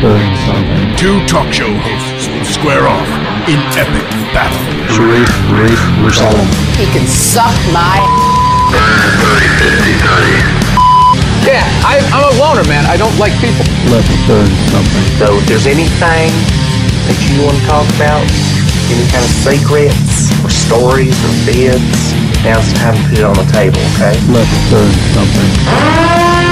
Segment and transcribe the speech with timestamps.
[0.00, 0.94] burn something.
[0.94, 3.08] Two talk show hosts will square off
[3.50, 4.62] in epic battle.
[4.94, 6.46] Sharif, Sharif, Musalam.
[6.78, 7.98] He can suck my.
[11.42, 12.86] Yeah, I, I'm a loner, man.
[12.86, 13.66] I don't like people.
[13.90, 15.06] Let's burn something.
[15.18, 16.30] So if there's anything
[17.10, 18.22] that you want to talk about,
[18.94, 22.14] any kind of secrets or stories or bids,
[22.46, 24.14] now's the time to put it on the table, okay?
[24.30, 26.47] Let's burn something.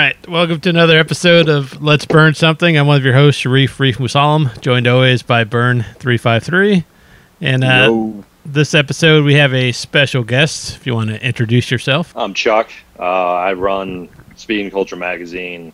[0.00, 2.78] Right, welcome to another episode of Let's Burn Something.
[2.78, 6.84] I'm one of your hosts, Sharif Reef Musalam, joined always by Burn353.
[7.42, 10.76] And uh, this episode, we have a special guest.
[10.76, 12.70] If you want to introduce yourself, I'm Chuck.
[12.98, 15.70] Uh, I run Speed and Culture magazine,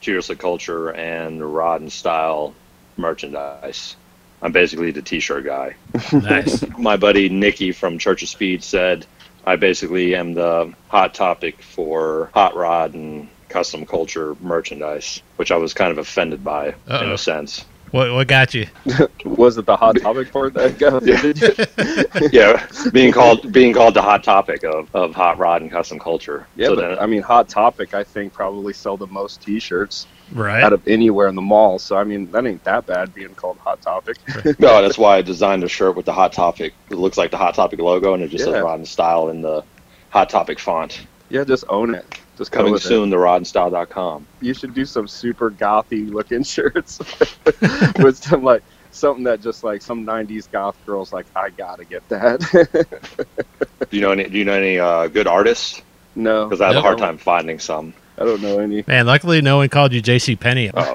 [0.00, 2.54] Cheaters to Culture, and Rod and Style
[2.96, 3.94] merchandise.
[4.40, 5.76] I'm basically the T-shirt guy.
[6.14, 6.66] nice.
[6.78, 9.04] My buddy Nikki from Church of Speed said
[9.44, 15.56] I basically am the hot topic for hot rod and custom culture merchandise, which I
[15.56, 17.12] was kind of offended by in Uh-oh.
[17.14, 17.64] a sense.
[17.92, 18.66] What what got you?
[19.24, 21.02] Was it the hot topic part that got
[22.32, 26.46] yeah, being called being called the hot topic of, of hot rod and custom culture.
[26.56, 30.06] Yeah, So but then- I mean, Hot Topic, I think probably sell the most T-shirts
[30.32, 30.64] Right.
[30.64, 31.78] out of anywhere in the mall.
[31.78, 34.16] So I mean, that ain't that bad being called Hot Topic.
[34.58, 36.74] No, that's why I designed a shirt with the Hot Topic.
[36.90, 38.54] It looks like the Hot Topic logo, and it just Yeah.
[38.54, 39.62] says Rod and Style in the
[40.10, 41.06] Hot Topic font.
[41.30, 42.04] yeah, just own it.
[42.36, 44.26] Just go Coming with soon to rodandstyle.com.
[44.40, 44.46] It.
[44.46, 46.98] You should do some super gothy looking shirts
[47.98, 51.26] with some like something that just like some '90s goth girls like.
[51.34, 52.40] I gotta get that.
[53.90, 54.24] Do you know any?
[54.28, 55.80] Do you know any uh, good artists?
[56.14, 56.82] no, Because I have Nope.
[56.84, 57.94] a hard time finding some.
[58.18, 58.82] I don't know any.
[58.86, 60.36] Man, luckily no one called you J.C.
[60.36, 60.70] Penney.
[60.74, 60.94] Oh,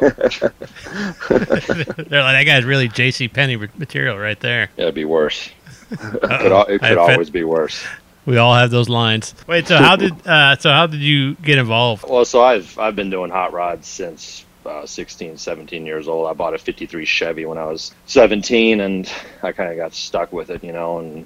[1.30, 3.28] They're like that guy's really J.C.
[3.28, 4.70] Penney material right there.
[4.78, 5.50] it'd be worse.
[5.92, 6.56] It could, Uh-oh.
[6.58, 7.84] al- it could offend- always be worse.
[8.26, 9.34] We all have those lines.
[9.48, 12.06] Wait, so how did uh, so how did you get involved?
[12.08, 16.28] Well, so I've I've been doing hot rods since uh, 16, 17 years old.
[16.28, 20.32] I bought a 53 Chevy when I was 17, and I kind of got stuck
[20.32, 21.00] with it, you know.
[21.00, 21.26] And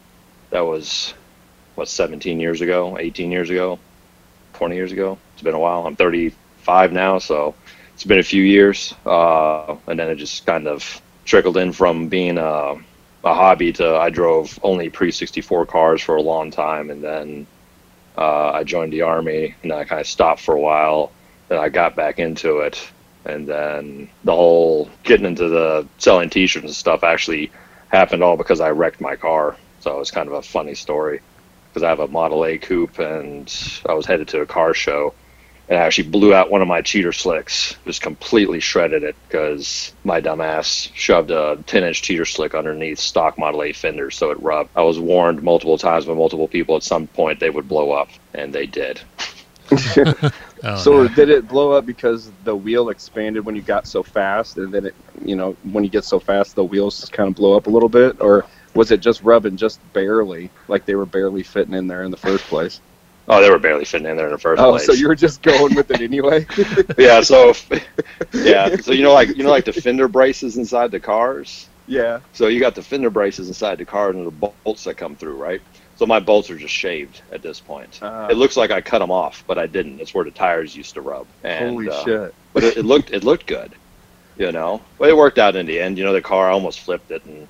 [0.52, 1.14] that was
[1.75, 3.80] what 17 years ago, 18 years ago,
[4.53, 5.18] 20 years ago.
[5.34, 5.86] It's been a while.
[5.86, 7.56] I'm 35 now, so
[7.94, 8.94] it's been a few years.
[9.06, 12.75] Uh, and then it just kind of trickled in from being a,
[13.25, 17.47] a hobby to I drove only pre 64 cars for a long time, and then
[18.18, 21.12] uh, I joined the army, and I kind of stopped for a while.
[21.50, 22.88] Then I got back into it,
[23.25, 27.52] and then the whole getting into the selling T-shirts and stuff actually
[27.90, 29.58] happened all because I wrecked my car.
[29.80, 31.19] So it's kind of a funny story
[31.69, 33.52] because I have a Model A coupe, and
[33.90, 35.16] I was headed to a car show,
[35.68, 39.94] and I actually blew out one of my cheater slicks, just completely shredded it because
[40.03, 44.70] my dumbass shoved a 10-inch cheater slick underneath stock Model A fenders, so it rubbed.
[44.76, 48.09] I was warned multiple times by multiple people at some point they would blow up,
[48.34, 49.02] and they did.
[50.64, 51.08] Oh, so no.
[51.09, 54.86] did it blow up because the wheel expanded when you got so fast, and then
[54.88, 57.68] it, you know, when you get so fast, the wheels just kind of blow up
[57.68, 61.76] a little bit, or was it just rubbing just barely, like they were barely fitting
[61.76, 62.82] in there in the first place?
[63.28, 64.84] Oh, they were barely fitting in there in the first Oh, place.
[64.88, 66.46] Oh, so you were just going with it anyway?
[66.97, 67.53] yeah, so
[68.34, 71.68] yeah, so you know like you know like the fender braces inside the cars.
[71.88, 72.19] yeah.
[72.34, 74.31] So you got the fender braces inside the car and the
[74.64, 75.62] bolts that come through, right?
[75.96, 78.00] So my bolts are just shaved at this point.
[78.02, 78.28] Ah.
[78.28, 80.02] it looks like I cut them off, but I didn't.
[80.02, 81.25] It's where the tires used to rub.
[81.44, 82.35] And, Holy uh, shit.
[82.53, 83.74] But it, it looked it looked good,
[84.38, 84.81] you know.
[85.00, 85.97] But it worked out in the end.
[85.97, 87.47] You know, the car I almost flipped it, and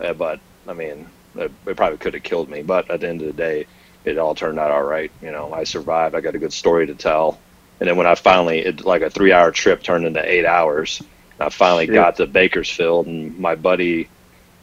[0.00, 2.62] uh, but I mean, it, it probably could have killed me.
[2.62, 3.66] But at the end of the day,
[4.04, 5.10] it all turned out all right.
[5.22, 6.14] You know, I survived.
[6.14, 7.38] I got a good story to tell.
[7.80, 11.02] And then when I finally, it like a three-hour trip turned into eight hours.
[11.38, 11.94] I finally Shit.
[11.94, 14.08] got to Bakersfield, and my buddy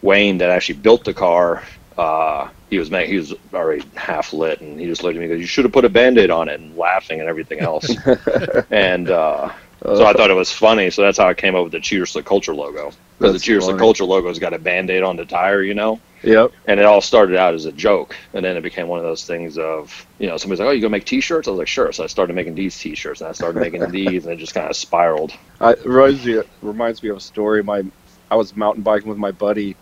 [0.03, 1.63] Wayne, that actually built the car,
[1.97, 5.33] uh, he was he was already half lit, and he just looked at me and
[5.33, 7.89] goes, "You should have put a band-aid on it," and laughing and everything else.
[8.69, 9.51] and uh,
[9.95, 10.89] so I thought it was funny.
[10.89, 12.91] So that's how I came up with the Cheaters to Culture logo.
[13.17, 13.77] Because the Cheers to.
[13.77, 16.51] Culture logo's got a band-aid on the tire, you know Yep.
[16.65, 19.23] and it all started out as a joke and then it became one of those
[19.23, 21.91] things of you know somebody's like oh you gonna make t-shirts i was like sure
[21.91, 24.67] so i started making these t-shirts and i started making these and it just kind
[24.67, 27.63] of spiraled I, it reminds, me, reminds me of a story.
[27.63, 27.83] My,
[28.29, 29.75] I was mountain biking with my buddy,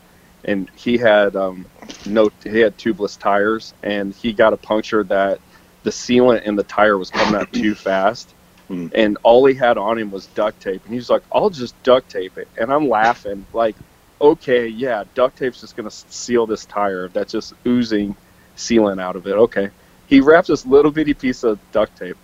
[0.44, 1.66] and he had um,
[2.06, 5.40] no, he had tubeless tires, and he got a puncture that
[5.84, 8.34] the sealant in the tire was coming out too fast,
[8.68, 8.88] Hmm.
[8.96, 12.10] and all he had on him was duct tape, and he's like, "I'll just duct
[12.10, 13.76] tape it," and I'm laughing like,
[14.20, 18.16] "Okay, yeah, duct tape's just gonna seal this tire that's just oozing
[18.58, 19.70] sealant out of it." Okay,
[20.08, 22.18] he wrapped this little bitty piece of duct tape.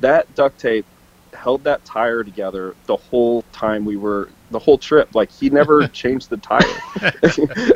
[0.00, 0.86] That duct tape
[1.34, 5.14] held that tire together the whole time we were the whole trip.
[5.14, 6.60] Like he never changed the tire,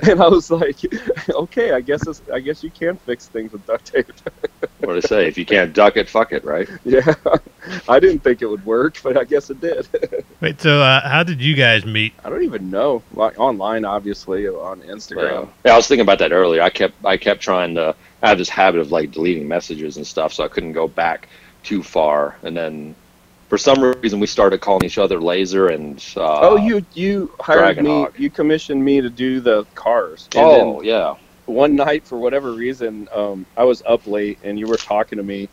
[0.11, 0.79] and I was like,
[1.29, 4.11] okay, I guess it's, I guess you can fix things with duct tape.
[4.87, 5.27] What do they say?
[5.27, 6.69] If you can't duck it, fuck it, right?
[6.85, 7.13] yeah,
[7.89, 9.89] I didn't think it would work, but I guess it did.
[10.41, 12.13] Wait, so uh, how did you guys meet?
[12.25, 13.03] I don't even know.
[13.13, 15.49] Like online, obviously on Instagram.
[15.65, 16.63] Yeah, I was thinking about that earlier.
[16.63, 17.97] I kept I kept trying to.
[18.23, 21.29] I have this habit of like deleting messages and stuff, so I couldn't go back
[21.65, 22.37] too far.
[22.45, 22.95] And then,
[23.49, 25.99] for some reason, we started calling each other Laser and.
[26.17, 27.91] Uh, oh, you you hired me.
[27.91, 28.19] Dragonhawk.
[28.21, 30.29] You commissioned me to do the cars.
[30.37, 31.17] And Oh then yeah.
[31.47, 35.25] One night, for whatever reason, um, I was up late and you were talking to
[35.25, 35.49] me,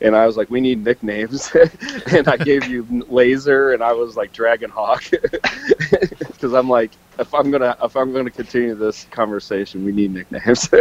[0.00, 1.50] and I was like, "We need nicknames,"
[2.12, 7.34] and I gave you Laser, and I was like Dragon Hawk, because I'm like, if
[7.34, 10.68] I'm gonna if I'm gonna continue this conversation, we need nicknames.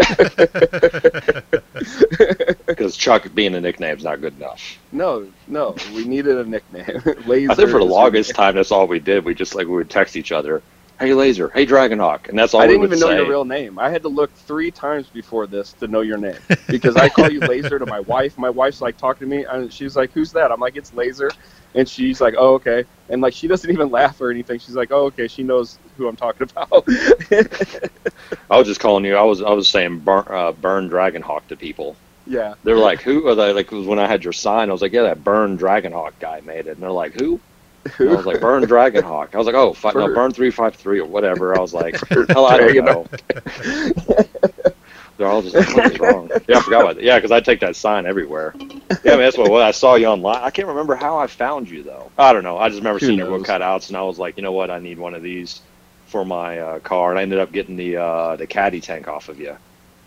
[2.68, 4.78] Because Chuck being a nickname is not good enough.
[4.92, 7.02] no, no, we needed a nickname.
[7.25, 7.52] Laser.
[7.52, 9.25] I think for the longest time, that's all we did.
[9.25, 10.62] We just like we would text each other,
[11.00, 13.18] "Hey Laser," "Hey Dragonhawk," and that's all I didn't even know say.
[13.18, 13.78] your real name.
[13.78, 17.30] I had to look three times before this to know your name because I call
[17.32, 18.38] you Laser to my wife.
[18.38, 21.30] My wife's like talking to me, and she's like, "Who's that?" I'm like, "It's Laser,"
[21.76, 24.58] and she's like, "Oh, okay." And like she doesn't even laugh or anything.
[24.60, 26.84] She's like, "Oh, okay." She knows who I'm talking about.
[28.50, 29.16] I was just calling you.
[29.16, 31.96] I was I was saying burn, uh, burn Dragonhawk to people.
[32.26, 32.56] yeah.
[32.64, 33.68] They're like, "Who?" Are they like?
[33.68, 36.68] 'cause when I had your sign, I was like, "Yeah, that burn Dragonhawk guy made
[36.68, 37.40] it." And they're like, "Who?"
[38.06, 40.75] I was like, "Burn Dragonhawk." I was like, "Oh, fi- no, Burn- burn three five
[40.75, 43.07] three or whatever." I was like, "Hell, I don't know."
[45.18, 47.04] They're all just like, "What is wrong?" Yeah, I forgot about that.
[47.04, 48.56] Yeah, because I take that sign everywhere.
[49.04, 50.42] Yeah, I mean, that's what, what I saw you online.
[50.44, 52.12] I can't remember how I found you though.
[52.18, 52.57] I don't know.
[52.57, 53.42] I just remember Who seeing your knows?
[53.42, 54.69] cutouts, and I was like, you know what?
[54.72, 55.62] I need one of these
[56.06, 59.30] for my uh, car, and I ended up getting the uh, the caddy tank off
[59.30, 59.57] of you.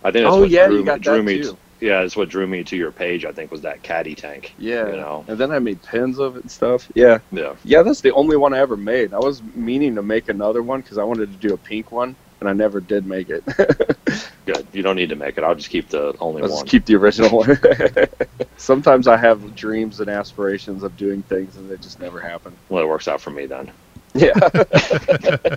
[0.02, 1.40] I think that's Oh what yeah, drew, you got drew that me.
[1.40, 1.58] too.
[1.80, 3.24] Yeah, that's what drew me to your page.
[3.24, 4.54] I think was that caddy tank.
[4.58, 4.86] Yeah.
[4.88, 5.24] you know.
[5.28, 6.88] And then I made pins of it and stuff.
[6.94, 7.18] Yeah.
[7.32, 7.56] Yeah.
[7.64, 9.12] Yeah, that's the only one I ever made.
[9.14, 12.14] I was meaning to make another one because I wanted to do a pink one,
[12.40, 13.44] and I never did make it.
[14.46, 14.66] Good.
[14.72, 15.44] You don't need to make it.
[15.44, 16.66] I'll just keep the only Let's one.
[16.66, 17.58] keep the original one.
[18.56, 22.56] Sometimes I have dreams and aspirations of doing things, and they just never happen.
[22.68, 23.70] well, it works out for me then.
[24.14, 24.32] Yeah.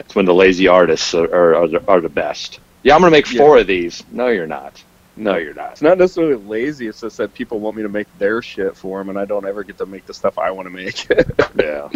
[0.00, 2.60] It's when the lazy artists are, are, are, the, are the best.
[2.84, 4.04] Yeah, I'm gonna make four of these.
[4.12, 4.82] No, you're not.
[5.18, 5.72] No, you're not.
[5.72, 6.88] It's not necessarily lazy.
[6.88, 9.46] It's just that people want me to make their shit for them, and I don't
[9.46, 11.06] ever get to make the stuff I want to make.
[11.58, 11.88] Yeah.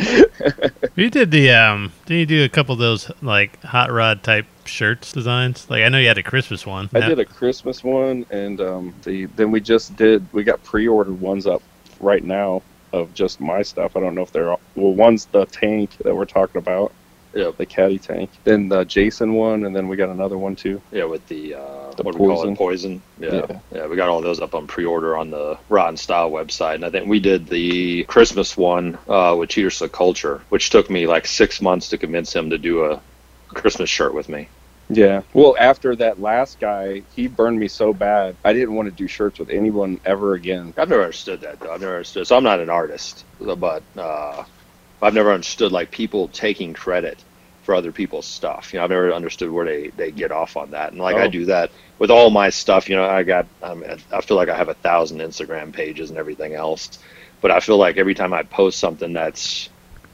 [0.95, 1.93] You did the um.
[2.07, 5.69] Did you do a couple of those like hot rod type shirts designs?
[5.69, 6.89] Like I know you had a Christmas one.
[6.95, 10.27] I did a Christmas one, and um, the then we just did.
[10.33, 11.63] We got pre-ordered ones up
[12.01, 12.63] right now
[12.93, 13.97] of just my stuff.
[13.97, 14.95] I don't know if they're all, well.
[14.95, 16.93] One's the tank that we're talking about,
[17.35, 17.51] Yeah.
[17.57, 18.31] the caddy tank.
[18.45, 20.81] Then the Jason one, and then we got another one too.
[20.91, 22.53] Yeah, with the, uh, The what do we call poison.
[22.53, 22.59] it?
[22.59, 23.03] Poison.
[23.19, 23.35] Yeah.
[23.35, 23.61] Yeah.
[23.75, 23.87] yeah.
[23.87, 26.91] we got all those up on pre-order on the Rod and Style website, and I
[26.91, 31.27] think we did the Christmas one uh, with Cheaters to Culture, which took me like
[31.27, 33.01] six months to convince him to do a
[33.49, 34.49] Christmas shirt with me.
[34.93, 35.23] Yeah.
[35.33, 38.37] Well, after that last guy, he burned me so bad.
[38.45, 40.75] I didn't want to do shirts with anyone ever again.
[40.77, 41.73] I've never understood that though.
[41.73, 42.27] I've never understood.
[42.27, 44.43] So I'm not an artist, but uh,
[45.03, 47.25] I've never understood like people taking credit
[47.63, 48.73] for other people's stuff.
[48.73, 50.93] You know, I've never understood where they they get off on that.
[50.93, 51.29] And like I Oh.
[51.29, 52.89] do that with all my stuff.
[52.89, 56.11] You know, I got I, mean, I feel like I have a thousand Instagram pages
[56.11, 56.99] and everything else,
[57.41, 59.71] but I feel like every time I post something that's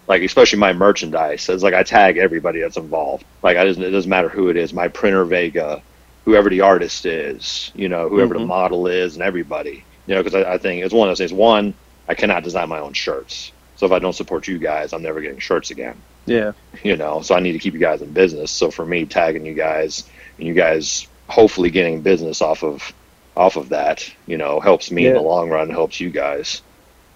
[0.08, 3.24] like especially my merchandise, it's like I tag everybody that's involved.
[3.42, 5.82] Like I doesn't it doesn't matter who it is, my printer Vega,
[6.24, 8.46] whoever the artist is, you know, whoever the Mhm.
[8.46, 9.86] model is, and everybody.
[10.06, 11.32] You know, because I, I think it's one of those things.
[11.32, 11.76] One,
[12.08, 15.20] I cannot design my own shirts, so if I don't support you guys, I'm never
[15.20, 15.96] getting shirts again.
[16.24, 16.52] Yeah.
[16.82, 18.50] You know, so I need to keep you guys in business.
[18.50, 22.92] So for me, tagging you guys and you guys hopefully getting business off of
[23.36, 26.62] off of that, you know, helps me in the long run, helps you guys.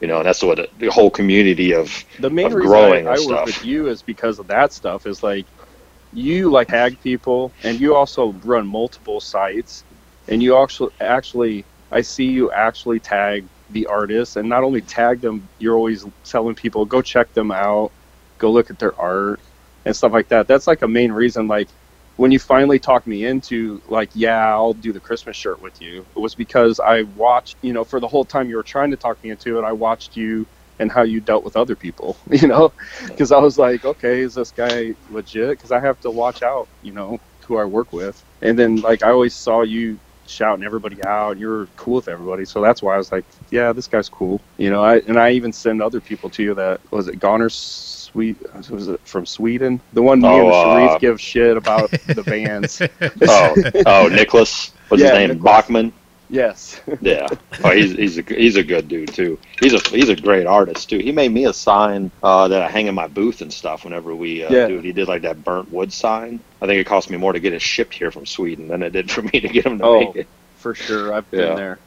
[0.01, 3.09] You know, and that's what it, the whole community of The main of reason growing
[3.09, 5.07] I, I work with you is because of that stuff.
[5.07, 5.47] Is like
[6.13, 9.85] you like tag people, and you also run multiple sites,
[10.29, 15.21] and you actually actually I see you actually tag the artists, and not only tag
[15.21, 17.93] them, you're always telling people go check them out,
[18.39, 19.43] go look at their art
[19.85, 20.49] and stuff like that.
[20.49, 21.49] That's like a main reason.
[21.49, 21.71] Like
[22.17, 26.07] when you finally talked me into like, yeah, I'll do the Christmas shirt with you.
[26.17, 28.97] It was because I watched, you know, for the whole time you were trying to
[28.99, 30.47] talk me into it, I watched you
[30.79, 32.75] and how you dealt with other people, you know,
[33.09, 35.51] because I was like, okay, is this guy legit?
[35.51, 38.23] Because I have to watch out, you know, who I work with.
[38.43, 40.01] And then like I always saw you
[40.31, 41.39] shouting everybody out.
[41.39, 44.71] You're cool with everybody, so that's why I was like, yeah, this guy's cool, you
[44.71, 44.83] know.
[44.85, 48.39] I and I even send other people to you that was it Goner Sweet
[48.71, 49.83] was it from Sweden?
[49.93, 52.83] The one me Oh, and uh, Sharif give shit about the bands.
[53.29, 55.43] oh oh Nicholas what's Yeah, his name Nicholas.
[55.43, 55.93] Bachman
[56.31, 56.81] Yes.
[57.01, 57.29] Yeah.
[57.65, 59.39] Oh, he's he's a he's a good dude too.
[59.61, 60.99] He's a he's a great artist too.
[60.99, 64.15] He made me a sign uh, that I hang in my booth and stuff whenever
[64.15, 64.67] we uh, Yeah.
[64.69, 64.85] do it.
[64.85, 66.41] He did like that burnt wood sign.
[66.63, 68.91] I think it cost me more to get it shipped here from Sweden than it
[68.91, 70.01] did for me to get him to Oh.
[70.01, 70.27] make it.
[70.59, 71.13] For sure.
[71.15, 71.41] I've Yeah.
[71.41, 71.79] been there.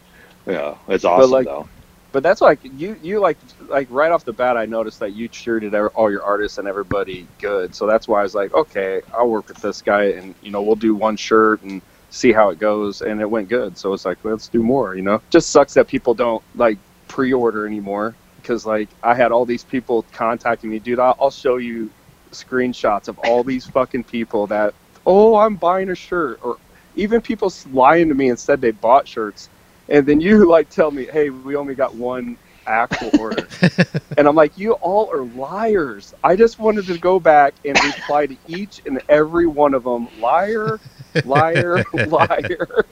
[0.45, 1.67] Yeah, it's awesome like, though.
[2.12, 3.38] But that's like you you like
[3.69, 7.27] like right off the bat I noticed that you treated all your artists and everybody
[7.39, 7.73] good.
[7.75, 10.62] So that's why I was like, okay, I'll work with this guy and you know,
[10.62, 11.81] we'll do one shirt and
[12.13, 13.77] see how it goes and it went good.
[13.77, 15.22] So it's like, let's do more, you know.
[15.32, 16.77] Just sucks that people don't like
[17.08, 21.58] pre-order anymore because like I had all these people contacting me, dude, I'll, I'll show
[21.58, 21.91] you
[22.32, 26.58] screenshots of all these fucking people that oh, I'm buying a shirt or
[26.96, 29.50] even people lying to me and said they bought shirts
[29.89, 33.50] and then you like tell me, "Hey, we only got one actual order,"
[34.17, 38.27] and I'm like, "You all are liars." I just wanted to go back and reply
[38.27, 40.82] to each and every one of them, liar,
[41.25, 42.86] liar, liar.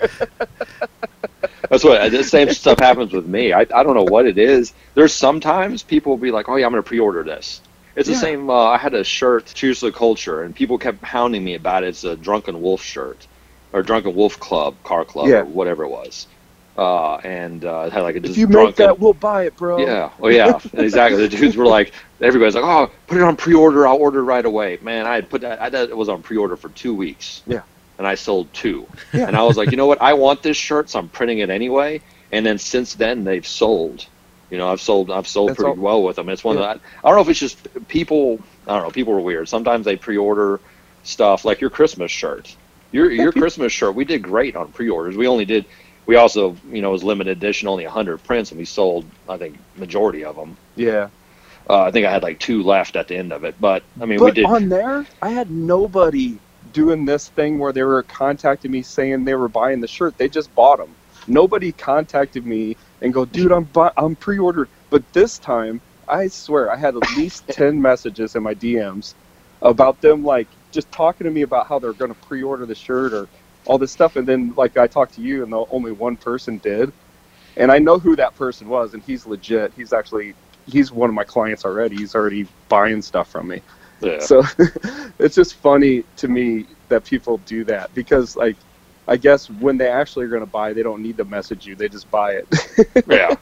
[1.70, 3.54] That's what the same stuff happens with me.
[3.54, 4.74] I, I don't know what it is.
[4.94, 7.62] There's sometimes people will be like, "Oh yeah, I'm gonna pre-order this."
[7.96, 8.20] It's the Yeah.
[8.22, 8.50] same.
[8.50, 11.88] Uh, I had a shirt, Choose the Culture, and people kept hounding me about it.
[11.88, 13.26] It's a Drunken Wolf shirt,
[13.74, 15.42] or Drunken Wolf Club, car club, Yeah.
[15.42, 16.28] or whatever it was.
[16.78, 19.56] Uh, and uh, it had like a if just you make that, we'll buy it,
[19.58, 19.78] bro.
[19.78, 20.10] Yeah.
[20.22, 20.60] Oh yeah.
[20.74, 21.28] exactly.
[21.28, 23.86] The dudes were like, everybody's like, "Oh, put it on pre-order.
[23.88, 25.62] I'll order right away." Man, I had put that.
[25.62, 27.44] I did, it was on pre-order for two weeks.
[27.46, 27.62] Yeah.
[28.02, 28.88] And I sold two.
[29.14, 29.28] Yeah.
[29.28, 30.02] And I was like, you know what?
[30.02, 32.02] I want this shirt, so I'm printing it anyway.
[32.32, 34.08] And then since then, they've sold.
[34.50, 35.12] You know, I've sold.
[35.12, 36.28] I've sold That's pretty all- well with them.
[36.28, 36.72] It's one Yeah.
[36.72, 36.88] of the.
[37.04, 38.40] I don't know if it's just people.
[38.68, 38.90] I don't know.
[38.90, 39.48] People are weird.
[39.48, 40.60] Sometimes they pre-order
[41.04, 42.56] stuff like your Christmas shirt.
[42.92, 43.94] Your your Christmas shirt.
[43.94, 45.16] We did great on pre-orders.
[45.16, 45.66] We only did.
[46.08, 49.38] We also, you know, it was limited edition, only 100 prints, and we sold, I
[49.38, 50.58] think, majority of them.
[50.76, 51.10] yeah.
[51.70, 54.06] Uh, I think I had like two left at the end of it, but I
[54.06, 54.46] mean, but we did.
[54.46, 56.40] on there, I had nobody
[56.72, 60.18] doing this thing where they were contacting me saying they were buying the shirt.
[60.18, 60.98] They just bought them.
[61.28, 64.70] Nobody contacted me and go, dude, I'm bu- I'm pre-ordered.
[64.92, 69.16] But this time, I swear, I had at least ten messages in my DMs
[69.62, 73.14] about them like just talking to me about how they're going to pre-order the shirt
[73.14, 73.30] or
[73.66, 74.16] all this stuff.
[74.18, 76.92] And then like I talked to you, and the only one person did.
[77.58, 79.74] And I know who that person was, and he's legit.
[79.76, 80.36] He's actually
[80.66, 81.98] he's one of my clients already.
[81.98, 83.64] He's already buying stuff from me.
[84.02, 84.28] Yeah.
[84.28, 84.44] So
[85.20, 88.58] it's just funny to me that people do that because, like,
[89.08, 91.76] I guess when they actually are going to buy, they don't need to message you;
[91.76, 92.48] they just buy it.
[93.06, 93.36] yeah,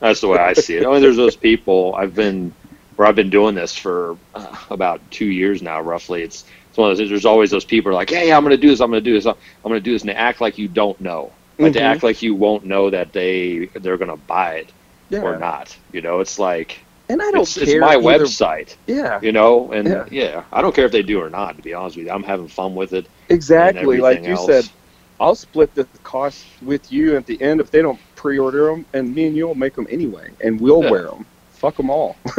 [0.00, 0.84] that's the way I see it.
[0.84, 1.94] I mean, there's those people.
[1.96, 2.54] I've been
[2.96, 6.22] where I've been doing this for uh, about two years now, roughly.
[6.22, 7.08] It's it's one of those.
[7.08, 8.80] There's always those people are like, "Hey, I'm going to do this.
[8.80, 9.26] I'm going to do this.
[9.26, 11.38] I'm going to do this," and they act like you don't know.
[11.60, 11.82] Like they Mhm.
[11.82, 14.72] act like you won't know that they they're going to buy it
[15.10, 15.76] yeah, or not.
[15.92, 17.64] You know, it's like and I don't it's, care.
[17.64, 18.76] it's my either- website.
[18.86, 20.04] Yeah, You know, and Yeah.
[20.10, 20.44] yeah.
[20.52, 21.56] I don't care if they do or not.
[21.56, 23.06] To be honest with you, I'm having fun with it.
[23.28, 23.98] exactly.
[23.98, 24.46] Like you else.
[24.46, 24.68] said,
[25.18, 29.14] I'll split the cost with you at the end if they don't pre-order them, and
[29.14, 30.90] me and you will make them anyway, and we'll Yeah.
[30.90, 31.26] wear them.
[31.52, 32.16] Fuck them all.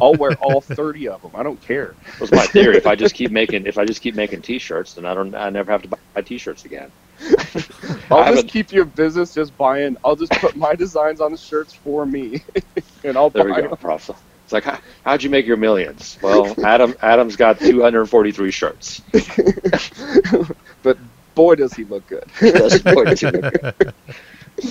[0.00, 1.32] I'll wear all thirty of them.
[1.34, 1.94] I don't care.
[2.18, 2.76] was my theory.
[2.78, 5.50] if I just keep making if I just keep making T-shirts, then I don't I
[5.50, 6.90] never have to buy T-shirts again.
[8.10, 9.96] I'll just keep your business just buying.
[10.04, 12.42] I'll just put my designs on the shirts for me,
[13.04, 14.10] and I'll There we buy go, Prof.
[14.44, 16.18] It's like how, how'd you make your millions?
[16.22, 19.02] Well, Adam Adam's got 243 shirts.
[20.82, 20.96] but
[21.34, 22.24] boy, does he look good.
[22.40, 23.94] That's what you look-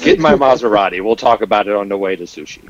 [0.01, 1.01] Get my Maserati.
[1.01, 2.67] We'll talk about it on the way to sushi.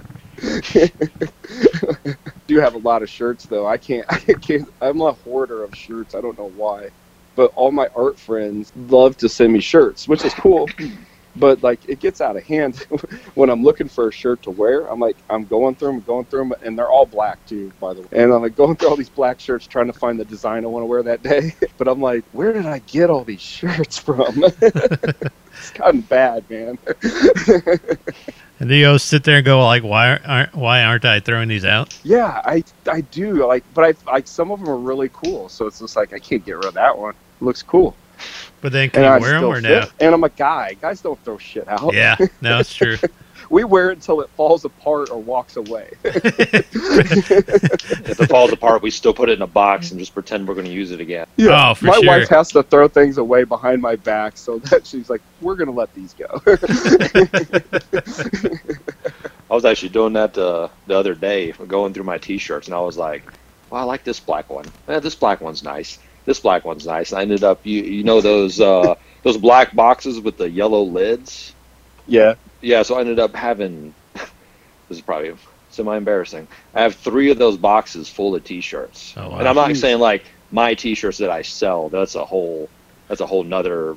[2.46, 3.66] do have a lot of shirts though.
[3.66, 4.06] I can't.
[4.10, 4.70] I can't.
[4.82, 6.14] I'm a hoarder of shirts.
[6.14, 6.90] I don't know why,
[7.38, 10.68] but all my art friends love to send me shirts, which is cool.
[11.40, 12.78] But like, it gets out of hand
[13.36, 14.88] when I'm looking for a shirt to wear.
[14.88, 17.94] I'm like, I'm going through them, going through them, and they're all black too, by
[17.94, 18.08] the way.
[18.14, 20.68] And I'm like going through all these black shirts, trying to find the design I
[20.68, 21.54] want to wear that day.
[21.78, 24.44] But I'm like, where did I get all these shirts from?
[24.62, 26.80] it's gotten bad, man.
[28.60, 31.48] And then you always sit there and go like, why aren't why aren't I throwing
[31.48, 31.94] these out?
[32.04, 35.50] Yeah, I I do like, but I like some of them are really cool.
[35.50, 37.14] So it's just like I can't get rid of that one.
[37.40, 37.96] It looks cool.
[38.62, 39.82] But then can and I wear them or no?
[39.82, 39.92] Fit?
[40.00, 40.76] And I'm a guy.
[40.82, 41.94] Guys don't throw shit out.
[41.94, 42.98] Yeah, no, it's true.
[43.50, 45.92] we wear it until it falls apart or walks away.
[48.10, 50.56] If it falls apart, we still put it in a box and just pretend we're
[50.56, 51.28] going to use it again.
[51.40, 52.06] Oh, for my sure.
[52.06, 55.72] wife has to throw things away behind my back so that she's like, "We're gonna
[55.72, 56.42] let these go."
[59.50, 62.80] I was actually doing that uh, the other day, going through my T-shirts, and I
[62.80, 63.24] was like,
[63.70, 64.66] "Well, I like this black one.
[64.88, 66.00] Eh, this black one's nice.
[66.28, 68.94] This black one's nice." I ended up, you you know those uh,
[69.24, 71.54] those black boxes with the yellow lids.
[72.06, 73.96] yeah, Yeah, so I ended up having.
[74.14, 74.30] this
[75.00, 75.34] is probably
[75.72, 76.48] semi-embarrassing.
[76.76, 79.38] I have three of those boxes full of T-shirts, Oh, wow.
[79.40, 79.82] and I'm not Jeez.
[79.82, 81.90] saying like my T-shirts that I sell.
[81.90, 82.70] That's a whole.
[83.08, 83.96] That's a whole nother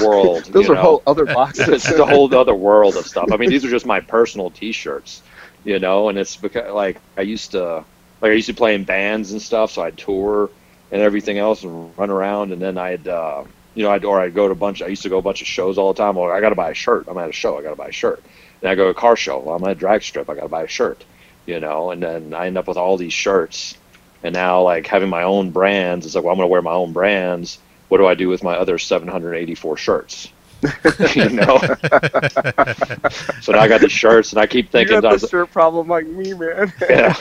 [0.00, 0.44] world.
[0.52, 0.82] Those you are know?
[0.82, 1.68] whole other boxes.
[1.68, 3.32] it's a whole other world of stuff.
[3.32, 5.22] I mean, these are just my personal T-shirts,
[5.64, 7.84] you know, and it's because like I used to
[8.20, 10.48] like I used to play in bands and stuff, so I'd tour
[10.90, 14.34] and everything else and run around, and then I'd uh, you know I'd or I'd
[14.34, 14.82] go to a bunch.
[14.82, 16.16] I used to go a bunch of shows all the time.
[16.16, 17.06] Well, I got to buy a shirt.
[17.08, 17.58] I'm at a show.
[17.58, 18.22] I got to buy a shirt.
[18.62, 19.38] And I go to a car show.
[19.38, 20.30] Well, I'm at a drag strip.
[20.30, 21.04] I got to buy a shirt,
[21.44, 23.76] you know, and then I end up with all these shirts.
[24.22, 26.72] And now, like having my own brands, it's like, well, I'm going to wear my
[26.72, 27.58] own brands.
[27.88, 30.28] What do I do with my other 784 shirts?
[31.14, 31.58] you know.
[33.40, 34.96] so now I got these shirts, and I keep thinking.
[34.96, 36.72] you got the shirt problem like me, man.
[36.88, 37.14] yeah.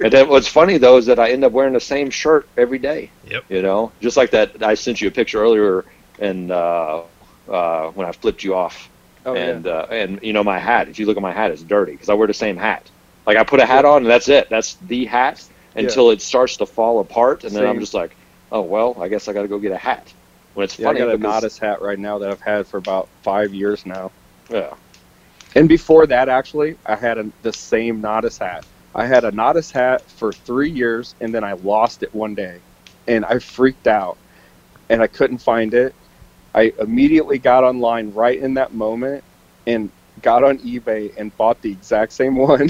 [0.00, 2.78] and then what's funny though is that I end up wearing the same shirt every
[2.78, 3.10] day.
[3.28, 3.44] Yep.
[3.48, 4.62] You know, just like that.
[4.62, 5.84] I sent you a picture earlier,
[6.18, 7.02] and uh,
[7.48, 8.88] uh, when I flipped you off,
[9.24, 10.88] Oh, and uh, and you know my hat.
[10.88, 12.90] If you look at my hat, it's dirty because I wear the same hat.
[13.24, 14.48] Like I put a hat on, and that's it.
[14.48, 15.44] That's the hat
[15.76, 18.16] until it starts to fall apart, and then I'm just like,
[18.50, 20.12] oh well, I guess I got to go get a hat.
[20.54, 23.10] When it's yeah, I got a Nodis hat right now that I've had for about
[23.24, 24.12] five years now.
[24.50, 24.74] yeah,
[25.54, 28.64] And before that, actually, I had a, the same Nodis hat.
[28.94, 32.62] I had a Nodis hat for three years, and then I lost it one day,
[33.06, 34.18] and I freaked out,
[34.88, 35.94] and I couldn't find it.
[36.54, 39.24] I immediately got online right in that moment,
[39.66, 42.68] and got on eBay and bought the exact same one.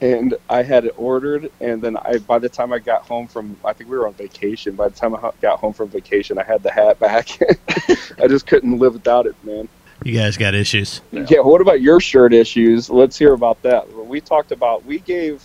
[0.00, 3.56] And I had it ordered, and then I by the time I got home from
[3.64, 4.76] I think we were on vacation.
[4.76, 7.28] By the time I got home from vacation, I had the hat back.
[8.22, 9.68] I just couldn't live without it, man.
[10.04, 11.00] You guys got issues.
[11.10, 11.40] Yeah.
[11.40, 12.88] What about your shirt issues?
[12.88, 13.92] Let's hear about that.
[13.92, 15.44] We talked about we gave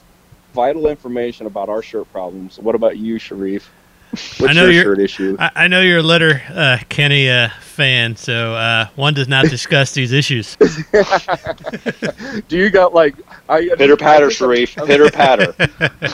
[0.54, 2.60] vital information about our shirt problems.
[2.60, 3.72] What about you, Sharif?
[4.14, 5.36] What's I know your you're- shirt issue?
[5.40, 9.46] I, I know you're a letter uh, Kenny uh, fan, so uh, one does not
[9.50, 10.56] discuss these issues.
[12.48, 13.16] Do you got like
[13.50, 15.56] I pitter I patter, just- Sharif, pitter patter.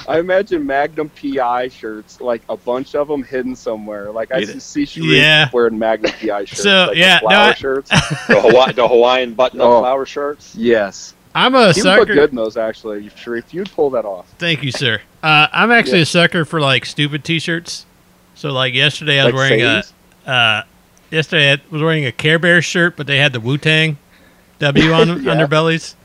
[0.07, 4.11] I imagine Magnum PI shirts, like a bunch of them hidden somewhere.
[4.11, 5.49] Like I Either- see Sharif Yeah.
[5.51, 7.89] wearing Magnum PI shirts, So, like the yeah, no, flower I- shirts.
[7.89, 9.81] the, Hawaii, the Hawaiian button-up Oh.
[9.81, 10.55] flower shirts.
[10.55, 12.57] Yes, I'm a he would look good in those.
[12.57, 14.27] Actually, Sharif, you'd pull that off.
[14.37, 15.01] Thank you, sir.
[15.21, 16.03] Uh, I'm actually Yeah.
[16.03, 17.85] a sucker for like stupid T-shirts.
[18.39, 19.93] So like yesterday, I was Like wearing sayings?
[20.25, 20.29] a.
[20.31, 20.63] Uh,
[21.11, 23.97] yesterday, I was wearing a Care Bear shirt, but they had the Wu Tang
[24.59, 25.35] W on Yeah.
[25.35, 25.95] underbellies.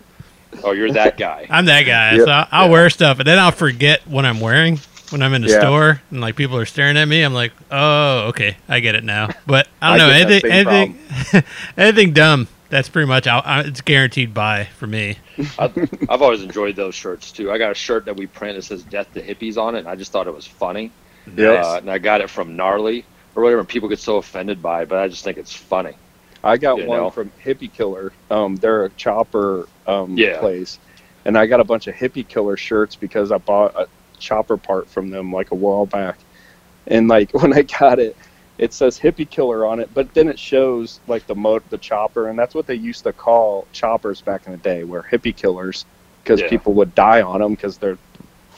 [0.65, 1.47] Oh, you're that guy.
[1.51, 2.17] I'm that guy.
[2.17, 2.25] Yep.
[2.25, 5.43] So I'll, I'll wear stuff, and then I'll forget what I'm wearing when I'm in
[5.43, 5.61] the Yeah.
[5.61, 7.23] store, and like people are staring at me.
[7.23, 9.29] I'm like, oh, okay, I get it now.
[9.47, 11.45] But I don't I know anything, anything,
[11.77, 12.49] anything dumb.
[12.69, 13.29] That's pretty much.
[13.29, 15.19] I'll, I, it's guaranteed buy for me.
[15.57, 15.71] I,
[16.09, 17.53] I've always enjoyed those shirts too.
[17.53, 19.89] I got a shirt that we print that says "Death to Hippies" on it, and
[19.89, 20.91] I just thought it was funny.
[21.27, 21.47] Yes.
[21.49, 23.61] Uh, and I got it from Gnarly or whatever.
[23.61, 25.99] And people get so offended by it, but I just think it's funny.
[26.43, 27.09] I got You one know?
[27.09, 28.13] from Hippie Killer.
[28.31, 30.33] Um, they're a chopper um, Yeah.
[30.33, 30.79] place,
[31.25, 34.91] and I got a bunch of Hippie Killer shirts because I bought a chopper part
[34.91, 36.21] from them like a while back.
[36.87, 38.17] And like when I got it,
[38.59, 42.29] it says Hippie Killer on it, but then it shows like the mo the chopper,
[42.29, 45.87] and that's what they used to call choppers back in the day, were Hippie Killers,
[46.25, 46.45] because Yeah.
[46.45, 47.99] people would die on them because their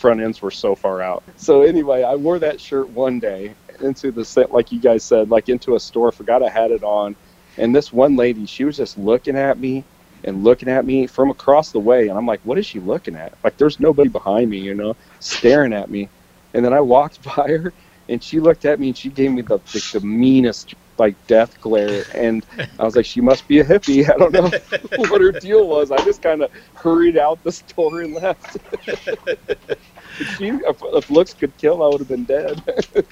[0.06, 1.24] front ends were so far out.
[1.34, 5.30] So anyway, I wore that shirt one day into the set, like you guys said,
[5.30, 6.12] like into a store.
[6.12, 7.16] Forgot I had it on,
[7.58, 9.82] and this one lady, she was just looking at me
[10.22, 13.16] and looking at me from across the way, and I'm like, what is she looking
[13.16, 13.34] at?
[13.42, 16.08] Like, there's nobody behind me, you know, staring at me.
[16.54, 17.72] And then I walked by her,
[18.08, 21.60] and she looked at me, and she gave me the the, the meanest like death
[21.60, 22.46] glare, and
[22.78, 24.08] I was like, she must be a hippie.
[24.08, 24.50] I don't know
[25.10, 25.90] what her deal was.
[25.90, 28.58] I just kind of hurried out the store and left.
[30.18, 32.62] If she, if, if looks could kill, I would have been dead.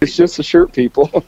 [0.00, 1.24] it's just a shirt, people.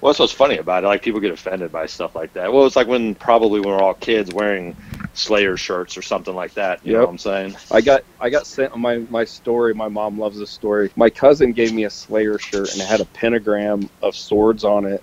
[0.00, 0.86] Well, that's what's funny about it.
[0.86, 2.52] Like people get offended by stuff like that.
[2.52, 4.74] Well, it's like when probably when we're all kids wearing
[5.12, 6.84] Slayer shirts or something like that.
[6.86, 7.56] You know what I'm saying?
[7.70, 9.74] I got I got sent my my story.
[9.74, 10.90] My mom loves this story.
[10.96, 14.86] My cousin gave me a Slayer shirt and it had a pentagram of swords on
[14.86, 15.02] it.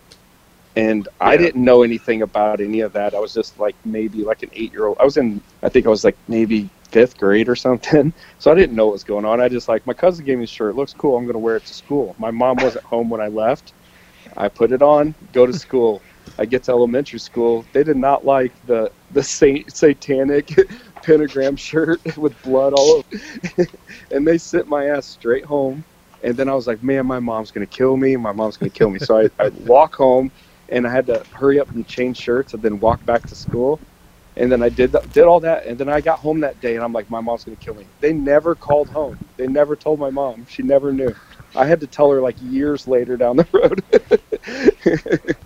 [0.75, 3.15] And I didn't know anything about any of that.
[3.15, 4.97] I was just like maybe like an eight year old.
[4.99, 8.13] I was in I think I was like maybe fifth grade or something.
[8.39, 9.41] So I didn't know what was going on.
[9.41, 10.71] I just like my cousin gave me a shirt.
[10.71, 11.17] It looks cool.
[11.17, 12.15] I'm gonna wear it to school.
[12.19, 13.73] My mom wasn't home when I left.
[14.37, 16.05] I put it on, go to school.
[16.39, 17.67] I get to elementary school.
[17.73, 20.49] They did not like the the saint, satanic
[21.03, 23.67] pentagram shirt with blood all over,
[24.11, 25.85] and they sent my ass straight home.
[26.23, 28.15] And then I was like, man, my mom's gonna kill me.
[28.17, 28.99] My mom's gonna kill me.
[28.99, 30.31] So I, I walk home,
[30.69, 33.81] and I had to hurry up and change shirts, and then walk back to school.
[34.37, 36.75] And then I did th- did all that, and then I got home that day,
[36.75, 37.89] and I'm like, my mom's gonna kill me.
[37.99, 39.17] They never called home.
[39.37, 40.45] They never told my mom.
[40.45, 41.13] She never knew.
[41.55, 43.83] I had to tell her like years later down the road.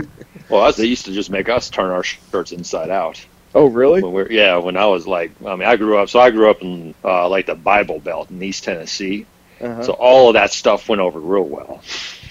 [0.51, 3.25] Well, that's, they used to just make us turn our shirts inside out.
[3.56, 4.04] oh, really?
[4.04, 6.10] When we're yeah, when I was like, I mean, I grew up.
[6.10, 9.25] So I grew up in uh, like the Bible Belt in East Tennessee.
[9.62, 9.82] Uh-huh.
[9.84, 11.82] So all of that stuff went over real well.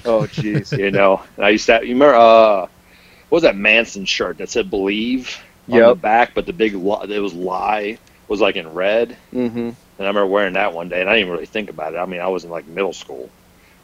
[0.04, 0.76] Oh, jeez.
[0.78, 1.22] you know.
[1.36, 1.80] And I used to.
[1.82, 2.16] You remember?
[2.16, 2.60] Uh,
[3.30, 5.40] what was that Manson shirt that said "Believe"
[5.72, 9.16] on the back, but the big li- it was lie was like in red.
[9.32, 9.58] Mm-hmm.
[9.58, 11.98] And I remember wearing that one day, and I didn't really think about it.
[11.98, 13.28] I mean, I was in like middle school.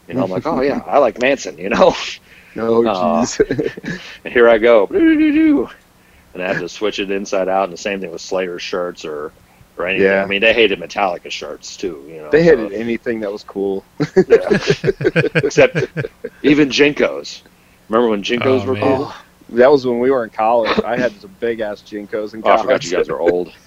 [0.09, 1.59] You know, I'm like, oh yeah, I like Manson.
[1.59, 1.95] You know,
[2.59, 3.23] Oh, Aw.
[3.25, 4.01] jeez.
[4.25, 7.65] and here I go, and I had to switch it inside out.
[7.65, 9.33] And the same thing with Slayer shirts or
[9.77, 10.07] or anything.
[10.07, 10.23] Yeah.
[10.23, 12.03] I mean, they hated Metallica shirts too.
[12.09, 13.85] You know, they so- hated anything that was cool.
[14.17, 14.59] Yeah.
[15.45, 15.77] Except
[16.43, 17.43] even JNCOs.
[17.89, 18.83] Remember when JNCOs Oh, were man.
[18.83, 19.13] cool?
[19.51, 20.77] That was when we were in college.
[20.85, 22.45] I had some big ass JNCOs in college.
[22.45, 22.63] Oh, I college.
[22.63, 23.53] forgot you guys are old.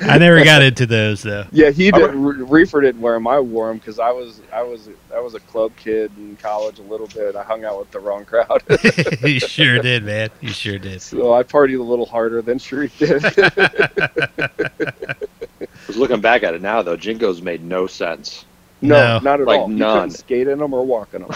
[0.00, 1.44] I never got into those though.
[1.52, 2.14] Yeah, he did.
[2.14, 3.26] Re- Reefer didn't wear them.
[3.28, 6.78] I wore them because I was I was I was a club kid in college
[6.78, 7.36] a little bit.
[7.36, 8.62] I hung out with the wrong crowd,
[9.22, 10.30] you sure did, man.
[10.40, 11.00] You sure did.
[11.02, 13.24] so I partied a little harder than Sharif did.
[13.24, 14.48] I
[15.86, 16.96] was looking back at it now though.
[16.96, 18.44] JNCOs made no sense.
[18.82, 19.18] no, No.
[19.20, 19.70] not at Like all.
[19.70, 20.00] You none.
[20.08, 21.30] couldn't skate in them or walk in them.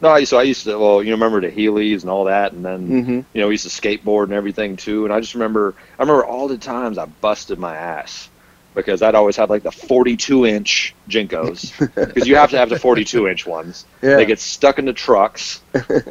[0.00, 0.78] No, I so I used to.
[0.78, 3.20] Well, you remember the Heelys and all that, and then Mm-hmm.
[3.32, 5.04] you know we used to skateboard and everything too.
[5.04, 8.28] And I just remember, I remember all the times I busted my ass
[8.74, 12.78] because I'd always have like the 42 inch JNCOs because you have to have the
[12.78, 13.86] 42 inch ones.
[14.02, 14.16] Yeah.
[14.16, 15.62] They get stuck in the trucks.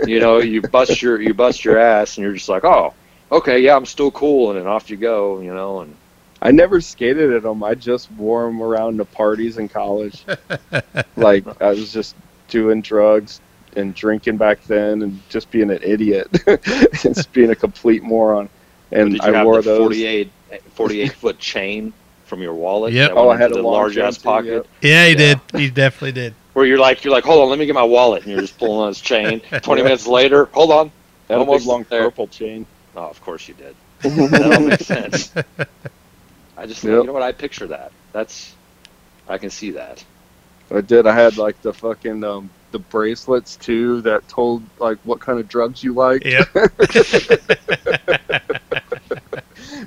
[0.07, 2.93] You know, you bust your you bust your ass, and you're just like, oh,
[3.31, 5.41] okay, yeah, I'm still cool, and then off you go.
[5.41, 5.95] You know, and
[6.41, 7.63] I never skated in them.
[7.63, 10.25] I just wore them around to parties in college.
[11.15, 12.15] like I was just
[12.47, 13.41] doing drugs
[13.75, 16.27] and drinking back then, and just being an idiot,
[17.01, 18.49] just being a complete moron.
[18.91, 19.79] And did you I have wore the those.
[19.79, 20.31] 48
[20.73, 21.93] 48 foot chain
[22.25, 22.93] from your wallet?
[22.93, 23.11] Yep.
[23.15, 24.51] Oh, I had a large ass chain too, pocket.
[24.53, 24.67] yep.
[24.81, 25.17] Yeah, he Yeah.
[25.17, 25.39] did.
[25.59, 26.33] He definitely did.
[26.53, 28.57] where you're like, you're like, hold on, let me get my wallet, and you're just
[28.57, 29.39] pulling on his chain.
[29.61, 30.91] Twenty minutes later, hold on.
[31.29, 32.03] Had a big Almost long there.
[32.03, 32.65] purple chain.
[32.95, 33.75] Oh, of course you did.
[34.03, 35.33] that all makes sense.
[36.57, 36.91] I just, Yep.
[36.93, 37.23] you know what?
[37.23, 37.91] I picture that.
[38.13, 38.53] That's,
[39.27, 40.03] I can see that.
[40.71, 41.05] I did.
[41.07, 45.47] I had like the fucking um, the bracelets too that told like what kind of
[45.47, 46.25] drugs you like.
[46.25, 46.49] Yep.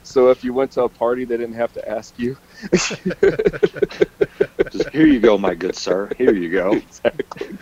[0.03, 2.37] So if you went to a party, they didn't have to ask you.
[4.71, 6.11] Just here you go, my good sir.
[6.17, 6.73] Here you go.
[6.73, 7.59] exactly.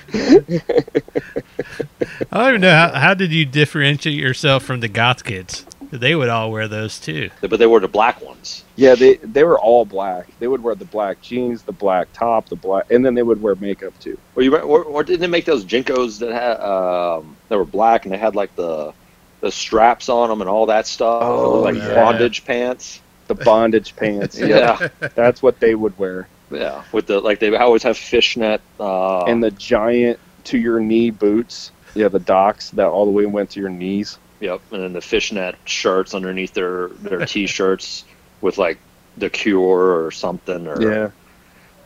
[2.30, 5.66] I don't even know how, how did you differentiate yourself from the goth kids?
[5.98, 7.30] They would all wear those too.
[7.40, 8.64] But they were the black ones.
[8.76, 10.28] Yeah, they they were all black.
[10.38, 13.40] They would wear the black jeans, the black top, the black, and then they would
[13.40, 14.18] wear makeup too.
[14.34, 18.04] Or you, or, or didn't they make those JNCOs that had, um, that were black
[18.04, 18.92] and they had like the,
[19.40, 21.22] the straps on them and all that stuff?
[21.22, 21.94] Oh, looked like yeah.
[21.94, 23.00] bondage pants.
[23.28, 24.38] The bondage pants.
[24.38, 26.28] Yeah, Yeah, that's what they would wear.
[26.50, 26.84] yeah.
[26.92, 28.60] With the like, they always have fishnet.
[28.78, 31.72] Uh, and the giant to your knee boots.
[31.94, 34.18] Yeah, the docks that all the way went to your knees.
[34.40, 38.04] Yep, and then the fishnet shirts underneath their their t-shirts
[38.42, 38.78] with like
[39.16, 41.10] the Cure or something, or Yeah.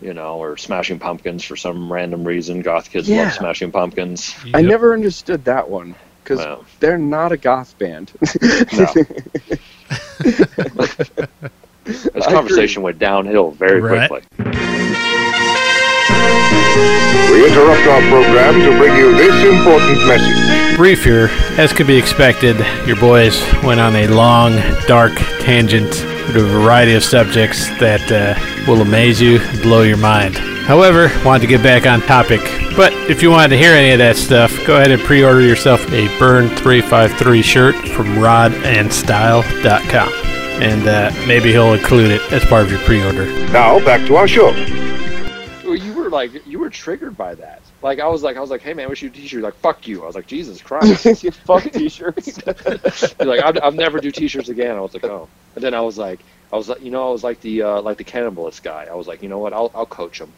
[0.01, 2.61] you know, or Smashing Pumpkins for some random reason.
[2.61, 3.25] Goth kids Yeah.
[3.25, 4.35] love Smashing Pumpkins.
[4.53, 6.65] I never understood that one because Wow.
[6.81, 8.13] they're not a goth band.
[8.73, 8.93] No.
[11.85, 14.09] This conversation went downhill very Right.
[14.09, 14.70] quickly.
[17.31, 20.77] We interrupt our program to bring you this important message.
[20.77, 21.29] Brief here,
[21.59, 22.57] as could be expected,
[22.87, 24.53] your boys went on a long,
[24.87, 25.91] dark tangent
[26.27, 28.35] with a variety of subjects that uh,
[28.71, 30.37] will amaze you, and blow your mind.
[30.37, 32.41] However, wanted to get back on topic.
[32.77, 35.85] But if you wanted to hear any of that stuff, go ahead and pre-order yourself
[35.93, 40.13] a Burn 353 shirt from rodandstyle.com.
[40.63, 43.27] And uh, maybe he'll include it as part of your pre-order.
[43.51, 44.53] Now, back to our show.
[46.11, 47.63] Were like, you were triggered by that.
[47.83, 49.43] Like I was like, I was like, hey man, wish you t-shirt?
[49.43, 50.03] Like, fuck you.
[50.03, 51.05] I was like, Jesus Christ.
[51.47, 52.39] Fuck t-shirts.
[53.21, 54.77] Like, I'll, I'll never do t-shirts again.
[54.77, 55.29] I was like, oh.
[55.55, 56.21] And then I was like,
[56.53, 58.87] I was like, you know, I was like the uh, like the cannibalist guy.
[58.91, 59.53] I was like, you know what?
[59.53, 60.33] I'll I'll coach him.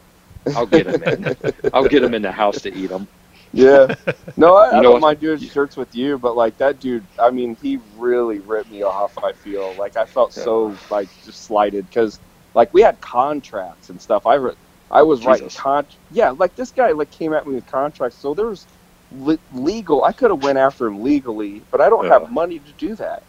[0.55, 1.35] I'll get him in.
[1.73, 3.07] I'll get him in the house to eat him.
[3.53, 3.95] yeah.
[4.37, 7.05] No, I, I know don't what- mind doing shirts with you, but like that dude,
[7.19, 9.17] I mean, he really ripped me off.
[9.17, 12.19] I feel like I felt so like just slighted because
[12.53, 14.25] like we had contracts and stuff.
[14.27, 14.55] I re-
[14.93, 15.55] I was writing Jesus.
[15.57, 15.87] con.
[16.09, 18.69] Yeah, like this guy like came at me with contracts, so there was
[19.11, 20.05] le- legal.
[20.05, 22.09] I could have went after him legally, but I don't Yeah.
[22.09, 23.23] have money to do that.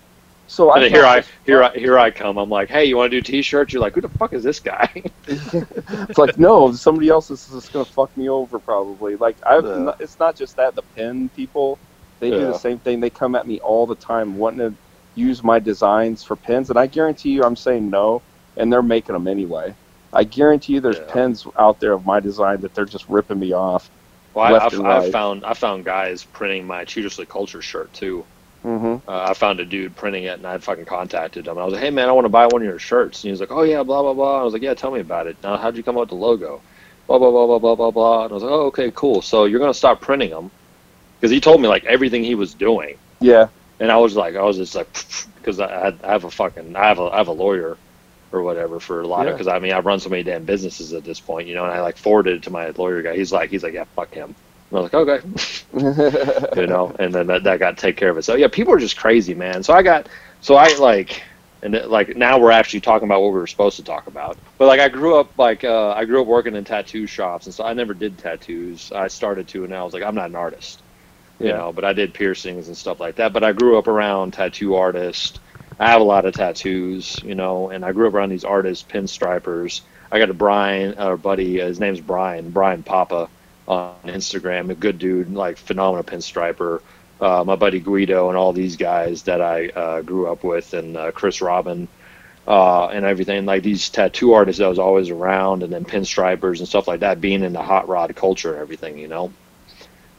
[0.46, 2.38] So I And here I here I here I come.
[2.38, 3.72] I'm like, hey, you want to do t-shirts?
[3.74, 4.90] You're like, who the fuck is this guy?
[5.26, 9.16] it's like no, somebody else is just gonna fuck me over probably.
[9.16, 9.92] Like I, have Yeah.
[10.00, 11.80] it's not just that the pen people,
[12.20, 13.00] they do the same thing.
[13.00, 14.78] They come at me all the time wanting to
[15.14, 18.24] use my designs for pens, and I guarantee you, I'm saying no,
[18.56, 19.76] and they're making them anyway.
[20.14, 21.06] I guarantee you, there's Yeah.
[21.08, 23.90] pens out there of my design that they're just ripping me off.
[24.34, 25.06] Well, I, Left I've, and I've right.
[25.06, 28.26] found I found guys printing my Cheatersley Culture shirt too.
[28.64, 31.58] hmm Uh, I found a dude printing it, and I fucking contacted him.
[31.58, 33.32] I was like, "Hey man, I want to buy one of your shirts." And he
[33.32, 35.38] was like, "Oh yeah, blah blah blah." I was like, "Yeah, tell me about it."
[35.42, 36.64] Now, how'd you come up with the logo?
[37.08, 38.24] blah blah blah blah blah blah blah.
[38.24, 39.22] And I was like, oh, okay, cool.
[39.22, 40.52] So you're gonna stop printing them
[41.20, 43.48] because he told me like everything he was doing, Yeah.
[43.80, 44.88] and I was like, I was just like,
[45.36, 47.78] because I, I have a fucking, I have a, I have a lawyer
[48.34, 50.92] or whatever for a lot of because I mean I run so many damn businesses
[50.92, 53.16] at this point, you know, and I like forwarded it to my lawyer guy.
[53.16, 54.34] He's like, he's like, yeah, fuck him.
[54.70, 55.24] And I was like,
[55.74, 58.22] okay, you know, and then that, that got to take care of it.
[58.24, 59.62] So yeah, people are just crazy, man.
[59.62, 60.08] So I got,
[60.40, 61.22] so I like,
[61.62, 64.36] and it, like now we're actually talking about what we were supposed to talk about.
[64.58, 67.54] But like I grew up like uh, I grew up working in tattoo shops, and
[67.54, 68.90] so I never did tattoos.
[68.92, 70.82] I started to, and I was like, I'm not an artist,
[71.38, 73.32] you know, but I did piercings and stuff like that.
[73.32, 75.38] But I grew up around tattoo artists.
[75.78, 78.84] I have a lot of tattoos, you know, and I grew up around these artists,
[78.88, 79.80] pinstripers.
[80.12, 83.28] I got a Brian, our buddy, uh, his name's Brian, Brian Papa
[83.66, 86.80] on Instagram, a good dude, like phenomenal pinstriper.
[87.20, 90.96] Uh, my buddy Guido and all these guys that I uh, grew up with, and
[90.96, 91.88] uh, Chris Robin,
[92.46, 93.44] uh, and everything.
[93.44, 97.20] Like these tattoo artists that was always around, and then pinstripers and stuff like that,
[97.20, 99.32] being in the hot rod culture and everything, you know.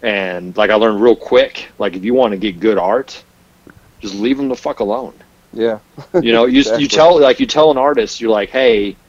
[0.01, 3.23] And like I learned real quick, like if you want to get good art,
[4.01, 5.13] just leave them the fuck alone
[5.55, 5.79] Yeah.
[6.21, 6.83] you know you, Exactly.
[6.83, 8.99] you tell like you tell an artist you're like hey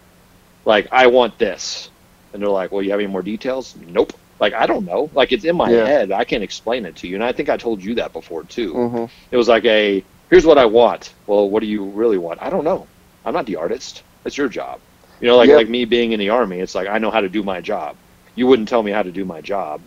[0.66, 1.90] like i want this.
[2.32, 3.76] And they're like well you have any more details?
[3.76, 4.12] Nope.
[4.40, 5.10] Like i don't know.
[5.14, 5.84] Like it's in my Yeah.
[5.84, 6.12] head.
[6.12, 7.16] I can't explain it to you.
[7.16, 8.84] And i think i told you that before too.
[8.90, 11.14] Hmm it was like a here's what i want.
[11.26, 12.42] Well what do you really want?
[12.42, 12.90] I don't know.
[13.24, 14.04] I'm not the artist.
[14.26, 14.82] It's your job.
[15.20, 15.52] You know like Yep.
[15.52, 17.98] like me being in the army it's like i know how to do my job.
[18.36, 19.86] You wouldn't tell me how to do my job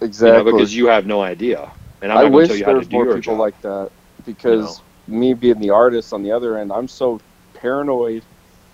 [0.00, 0.28] Exactly.
[0.28, 1.72] you know because you have no idea.
[2.02, 3.36] And i'm I wish to tell you there how to was do more your people
[3.36, 3.36] job.
[3.36, 3.90] like that
[4.24, 7.20] because me being the artist on the other end, I'm so
[7.54, 8.24] paranoid.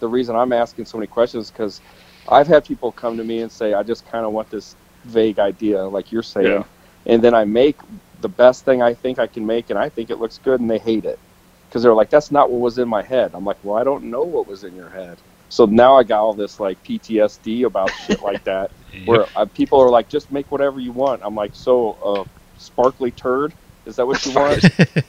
[0.00, 1.80] The reason I'm asking so many questions because
[2.28, 5.38] I've had people come to me and say, "I just kind of want this vague
[5.38, 6.64] idea, like you're saying," Yeah.
[7.06, 7.80] and then I make
[8.20, 10.70] the best thing I think I can make, and I think it looks good, and
[10.70, 11.20] they hate it
[11.68, 14.04] because they're like, "That's not what was in my head." I'm like, "Well, I don't
[14.04, 17.90] know what was in your head." So now I got all this like PTSD about
[18.06, 18.72] shit like that,
[19.06, 22.24] where uh, people are like, "Just make whatever you want." I'm like, "So, uh,
[22.56, 23.54] sparkly turd."
[23.86, 24.64] Is that what you want?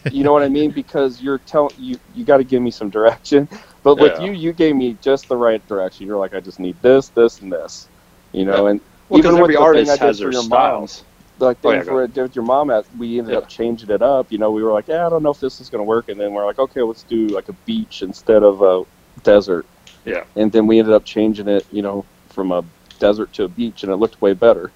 [0.10, 0.72] you know what I mean?
[0.72, 3.50] Because you're telling you you got to give me some direction.
[3.84, 4.20] But with Yeah.
[4.20, 6.06] you, you gave me just the right direction.
[6.08, 7.90] You're like, I just need this, this, and this.
[8.34, 10.88] You know, and well even with the thing artist I did for their your mom,
[10.88, 11.06] styles
[11.40, 13.40] like Oh, yeah, things where I did with your mom, at we ended Yeah.
[13.40, 14.32] up changing it up.
[14.32, 16.10] You know, we were like, yeah, I don't know if this is going to work,
[16.10, 18.84] and then we're like, okay, let's do like a beach instead of a
[19.24, 19.68] desert.
[20.06, 20.24] Yeah.
[20.36, 22.64] And then we ended up changing it, you know, from a
[23.00, 24.74] desert to a beach, and it looked way better.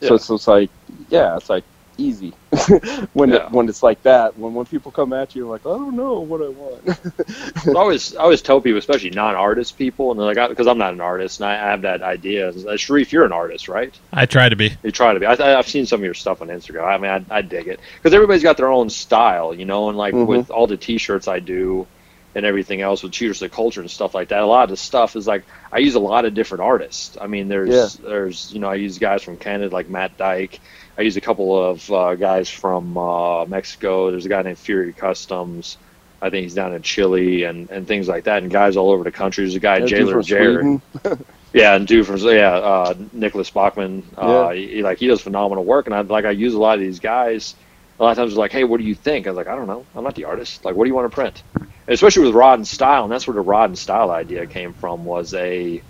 [0.00, 0.16] So Yeah.
[0.16, 0.70] it's, it's like,
[1.08, 1.64] yeah, it's like
[2.02, 2.32] easy
[3.12, 3.46] when Yeah.
[3.46, 4.36] it, when it's like that.
[4.36, 6.88] When when people come at you, like, I don't know what I want.
[7.66, 10.92] I always, I always tell people, especially non-artist people, and they're like, because I'm not
[10.92, 12.48] an artist, and I have that idea.
[12.50, 13.98] Uh, Sharif, you're an artist, right?
[14.12, 14.72] I try to be.
[14.82, 15.26] You try to be.
[15.26, 16.84] I, I've seen some of your stuff on Instagram.
[16.84, 19.88] I mean, I, I dig it because everybody's got their own style, you know.
[19.88, 20.26] And like Mhm.
[20.26, 21.86] with all the T-shirts I do
[22.34, 24.76] and everything else with Cheaters of Culture and stuff like that, a lot of the
[24.76, 27.16] stuff is like I use a lot of different artists.
[27.20, 30.60] I mean, there's there's you know I use guys from Canada like Matt Dyke.
[30.98, 34.10] I use a couple of uh, guys from uh, Mexico.
[34.10, 35.78] There's a guy named Fury Customs.
[36.20, 39.02] I think he's down in Chile and, and things like that, and guys all over
[39.04, 39.44] the country.
[39.44, 40.72] There's a guy, Jailer Jared.
[41.52, 44.14] Yeah, and dude from yeah, uh, Nicholas Bachman.
[44.16, 46.74] Uh, he, he- like he does phenomenal work, and I like I use a lot
[46.76, 47.56] of these guys.
[47.98, 49.54] A lot of times, they're like, "Hey, what do you think?" I was like, "I
[49.54, 49.86] don't know.
[49.94, 50.64] I'm not the artist.
[50.64, 51.42] Like, what do you want to print?"
[51.86, 54.72] And especially with Rod and Style, and that's where the Rod and Style idea came
[54.72, 55.04] from.
[55.04, 55.82] Was a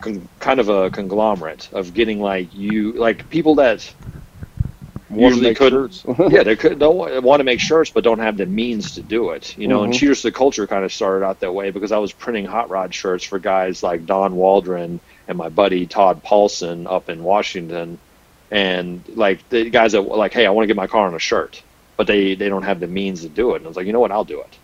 [0.00, 3.94] con- kind of a conglomerate of getting like you like people that
[5.14, 6.04] usually shirts.
[6.26, 9.30] yeah, they could don't want to make shirts, but don't have the means to do
[9.30, 9.56] it.
[9.56, 9.94] You know, and Mhm.
[9.94, 12.70] Cheers to the Culture kind of started out that way because I was printing hot
[12.70, 18.00] rod shirts for guys like Don Waldron and my buddy Todd Paulson up in Washington,
[18.50, 21.14] and like the guys that were like, hey, I want to get my car on
[21.14, 21.62] a shirt,
[21.96, 23.58] but they they don't have the means to do it.
[23.58, 24.58] And I was like, you know what, I'll do it.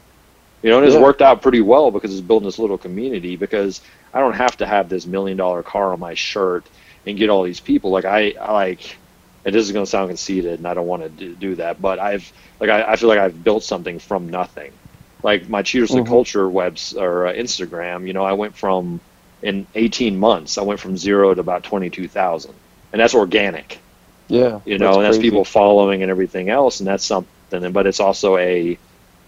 [0.62, 0.98] You know, and it's Yeah.
[0.98, 4.66] worked out pretty well because it's building this little community because I don't have to
[4.66, 6.70] have this million dollar car on my shirt
[7.06, 7.90] and get all these people.
[7.92, 9.01] Like I, I like,
[9.44, 11.98] and this is going to sound conceited and I don't want to do, that, but
[11.98, 14.78] I've, like, I, I feel like I've built something from nothing.
[15.22, 16.06] Like my Cheaters to Mhm.
[16.06, 19.02] Culture webs or uh, Instagram, you know, I went from,
[19.42, 22.60] in 18 months, I went from zero to about 22,000
[22.92, 23.82] and that's organic
[24.28, 24.60] Yeah.
[24.64, 25.30] you know, and that's crazy.
[25.30, 27.72] people following and everything else, and that's something.
[27.72, 28.78] But it's also a,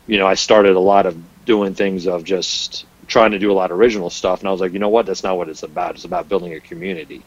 [0.06, 3.54] you know, I started a lot of doing things of just trying to do a
[3.54, 5.62] lot of original stuff, and I was like, you know what, that's not what it's
[5.62, 5.96] about.
[5.96, 7.26] It's about building a community,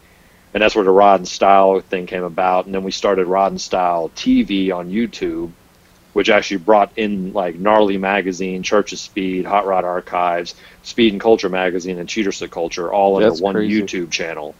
[0.53, 3.51] and that's where the Rod and Style thing came about, and then we started Rod
[3.51, 5.51] and Style TV on YouTube,
[6.13, 11.21] which actually brought in like Gnarly Magazine, Church of Speed, Hot Rod Archives, Speed and
[11.21, 13.81] Culture Magazine, and Cheaters to Culture all under That's one crazy.
[13.81, 14.55] YouTube channel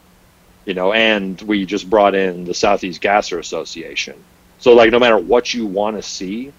[0.67, 4.21] you know, and we just brought in the Southeast Gasser Association.
[4.59, 6.51] So like no matter what you want to see,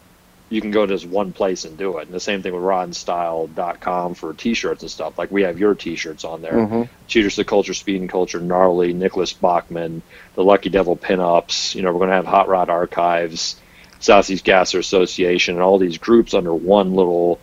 [0.50, 2.06] you can go to this one place and do it.
[2.06, 5.18] And the same thing with rodandstyle.com for t-shirts and stuff.
[5.18, 6.52] Like we have your t-shirts on there.
[6.52, 6.88] Mhm.
[7.06, 10.02] Cheaters to Culture, Speed and Culture, Gnarly, Nicholas Bachman,
[10.34, 11.74] the Lucky Devil Pinups.
[11.74, 13.56] You know, we're going to have Hot Rod Archives,
[14.00, 17.38] Southeast Gasser Association, and all these groups under one little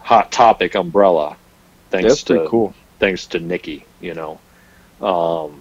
[0.00, 1.36] hot topic umbrella.
[1.90, 2.74] Thanks That's to pretty cool.
[2.98, 4.40] thanks to Nikki, you know.
[5.00, 5.60] Um,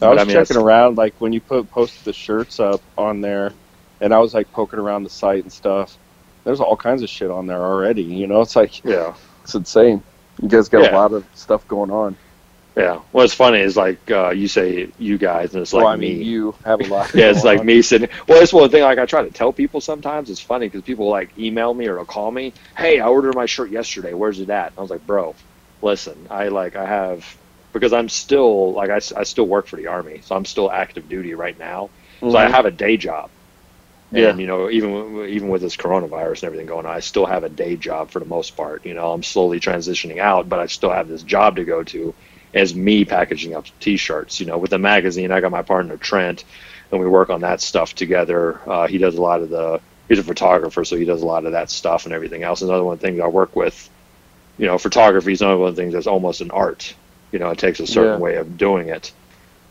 [0.00, 3.20] I was I mean, checking around, like when you put posted the shirts up on
[3.20, 3.52] there,
[4.00, 5.96] and I was like poking around the site and stuff.
[6.44, 8.02] There's all kinds of shit on there already.
[8.02, 9.14] You know, it's like Yeah.
[9.42, 10.02] it's insane.
[10.40, 10.92] You guys got Yeah.
[10.92, 12.16] a lot of stuff going on.
[12.76, 13.00] Yeah.
[13.10, 16.12] What's funny is like uh, you say you guys, and it's like well, I me.
[16.22, 17.12] you have a lot.
[17.14, 17.66] yeah, it's like on.
[17.66, 18.08] me sitting.
[18.28, 18.82] Well, it's one thing.
[18.82, 20.30] Like I try to tell people sometimes.
[20.30, 22.54] It's funny because people like email me or call me.
[22.76, 24.14] Hey, I ordered my shirt yesterday.
[24.14, 24.72] Where's it at?
[24.78, 25.34] I was like, bro,
[25.82, 26.28] listen.
[26.30, 27.26] I like I have
[27.72, 31.08] because I'm still like I, I still work for the army, so I'm still active
[31.08, 31.90] duty right now.
[32.20, 32.50] So I Mhm.
[32.52, 33.28] have a day job.
[34.14, 34.40] And Yeah.
[34.40, 37.48] you know, even even with this coronavirus and everything going on, I still have a
[37.50, 38.84] day job for the most part.
[38.86, 42.14] You know, I'm slowly transitioning out, but I still have this job to go to
[42.54, 44.40] as me packaging up t-shirts.
[44.40, 46.44] You know, with the magazine, I got my partner Trent,
[46.90, 48.68] and we work on that stuff together.
[48.68, 49.80] Uh, he does a lot of the.
[50.08, 52.62] He's a photographer, so he does a lot of that stuff and everything else.
[52.62, 53.90] Another one of the things I work with,
[54.58, 56.94] you know, photography is another one of the things that's almost an art.
[57.32, 58.18] You know, it takes a certain Yeah.
[58.18, 59.12] way of doing it.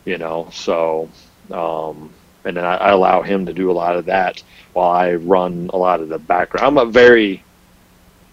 [0.04, 1.12] You know, so
[1.50, 5.14] um, and then I, I allow him to do a lot of that while I
[5.14, 6.66] run a lot of the background.
[6.66, 7.46] I'm a very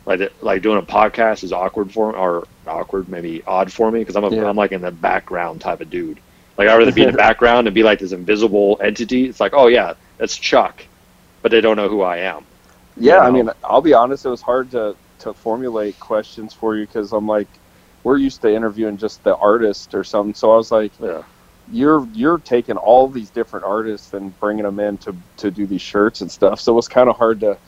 [0.06, 4.00] like like doing a podcast is awkward for me, or awkward maybe odd for me
[4.00, 4.48] because I'm a, Yeah.
[4.48, 6.22] am like in the background type of dude.
[6.58, 9.26] Like I'd rather be in the background and be like this invisible entity.
[9.26, 10.88] It's like oh yeah, that's Chuck,
[11.44, 12.48] but they don't know who I am.
[12.96, 14.26] Yeah, you I mean, I'll be honest.
[14.26, 17.62] It was hard to to formulate questions for you because I'm like,
[18.04, 20.34] we're used to interviewing just the artist or something.
[20.36, 21.24] So I was like, Yeah.
[21.68, 25.82] You're you're taking all these different artists and bringing them in to to do these
[25.82, 26.60] shirts and stuff.
[26.62, 27.60] So it was kind of hard to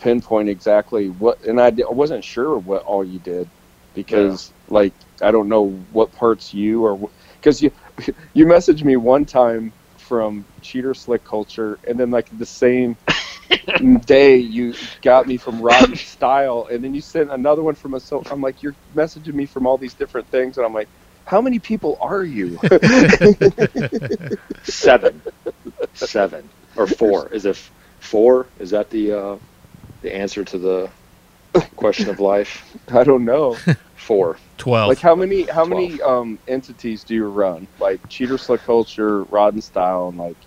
[0.00, 1.42] pinpoint exactly what.
[1.44, 3.50] And I, I wasn't sure what all you did
[3.94, 7.72] because like I don't know what parts you or because you
[8.34, 12.96] you messaged me one time from Cheater Slick Culture and then like the same
[14.06, 17.94] day you got me from Rod and Style, and then you sent another one from
[17.94, 18.00] a.
[18.00, 20.90] So I'm like, you're messaging me from all these different things, and I'm like,
[21.26, 22.58] how many people are you?
[24.62, 25.22] Seven,
[25.94, 27.28] seven or four?
[27.32, 27.56] Is it
[28.00, 28.52] four?
[28.58, 29.38] Is that the uh,
[30.02, 30.92] the answer to the
[31.76, 32.64] question of life?
[32.90, 33.62] I don't know.
[33.94, 34.38] Four.
[34.58, 34.88] Twelve.
[34.88, 37.68] Like how many how many um entities do you run?
[37.78, 40.38] Like Cheater Slick Culture, Rod and Style, and like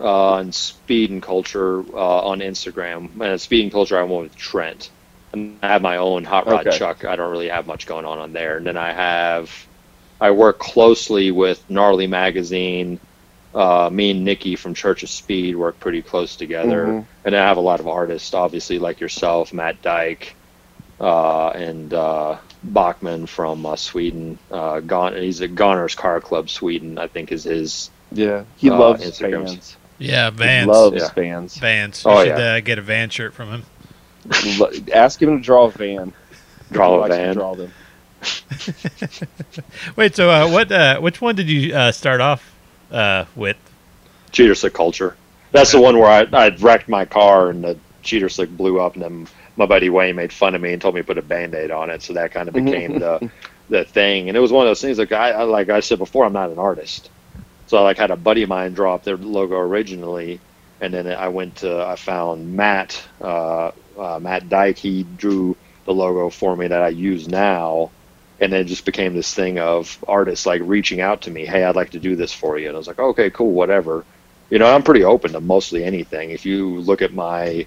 [0.00, 3.20] uh, on Speed and Culture uh, on Instagram.
[3.20, 4.90] And Speed and Culture, I went with Trent.
[5.32, 6.70] And I have my own Hot Rod Okay.
[6.70, 7.04] Chuck.
[7.04, 8.56] I don't really have much going on on there.
[8.56, 9.65] And then I have,
[10.20, 12.98] I work closely with Gnarly Magazine.
[13.54, 16.86] Uh, me and Nikki from Church of Speed work pretty close together.
[16.86, 17.04] Mhm.
[17.24, 20.34] And I have a lot of artists, obviously, like yourself, Matt Dyke,
[21.00, 24.38] uh, and uh, Bachman from uh, Sweden.
[24.50, 27.90] Uh, Gon- he's at Gonner's Car Club, Sweden, I think is his.
[28.12, 29.48] yeah, he Uh, loves Instagrams.
[29.48, 29.76] fans.
[29.98, 30.68] yeah, He Vans.
[30.68, 31.08] loves Yeah.
[31.10, 31.56] fans.
[31.56, 32.04] Vans.
[32.04, 32.54] You Oh, should yeah.
[32.56, 33.62] uh, get a Van shirt from him.
[34.92, 36.12] Ask him to draw a van.
[36.72, 37.34] Draw a van.
[37.34, 37.72] Draw them.
[39.96, 40.70] Wait, so uh, what?
[40.72, 42.54] Uh, which one did you uh, start off
[42.90, 43.56] uh, with?
[44.32, 45.16] Cheater Slick Culture.
[45.52, 48.94] That's the one where I I wrecked my car and the Cheater Slick blew up,
[48.94, 51.22] and then my buddy Wayne made fun of me and told me to put a
[51.22, 52.02] Band-Aid on it.
[52.02, 53.30] So that kind of became the
[53.68, 54.28] the thing.
[54.28, 54.98] And it was one of those things.
[54.98, 57.10] Like I I- like I said before, I'm not an artist,
[57.66, 60.40] so I like had a buddy of mine draw up their logo originally,
[60.80, 64.76] and then I went to I found Matt uh, uh, Matt Dyke.
[64.78, 67.90] He drew the logo for me that I use now.
[68.40, 71.64] And then it just became this thing of artists like reaching out to me, hey,
[71.64, 72.68] I'd like to do this for you.
[72.68, 74.04] And I was like, okay, cool, whatever
[74.50, 76.30] you know, I'm pretty open to mostly anything.
[76.30, 77.66] If you look at my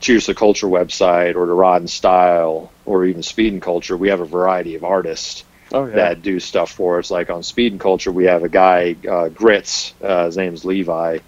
[0.00, 4.08] Cheaters to Culture website or the Rod and Style or even Speed and Culture, we
[4.08, 5.94] have a variety of artists Oh yeah.
[5.96, 7.10] that do stuff for us.
[7.10, 11.18] Like on Speed and Culture, we have a guy, uh, Grits, uh, his name's Levi,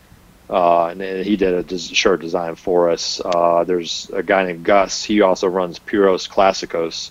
[0.49, 3.21] uh, and he did a des- shirt design for us.
[3.25, 5.03] Uh, there's a guy named Gus.
[5.03, 7.11] He also runs Puros Classicos,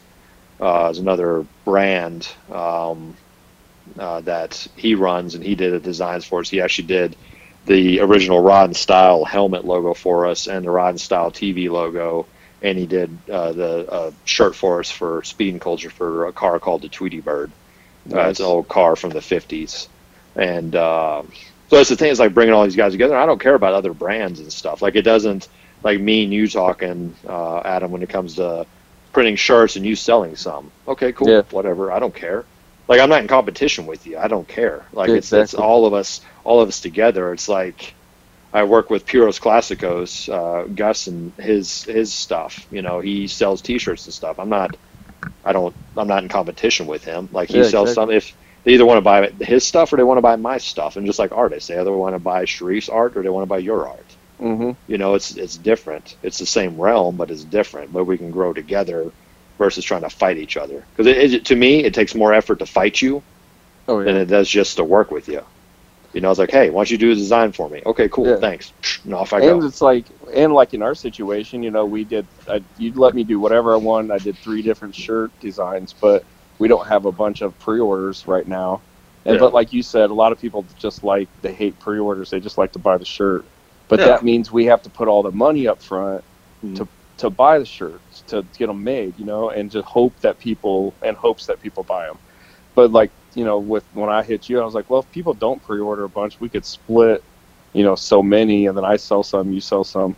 [0.59, 3.15] uh, is another brand um,
[3.99, 6.49] uh, that he runs, and he did the designs for us.
[6.49, 7.15] He actually did
[7.65, 11.69] the original Rod and Style helmet logo for us and the Rod and Style TV
[11.69, 12.25] logo,
[12.61, 16.33] and he did uh, the uh, shirt for us for Speed and Culture for a
[16.33, 17.51] car called the Tweety Bird.
[18.11, 19.87] Uh, it's an old car from the 50s.
[20.35, 21.23] And uh,
[21.69, 23.15] so that's the thing is like bringing all these guys together.
[23.15, 24.81] I don't care about other brands and stuff.
[24.81, 25.47] Like it doesn't
[25.83, 28.65] like me and you talking, uh, Adam, when it comes to
[29.15, 30.73] printing shirts and you selling some.
[30.87, 31.43] Okay, cool, Yeah.
[31.51, 31.91] whatever.
[31.93, 32.47] I don't care.
[32.89, 34.19] Like I'm not in competition with you.
[34.19, 34.89] I don't care.
[34.93, 37.33] Like Yeah, it's it's all of us, all of us together.
[37.33, 37.97] It's like
[38.53, 42.67] I work with Puros Classicos, uh, Gus and his his stuff.
[42.71, 44.39] You know, he sells T-shirts and stuff.
[44.39, 44.77] I'm not,
[45.43, 47.29] I don't, I'm not in competition with him.
[47.31, 47.93] Like he Yeah, sells exactly.
[47.93, 48.11] some.
[48.11, 48.35] If
[48.65, 51.07] they either want to buy his stuff or they want to buy my stuff, and
[51.07, 53.59] just like artists, they either want to buy Sharif's art or they want to buy
[53.59, 54.14] your art.
[54.39, 56.15] Hmm You know, it's it's different.
[56.21, 57.91] It's the same realm, but it's different.
[57.93, 59.13] But we can grow together
[59.57, 60.87] versus trying to fight each other.
[60.95, 63.25] Because to me, it takes more effort to fight you
[63.87, 65.45] Oh than it does just to work with you.
[66.13, 67.83] You know, it's like, hey, why don't you do a design for me?
[67.85, 68.37] Okay, cool, Yeah.
[68.37, 68.73] thanks.
[69.05, 69.61] And off I go.
[69.61, 72.29] And it's like, and like in our situation, you know, we did.
[72.47, 74.11] I, you'd let me do whatever I wanted.
[74.11, 76.25] I did three different shirt designs, but
[76.57, 78.85] we don't have a bunch of pre-orders right now.
[79.25, 79.39] And Yeah.
[79.39, 82.29] but like you said, a lot of people just like they hate pre-orders.
[82.29, 83.49] They just like to buy the shirt.
[83.87, 84.05] But Yeah.
[84.07, 86.23] that means we have to put all the money up front
[86.63, 86.75] Mhm.
[86.77, 90.37] to to buy the shirts to get them made, you know, and to hope that
[90.39, 92.19] people and hopes that people buy them.
[92.75, 95.33] But like you know, with when I hit you, I was like, well, if people
[95.33, 97.23] don't pre-order a bunch, we could split,
[97.73, 100.17] you know, so many, and then I sell some, you sell some,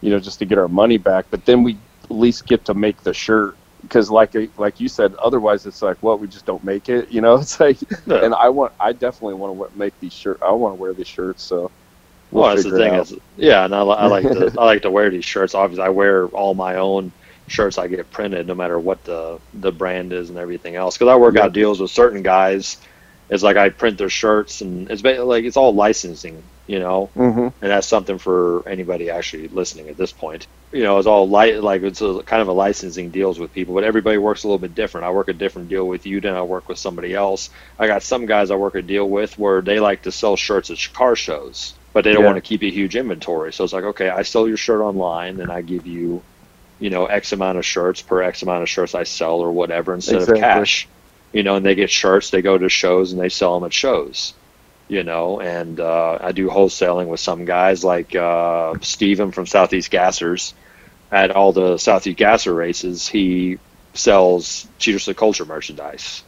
[0.00, 1.26] you know, just to get our money back.
[1.30, 5.14] But then we at least get to make the shirt because, like like you said,
[5.16, 7.36] otherwise it's like, well, we just don't make it, you know.
[7.42, 8.24] It's like, Yeah.
[8.24, 10.40] and I want, I definitely want to make these shirts.
[10.42, 11.72] I want to wear these shirts, so.
[12.32, 14.90] We'll well, that's the thing is, yeah, and I, I like to I like to
[14.90, 15.54] wear these shirts.
[15.54, 17.14] Obviously, I wear all my own
[17.46, 20.96] shirts I get printed, no matter what the the brand is and everything else.
[20.96, 21.40] Because I work Yeah.
[21.40, 22.78] out deals with certain guys.
[23.28, 27.14] It's like I print their shirts, and it's like it's all licensing, you know.
[27.14, 30.48] hmm and that's something for anybody actually listening at this point.
[30.72, 33.74] You know, it's all light like it's a, kind of a licensing deals with people,
[33.74, 35.06] but everybody works a little bit different.
[35.06, 37.50] I work a different deal with you than I work with somebody else.
[37.78, 40.70] I got some guys I work a deal with where they like to sell shirts
[40.70, 42.26] at car shows, but they don't Yeah.
[42.28, 43.52] want to keep a huge inventory.
[43.52, 46.22] So it's like, okay, I sell your shirt online, and I give you,
[46.78, 49.94] you know, X amount of shirts per X amount of shirts I sell or whatever
[49.94, 50.38] instead Exactly.
[50.40, 50.88] of cash.
[51.32, 53.72] You know, and they get shirts, they go to shows and they sell them at
[53.72, 54.34] shows
[54.88, 59.90] you know, and uh, I do wholesaling with some guys like uh, Steven from Southeast
[59.90, 60.52] Gassers.
[61.10, 63.58] At all the Southeast Gasser races, he
[63.94, 66.22] sells Cheaters to Culture merchandise.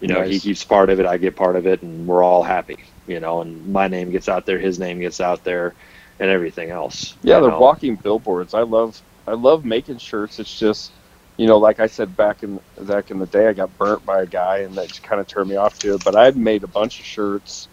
[0.00, 2.42] You know, he keeps part of it, I get part of it, and we're all
[2.42, 2.84] happy.
[3.06, 5.74] You know, and my name gets out there, his name gets out there,
[6.18, 7.16] and everything else.
[7.22, 7.60] Yeah, they're know?
[7.60, 8.54] walking billboards.
[8.54, 10.38] I love I love making shirts.
[10.38, 10.92] It's just
[11.36, 14.22] you know, like I said back in back in the day, I got burnt by
[14.22, 16.04] a guy, and that kind of turned me off to it.
[16.04, 17.68] But I'd made a bunch of shirts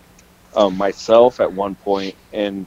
[0.56, 2.66] um, myself at one point, and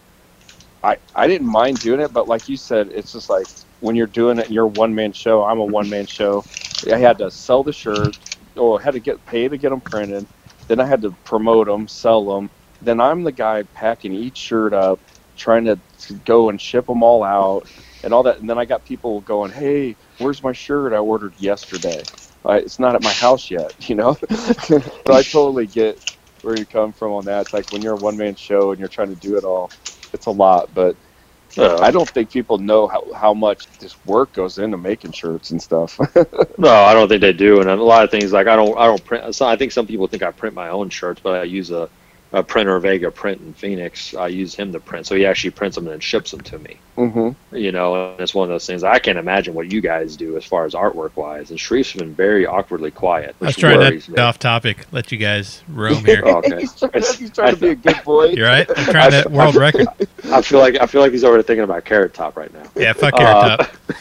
[0.82, 2.12] I I didn't mind doing it.
[2.12, 3.46] But like you said, it's just like
[3.80, 5.42] when you're doing it, you're a one man show.
[5.44, 6.44] I'm a one man show.
[6.90, 8.16] I had to sell the shirt,
[8.56, 10.28] or had to get paid to get them printed.
[10.68, 12.50] Then I had to promote them, sell them.
[12.80, 15.00] Then I'm the guy packing each shirt up,
[15.36, 15.80] trying to
[16.24, 17.68] go and ship them all out
[18.02, 18.38] and all that.
[18.40, 22.08] And then I got people going, "Hey, where's my shirt I ordered yesterday?
[22.48, 26.00] Uh, it's not at my house yet." You know, so I totally get
[26.42, 27.42] where you come from on that.
[27.42, 29.72] It's like when you're a one man show and you're trying to do it all,
[30.14, 30.74] it's a lot.
[30.74, 30.96] But
[31.56, 31.76] Yeah.
[31.80, 35.62] I don't think people know how how much this work goes into making shirts and
[35.62, 35.98] stuff.
[36.58, 38.86] No, I don't think they do, and a lot of things like I don't, I
[38.86, 39.40] don't print.
[39.42, 41.90] I think some people think I print my own shirts, but I use a,
[42.34, 44.12] a printer, Vega Print in Phoenix.
[44.12, 46.76] I use him to print, so he actually prints them and ships them to me.
[46.96, 48.82] hmm You know, and it's one of those things.
[48.82, 51.50] I can't imagine what you guys do as far as artwork wise.
[51.50, 53.36] And Sharif's been very awkwardly quiet.
[53.40, 54.18] I was which trying to me.
[54.18, 56.22] off topic, let you guys roam here.
[56.26, 56.60] Oh, okay.
[56.60, 58.24] he's, trying, he's trying to be a good boy.
[58.36, 58.68] You're right.
[58.76, 59.86] I'm trying to world record.
[60.32, 62.64] I feel like I feel like he's already thinking about Carrot Top right now.
[62.74, 63.70] Yeah, fuck Carrot Uh, Top.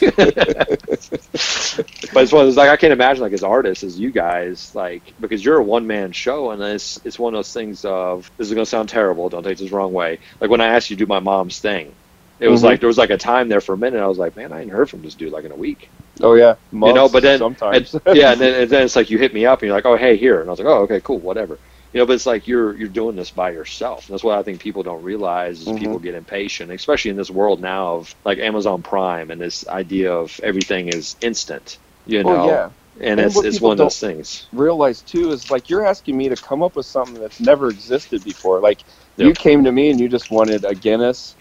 [2.12, 4.74] but it's one of those like I can't imagine like as artists as you guys
[4.74, 8.23] like because you're a one man show and it's it's one of those things of
[8.38, 9.28] this is gonna sound terrible.
[9.28, 10.20] Don't take this the wrong way.
[10.40, 11.96] Like when I asked you to do my mom's thing
[12.40, 12.64] it was Mhm.
[12.64, 14.02] like there was like a time there for a minute.
[14.02, 15.92] I was like man I ain't heard from this dude like in a week.
[16.22, 17.94] Oh yeah, you know but then sometimes.
[17.94, 19.86] and- yeah and then, and then it's like you hit me up and you're like
[19.86, 20.40] oh hey here.
[20.40, 21.60] And I was like oh okay cool whatever.
[21.92, 24.08] You know but it's like you're you're doing this by yourself.
[24.08, 25.78] And that's what I think people don't realize is Mhm.
[25.78, 30.12] people get impatient especially in this world now of like Amazon Prime and this idea
[30.12, 32.42] of everything is instant you know?
[32.42, 32.70] oh yeah.
[33.00, 34.50] And, And it's it's one of those things.
[34.52, 38.22] realize too is like you're asking me to come up with something that's never existed
[38.24, 38.60] before.
[38.60, 38.84] Like
[39.16, 39.26] Yep.
[39.26, 41.36] you came to me and you just wanted a Guinness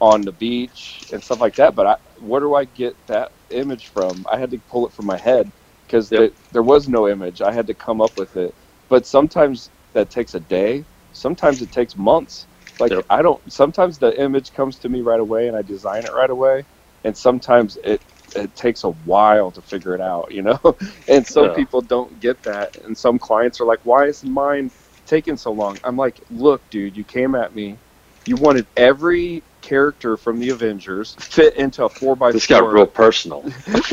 [0.00, 1.76] on the beach and stuff like that.
[1.76, 4.26] But I, where do I get that image from?
[4.30, 5.52] I had to pull it from my head
[5.86, 6.28] because Yep.
[6.52, 7.42] there was no image.
[7.42, 8.56] I had to come up with it.
[8.88, 10.86] But sometimes that takes a day.
[11.12, 12.48] Sometimes it takes months.
[12.80, 13.06] Like Yep.
[13.10, 13.42] I don't.
[13.52, 16.66] Sometimes the image comes to me right away and I design it right away.
[17.04, 18.02] And sometimes it
[18.36, 20.58] it takes a while to figure it out, you know.
[21.08, 21.52] and some Yeah.
[21.52, 24.72] people don't get that, and some clients are like, "Why is mine
[25.06, 27.80] taking so long?" I'm like, "Look, dude, you came at me.
[28.26, 32.46] You wanted every character from the Avengers fit into a four by This four.
[32.46, 33.42] got real personal.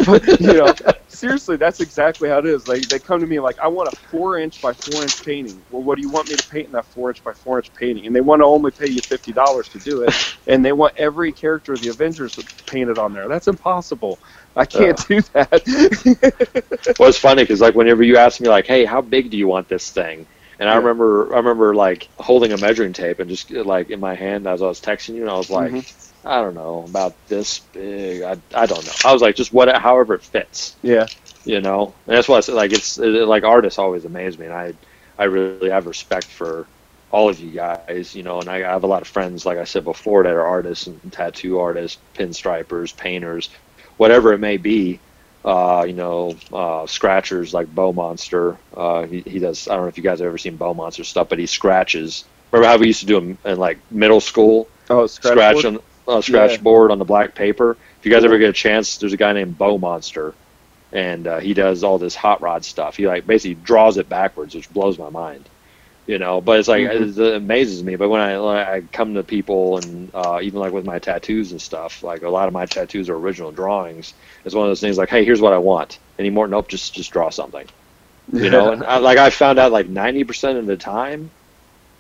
[0.06, 0.74] but, you know,
[1.08, 2.66] seriously, that's exactly how it is.
[2.66, 5.66] They they come to me like, I want a four inch by four inch painting.
[5.70, 7.74] Well, what do you want me to paint in that four inch by four inch
[7.74, 8.06] painting?
[8.08, 10.14] And they want to only pay you fifty dollars to do it,
[10.48, 13.28] and they want every character of the Avengers painted on there.
[13.28, 14.22] That's impossible.
[14.56, 15.64] I can't do that.
[17.00, 19.48] well, it's funny because like whenever you ask me like, "Hey, how big do you
[19.48, 20.28] want this thing?"
[20.60, 24.16] And I remember I remember like holding a measuring tape and just like in my
[24.16, 26.28] hand as I was texting you, and I was like, Mm-hmm.
[26.28, 28.22] I don't know about this big.
[28.24, 28.92] I, I don't know.
[29.06, 31.08] I was like, just what, however it fits, yeah,
[31.46, 31.96] you know.
[32.08, 34.74] And that's why I said like it's it, like artists always amaze me, and I
[35.18, 36.68] I really have respect for
[37.12, 38.40] all of you guys, you know.
[38.40, 40.88] And I, I have a lot of friends, like I said before, that are artists
[40.88, 43.50] and tattoo artists, pinstripers, painters,
[43.98, 45.02] whatever it may be.
[45.46, 48.58] Uh, you know, uh, scratchers like Bow Monster.
[48.76, 49.68] Uh, he, he does.
[49.68, 52.26] I don't know if you guys have ever seen Bow Monster stuff, but he scratches.
[52.52, 54.68] Remember how we used to do them in like middle school?
[54.90, 55.66] Oh, scratch, scratch board?
[55.66, 56.58] on uh, scratch Yeah.
[56.58, 57.78] board on the black paper.
[58.00, 60.34] If you guys ever get a chance, there's a guy named Bow Monster,
[60.92, 62.98] and uh, he does all this hot rod stuff.
[62.98, 65.50] He like basically draws it backwards, which blows my mind.
[66.08, 67.18] You know, but it's like Mhm.
[67.20, 67.96] it amazes me.
[67.98, 71.52] But when I when I come to people and uh, even like with my tattoos
[71.52, 74.14] and stuff, like a lot of my tattoos are original drawings.
[74.46, 76.00] It's one of those things like, hey, here's what I want.
[76.20, 76.48] Anymore?
[76.48, 77.68] Nope, just just draw something.
[78.40, 81.32] You know, and I, like I found out like ninety percent of the time,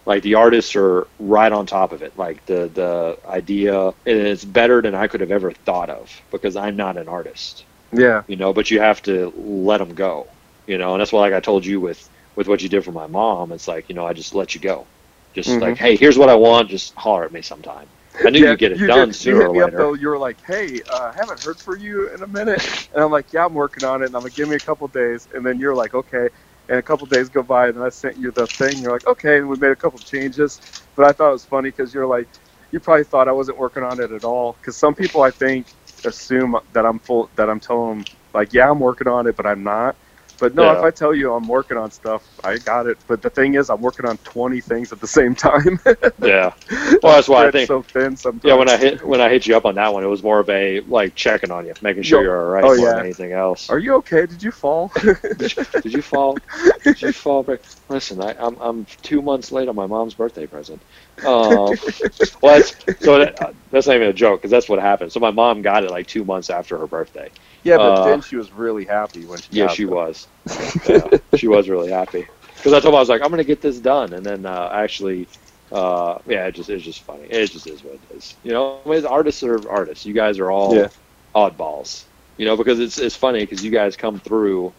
[0.05, 2.17] like the artists are right on top of it.
[2.17, 6.55] Like the the idea, and it's better than I could have ever thought of because
[6.55, 7.65] I'm not an artist.
[7.91, 10.31] Yeah, You know, but you have to let them go.
[10.67, 12.93] You know, and that's why like I told you with with what you did for
[12.93, 13.51] my mom.
[13.51, 14.88] It's like you know I just let you go.
[15.33, 15.61] Just Mhm.
[15.61, 16.69] like, hey, here's what I want.
[16.69, 17.89] Just holler at me sometime.
[18.25, 19.77] I knew yeah, you'd get it you done did- sooner you or me up, later.
[19.77, 19.93] though.
[19.93, 23.11] You were like, "Hey, uh, I haven't heard from you in a minute," and I'm
[23.11, 25.45] like, "Yeah, I'm working on it." And I'm like, "Give me a couple days," and
[25.45, 26.29] then you're like, "Okay."
[26.69, 28.81] And a couple days go by, and then I sent you the thing.
[28.81, 30.61] You're like, "Okay," and we made a couple changes.
[30.95, 32.27] But I thought it was funny because you're like,
[32.71, 34.57] you probably thought I wasn't working on it at all.
[34.61, 35.67] Because some people, I think,
[36.03, 39.45] assume that I'm full, that I'm telling them like, "Yeah, I'm working on it," but
[39.45, 39.95] I'm not.
[40.39, 40.77] But no, Yeah.
[40.77, 42.97] if I tell you I'm working on stuff, I got it.
[43.07, 45.79] But the thing is, I'm working on 20 things at the same time.
[46.23, 46.51] yeah.
[47.03, 47.67] Well, that's why I think.
[47.67, 48.43] so thin sometimes.
[48.43, 50.39] Yeah, when I hit when I hit you up on that one, it was more
[50.39, 52.91] of a like checking on you, making sure Yo- you're all right oh, yeah.
[52.95, 53.69] than anything else.
[53.69, 54.25] Are you okay?
[54.25, 54.91] Did you fall?
[55.38, 55.81] Did you fall?
[55.81, 56.38] Did you fall?
[56.84, 57.13] Back?
[57.30, 60.49] Listen, I, I'm I'm two months late on my mom's birthday present.
[60.91, 61.78] Um,
[62.41, 65.11] well, that's, so that, uh, that's not even a joke because that's what happened.
[65.11, 67.32] So my mom got it like two months after her birthday.
[67.63, 69.86] yeah, but Uh, then she was really happy when she Yeah, she them.
[69.86, 70.28] was.
[70.84, 73.61] Yeah, she was really happy because I told her I was like, I'm gonna get
[73.61, 75.30] this done, and then uh, actually,
[75.71, 77.28] uh, yeah, it just it's just funny.
[77.30, 78.38] It just is what it is.
[78.43, 79.86] You know, I mean, artists are artists.
[79.86, 80.89] You guys are all Yeah.
[81.17, 81.93] oddballs.
[82.28, 84.75] You know, because it's it's funny because you guys come through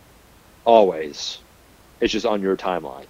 [0.65, 1.43] always.
[2.01, 3.07] It's just on your timeline.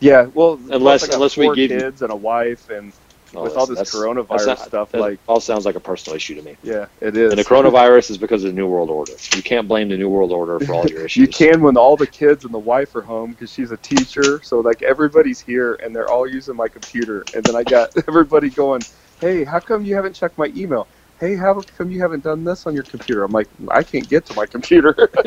[0.00, 2.92] Yeah, well, Unless- got unless we give you- kids and a wife, and
[3.32, 6.42] No, with all this coronavirus not- stuff, like, all sounds like a personal issue to
[6.42, 6.56] me.
[6.62, 7.32] yeah, it is.
[7.32, 9.12] And the coronavirus is because of the New World Order.
[9.34, 11.16] You can't blame the New World Order for all your issues.
[11.16, 14.40] You can when all the kids and the wife are home because she's a teacher.
[14.42, 18.48] So like everybody's here and they're all using my computer, and then I got everybody
[18.50, 18.82] going,
[19.20, 20.86] "Hey, how come you haven't checked my email?
[21.18, 24.24] Hey, how come you haven't done this on your computer?" I'm like, I can't get
[24.26, 25.10] to my computer.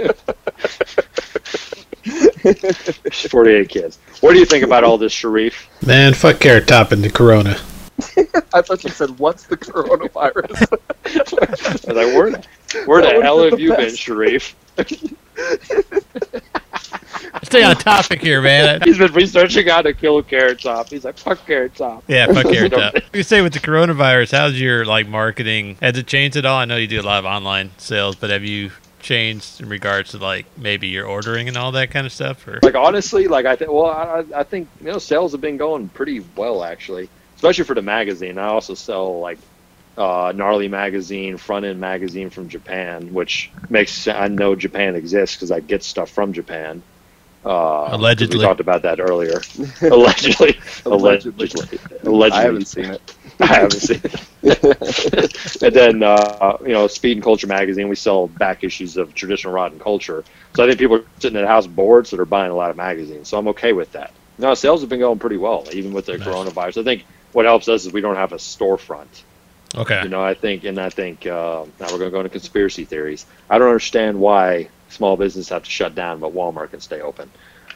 [2.39, 3.99] 48 kids.
[4.21, 5.67] What do you think about all this, Sharif?
[5.85, 7.57] Man, fuck Carrot Top and the Corona.
[8.53, 10.67] I thought you said, "What's the coronavirus?"
[11.05, 12.31] I was like, where,
[12.85, 13.99] where That the hell have the you been, best.
[13.99, 14.55] Sharif?
[17.43, 18.81] Stay on topic here, man.
[18.83, 20.89] He's been researching how to kill Carrot Top.
[20.89, 22.03] He's like, fuck Carrot Top.
[22.07, 22.95] Yeah, fuck Carrot Top.
[23.13, 25.77] You say with the coronavirus, how's your like marketing?
[25.81, 26.57] Has it changed at all?
[26.57, 30.12] I know you do a lot of online sales, but have you changed in regards
[30.12, 32.47] to like maybe your ordering and all that kind of stuff?
[32.47, 35.58] Or Like honestly, like I think, well, I, I think you know, sales have been
[35.58, 38.38] going pretty well actually, especially for the magazine.
[38.38, 39.38] I also sell like
[39.97, 45.52] uh, gnarly magazine, front end magazine from Japan, which makes I know Japan exists because
[45.52, 46.82] I get stuff from Japan.
[47.43, 47.47] Uh,
[47.88, 48.38] 'cause Allegedly.
[48.38, 49.41] we talked about that earlier.
[49.82, 51.47] Allegedly, Allegedly.
[51.47, 52.32] allegedly, allegedly.
[52.32, 53.16] I haven't seen it.
[53.49, 55.61] I haven't seen it.
[55.61, 59.53] and then, uh, you know, Speed and Culture magazine, we sell back issues of traditional
[59.53, 60.25] rod and culture.
[60.55, 62.69] So I think people are sitting at the house bored, so they're buying a lot
[62.71, 63.29] of magazines.
[63.29, 64.15] So I'm okay with that.
[64.37, 66.19] No, sales have been going pretty well, even with the Nice.
[66.19, 66.81] coronavirus.
[66.81, 69.23] I think what helps us is we don't have a storefront.
[69.75, 72.29] okay, You know, I think, and I think uh, now we're going to go into
[72.29, 73.25] conspiracy theories.
[73.49, 77.31] I don't understand why small business have to shut down, but Walmart can stay open.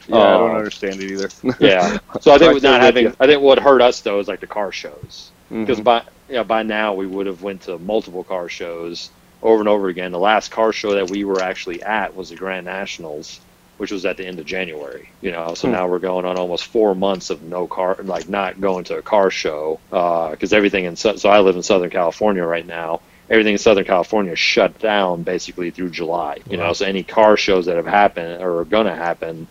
[0.06, 1.30] Yeah, I don't Uh, understand it either.
[1.58, 1.92] Yeah.
[2.20, 3.14] So I think Right with not having.
[3.20, 5.33] I think what hurt us though is like the car shows
[5.64, 5.84] because Mhm.
[5.84, 9.10] by yeah by now we would have went to multiple car shows
[9.42, 10.12] over and over again.
[10.12, 13.40] The last car show that we were actually at was the Grand Nationals,
[13.78, 15.10] which was at the end of January.
[15.20, 15.72] You know, so Hmm.
[15.72, 19.02] now we're going on almost four months of no car, like not going to a
[19.02, 23.58] car show because everything in so I live in Southern California right now, everything in
[23.58, 26.38] Southern California shut down basically through July.
[26.48, 29.48] You know, so any car shows that have happened or are going to happen,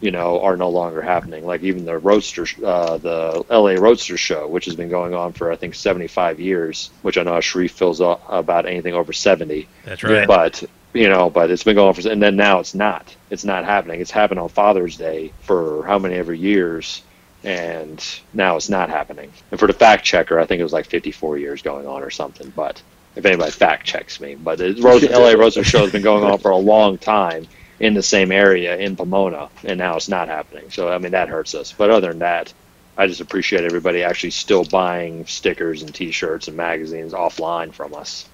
[0.00, 1.44] you know, are no longer happening.
[1.44, 5.52] Like even the Roadster, uh, the LA Roadster show, which has been going on for
[5.52, 9.68] I think 75 years, which I know Sharif feels about anything over 70.
[9.84, 10.26] That's right.
[10.26, 13.14] But you know, but it's been going on for, and then now it's not.
[13.28, 14.00] It's not happening.
[14.00, 17.02] It's happened on Father's Day for how many ever years,
[17.44, 19.30] and now it's not happening.
[19.50, 22.10] And for the fact checker, I think it was like 54 years going on or
[22.10, 22.52] something.
[22.56, 22.82] But
[23.16, 26.38] if anybody fact checks me, but the Rose, LA Roadster show has been going on
[26.38, 27.46] for a long time
[27.80, 30.70] in the same area in Pomona, and now it's not happening.
[30.70, 31.72] So I mean that hurts us.
[31.76, 32.52] But other than that.
[32.98, 38.28] I just appreciate everybody actually still buying stickers and T-shirts and magazines offline from us.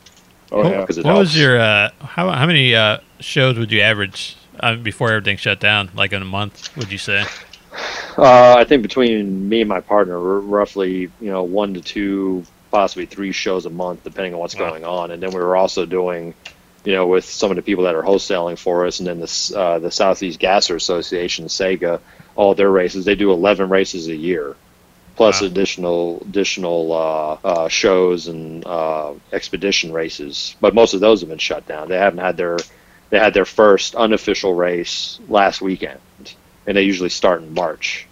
[0.50, 0.80] Oh what, yeah.
[0.80, 4.74] because it what was your uh, how how many uh, shows would you average uh,
[4.74, 5.90] before everything shut down?
[5.94, 7.24] Like in a month, would you say?
[8.18, 12.44] Uh, I think between me and my partner, we're roughly you know one to two,
[12.72, 14.70] possibly three shows a month, depending on what's Wow.
[14.70, 15.10] going on.
[15.12, 16.34] And then we were also doing,
[16.86, 19.52] you know, with some of the people that are wholesaling for us, and then this
[19.52, 22.00] uh, the Southeast Gasser Association, Sega,
[22.36, 23.04] all their races.
[23.04, 24.56] They do 11 races a year,
[25.16, 25.48] plus Wow.
[25.48, 30.54] additional additional uh, uh, shows and uh, expedition races.
[30.60, 31.88] But most of those have been shut down.
[31.88, 32.56] They haven't had their
[33.10, 36.00] they had their first unofficial race last weekend,
[36.68, 38.06] and they usually start in March.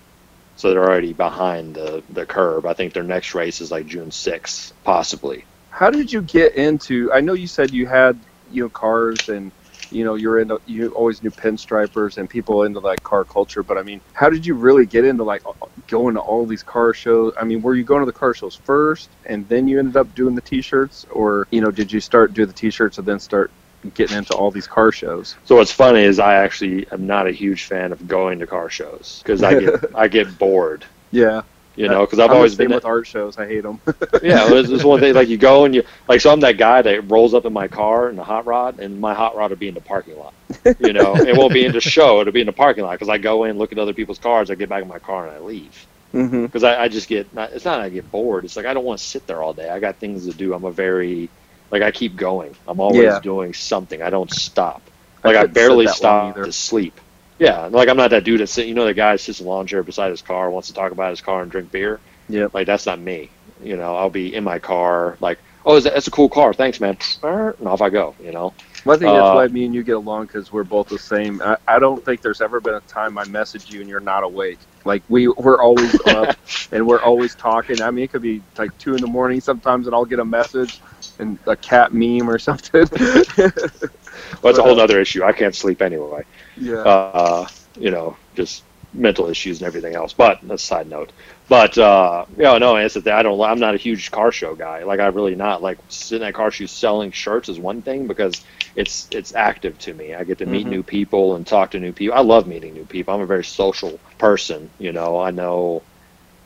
[0.57, 2.65] So they're already behind the, the curve.
[2.67, 5.45] I think their next race is like June 6th, possibly.
[5.71, 7.13] How did you get into?
[7.13, 8.19] I know you said you had
[8.55, 9.53] you know cars and
[9.91, 13.63] you know you're into you always knew pinstripers and people into like car culture.
[13.63, 15.43] But I mean, how did you really get into like
[15.89, 17.33] going to all these car shows?
[17.41, 20.15] I mean, were you going to the car shows first and then you ended up
[20.15, 23.51] doing the t-shirts, or you know did you start do the t-shirts and then start
[23.95, 25.37] getting into all these car shows?
[25.45, 28.71] So what's funny is I actually am not a huge fan of going to car
[28.71, 30.85] shows because I get I get bored.
[31.11, 31.43] Yeah,
[31.77, 33.37] You know, because I've I'm always been with art shows.
[33.39, 33.81] I hate them.
[34.23, 35.15] yeah, it's just one thing.
[35.15, 37.69] Like you go and you like, so I'm that guy that rolls up in my
[37.69, 40.35] car in the hot rod, and my hot rod will be in the parking lot.
[40.79, 43.09] You know, it won't be in the show; it'll be in the parking lot because
[43.09, 45.37] I go in, look at other people's cars, I get back in my car, and
[45.37, 45.87] I leave.
[46.15, 46.45] mm-hmm.
[46.47, 48.45] Because I, I just get not, it's not I get bored.
[48.45, 49.69] It's like I don't want to sit there all day.
[49.69, 50.55] I got things to do.
[50.55, 51.33] I'm a very
[51.71, 52.57] like I keep going.
[52.67, 53.21] I'm always Yeah.
[53.21, 54.03] doing something.
[54.03, 54.91] I don't stop.
[55.25, 57.01] Like I, couldn't barely stop to sleep.
[57.39, 58.67] Yeah, like I'm not that dude that sit.
[58.67, 60.93] You know, the guy sits in the lawn chair beside his car, wants to talk
[60.93, 62.01] about his car and drink beer.
[62.29, 63.31] Yeah, Like that's not me.
[63.63, 66.53] You know, I'll be in my car, like, oh, is that, that's a cool car.
[66.53, 66.97] Thanks, man.
[67.23, 68.15] And off I go.
[68.23, 68.55] You know.
[68.85, 70.99] Well, I think that's Uh, why me and you get along because we're both the
[70.99, 71.41] same.
[71.43, 74.23] I, I don't think there's ever been a time I message you and you're not
[74.25, 74.59] awake.
[74.85, 76.37] Like we we're always up
[76.71, 77.81] and we're always talking.
[77.81, 80.25] I mean, it could be like two in the morning sometimes, and I'll get a
[80.25, 80.81] message
[81.19, 82.87] and a cat meme or something.
[84.43, 85.23] Well, it's a whole other issue.
[85.25, 86.23] I can't sleep anyway.
[86.57, 86.77] yeah.
[86.77, 90.13] uh, you know, just mental issues and everything else.
[90.13, 91.13] But that's a side note.
[91.49, 93.41] But uh, you know, no, it's that I don't.
[93.41, 94.85] I'm not a huge car show guy.
[94.85, 95.63] Like I really not.
[95.63, 98.43] Like sitting at car shows selling shirts is one thing because
[98.77, 100.15] it's it's active to me.
[100.15, 100.71] I get to meet Mhm.
[100.71, 102.17] new people and talk to new people.
[102.17, 103.15] I love meeting new people.
[103.15, 104.71] I'm a very social person.
[104.79, 105.83] You know, I know.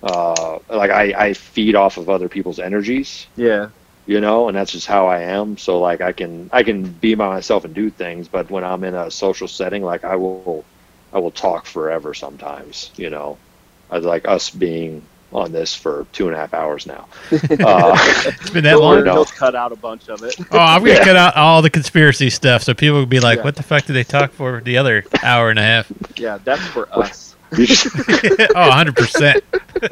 [0.02, 3.70] Uh, like I, I feed off of other people's energies yeah.
[4.08, 7.14] You know and that's just how i am so like i can i can be
[7.14, 10.64] by myself and do things but when i'm in a social setting like i will
[11.12, 13.36] i will talk forever sometimes you know
[13.90, 15.00] I like us being
[15.32, 17.96] on this for two and a half hours now uh,
[18.26, 19.02] It's been that long.
[19.04, 19.12] no.
[19.14, 20.36] He'll cut out a bunch of it.
[20.52, 21.04] Oh, I'm gonna Yeah.
[21.04, 23.44] cut out all the conspiracy stuff, so people will be like, Yeah.
[23.44, 26.60] "What the fuck did they talk for the other hour and a half?" Yeah, that's
[26.66, 27.27] for us.
[27.56, 27.86] You just,
[28.54, 29.44] oh, 100 percent.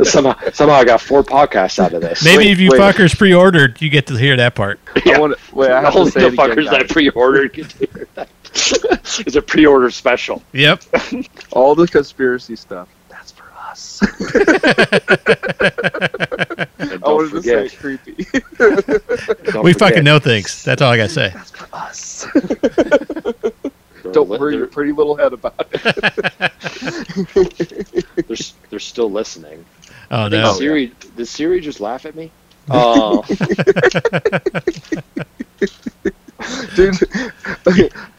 [0.02, 2.80] somehow somehow i got four podcasts out of this Maybe Wait, if you wait.
[2.80, 4.78] fuckers pre-ordered, you get to hear that part.
[5.06, 5.16] Yeah.
[5.16, 5.70] I want to wait.
[5.70, 8.28] I have all to the say it again, fuckers that pre-ordered get to hear that.
[9.26, 10.82] it's a pre-order special Yep.
[11.52, 12.88] All the conspiracy stuff.
[13.08, 14.00] That's for us.
[14.02, 14.18] I
[16.78, 18.26] don't wanted to say creepy.
[19.62, 20.64] we forget, fucking know things.
[20.64, 21.30] That's all I gotta say.
[21.34, 22.26] That's for us.
[24.12, 25.82] They're Don't li- worry they're- your pretty little head about it.
[28.28, 28.36] they're,
[28.70, 29.66] they're still listening
[30.10, 30.52] Oh Did no.
[30.52, 32.32] Siri, did Siri just laugh at me?
[32.68, 33.22] Oh,
[36.74, 36.94] Dude,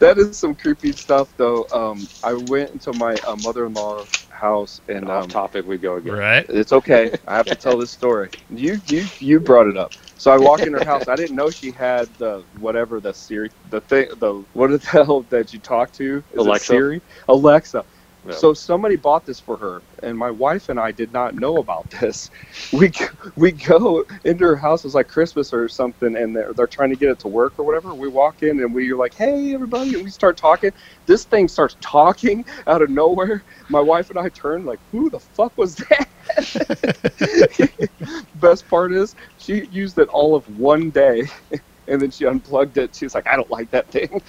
[0.00, 1.66] that is some creepy stuff, though.
[1.72, 6.14] Um, I went into my uh, mother-in-law's house, and off um, topic we go again.
[6.14, 6.46] Right.
[6.48, 7.12] it's okay.
[7.26, 8.30] I have to tell this story.
[8.48, 9.92] You, you, you brought it up.
[10.18, 11.08] So I walk in her house.
[11.08, 15.24] I didn't know she had the whatever the Siri, the thing, the what the hell
[15.30, 16.24] that you talk to?
[16.32, 16.66] Is Alexa?
[16.66, 17.86] Siri, Alexa.
[18.34, 21.88] So somebody bought this for her, and my wife and I did not know about
[22.00, 22.30] this.
[22.72, 22.92] We
[23.36, 24.84] we go into her house.
[24.84, 27.64] It's like Christmas or something, and they're they're trying to get it to work or
[27.64, 27.94] whatever.
[27.94, 30.72] We walk in and we're like, "Hey, everybody!" And we start talking.
[31.06, 33.44] This thing starts talking out of nowhere.
[33.68, 36.08] My wife and I turn like, "Who the fuck was that?"
[38.34, 41.24] Best part is she used it all of one day.
[41.88, 42.94] and then she unplugged it.
[42.94, 44.20] She was like, I don't like that thing.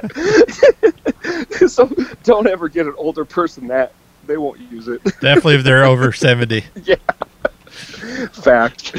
[1.68, 1.86] so
[2.24, 3.92] don't ever get an older person that
[4.26, 5.02] they won't use it.
[5.20, 6.64] Definitely if they're over 70.
[6.84, 6.96] Yeah.
[8.32, 8.96] Fact.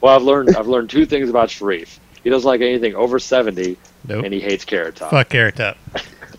[0.00, 1.98] well, I've learned I've learned two things about Sharif.
[2.22, 3.76] He doesn't like anything over seventy,
[4.08, 4.24] Nope.
[4.24, 5.10] and he hates Carrot Top.
[5.10, 5.76] Fuck Carrot Top.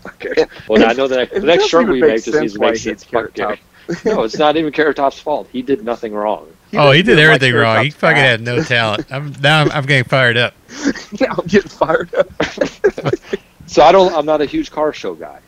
[0.06, 0.46] Okay.
[0.68, 2.52] Well, now I know that the next doesn't shirt we make make just sense needs
[2.54, 3.10] to why make he hates sense.
[3.10, 3.58] Carrot Fuck
[3.96, 4.04] Carrot.
[4.04, 5.48] no, it's not even Carrot Top's fault.
[5.52, 6.48] He did nothing wrong.
[6.74, 7.84] oh, he did doesn't like everything wrong.
[7.84, 8.22] He Top's fucking fat.
[8.30, 9.06] had no talent.
[9.10, 10.54] I'm now I'm, I'm getting fired up.
[11.20, 12.28] now I'm getting fired up.
[13.68, 14.12] So I don't.
[14.14, 15.40] I'm not a huge car show guy.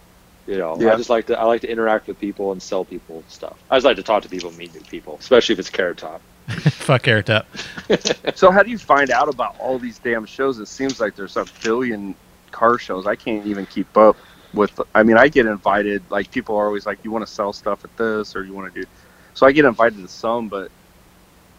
[0.46, 0.92] You know, Yeah.
[0.92, 3.56] I just like to I like to interact with people and sell people stuff.
[3.70, 6.20] I just like to talk to people, meet new people, especially if it's Carrot Top.
[6.48, 7.46] Fuck Carrot Top.
[8.34, 10.58] So how do you find out about all these damn shows?
[10.58, 12.14] It seems like there's a billion
[12.50, 13.06] car shows.
[13.06, 14.16] I can't even keep up
[14.54, 14.80] with.
[14.94, 16.02] I mean, I get invited.
[16.10, 18.72] Like people are always like, "You want to sell stuff at this, or you want
[18.74, 18.86] to do."
[19.34, 20.70] So I get invited to some, but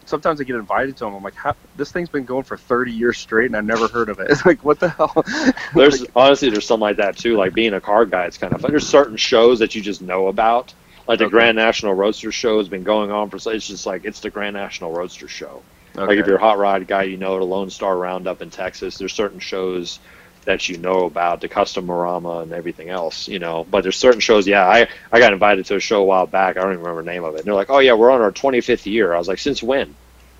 [0.06, 1.14] sometimes I get invited to them.
[1.14, 4.08] I'm like, How, "This thing's been going for 30 years straight, and I've never heard
[4.08, 5.14] of it." It's like, what the hell?
[5.74, 7.36] There's honestly there's something like that too.
[7.36, 8.70] Like being a car guy, it's kind of fun.
[8.70, 10.74] There's certain shows that you just know about.
[11.08, 11.28] Like the Okay.
[11.28, 13.36] Grand National Roadster Show has been going on for.
[13.36, 15.66] It's just like it's the Grand National Roadster Show.
[16.06, 18.98] Like if you're a hot rod guy, you know the Lone Star Roundup in Texas.
[18.98, 20.00] There's certain shows
[20.44, 23.64] that you know about, the Customorama and everything else, you know.
[23.70, 24.46] But there's certain shows.
[24.46, 26.56] Yeah, I I got invited to a show a while back.
[26.56, 27.38] I don't even remember the name of it.
[27.38, 29.94] And they're like, "Oh yeah, we're on our 25th year." I was like, "Since when?"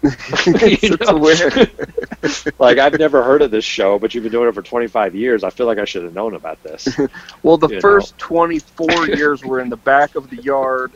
[0.05, 1.17] It's You know?
[1.17, 1.71] weird-
[2.59, 5.45] like I've never heard of this show, but you've been doing it for 25 years.
[5.45, 6.89] I feel like I should have known about this.
[7.43, 10.93] Well, the You first 24 years were in the back of the yard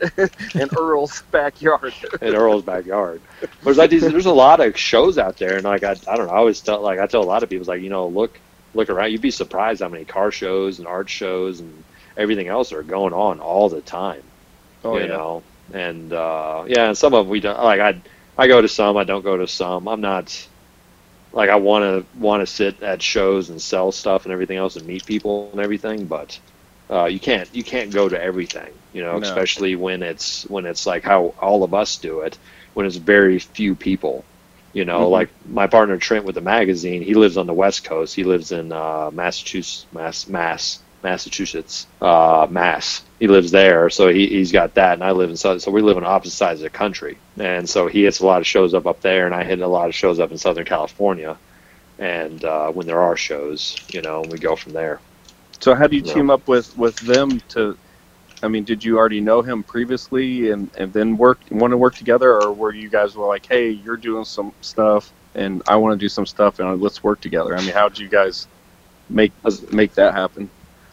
[0.55, 1.93] in Earl's backyard.
[2.21, 3.21] in Earl's backyard.
[3.63, 6.27] There's like these, there's a lot of shows out there, and like I, I don't
[6.27, 6.33] know.
[6.33, 8.37] I always tell like I tell a lot of people like you know look
[8.77, 9.11] look around.
[9.11, 11.85] You'd be surprised how many car shows and art shows and
[12.17, 14.23] everything else are going on all the time.
[14.83, 15.07] Oh, you yeah.
[15.07, 17.81] know, and uh, yeah, and some of them we don't like.
[17.81, 18.01] I
[18.37, 19.87] I go to some, I don't go to some.
[19.87, 20.47] I'm not
[21.33, 24.75] like I want to want to sit at shows and sell stuff and everything else
[24.77, 26.39] and meet people and everything, but
[26.89, 28.73] uh, you can't you can't go to everything.
[28.93, 29.19] You know, No.
[29.19, 32.39] especially when it's when it's like how all of us do it
[32.73, 34.27] when it's very few people.
[34.77, 35.11] You know, Mhm.
[35.11, 38.15] like my partner Trent with the magazine, he lives on the West Coast.
[38.15, 43.03] He lives in uh, Massachusetts, Mass, Mass, Massachusetts, uh, Mass.
[43.19, 45.61] He lives there, so he he's got that, and I live in Southern.
[45.61, 48.41] So we live on opposite sides of the country, and so he hits a lot
[48.41, 50.65] of shows up up there, and I hit a lot of shows up in Southern
[50.65, 51.39] California.
[51.99, 55.03] And uh, when there are shows, you know, we go from there.
[55.61, 56.13] So how do you Yeah.
[56.13, 57.77] team up with with them to?
[58.43, 61.95] I mean, did you already know him previously and and then work want to work
[61.95, 65.99] together, or were you guys were like, hey, you're doing some stuff and I want
[65.99, 67.55] to do some stuff and let's work together?
[67.55, 68.47] I mean, how did you guys
[69.09, 69.31] make
[69.71, 70.49] make that happen?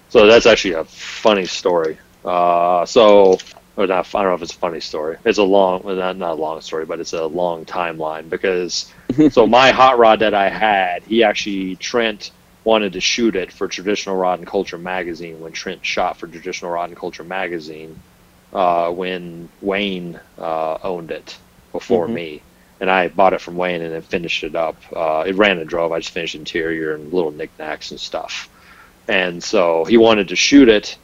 [0.08, 1.98] So that's actually a funny story.
[2.24, 3.38] Uh, so,
[3.76, 5.18] or not, I don't know if it's a funny story.
[5.24, 8.92] It's a long, well, not, not a long story, but it's a long timeline because,
[9.30, 12.30] so my hot rod that I had, he actually, Trent
[12.64, 16.72] wanted to shoot it for Traditional Rod and Culture magazine when Trent shot for Traditional
[16.72, 18.02] Rod and Culture magazine
[18.52, 21.40] uh, when Wayne uh, owned it
[21.72, 22.12] before Mhm.
[22.12, 22.44] me.
[22.80, 24.82] And I bought it from Wayne and then finished it up.
[24.94, 25.92] Uh, it ran and drove.
[25.92, 28.46] I just finished interior and little knickknacks and stuff
[29.08, 30.98] and so he wanted to shoot it,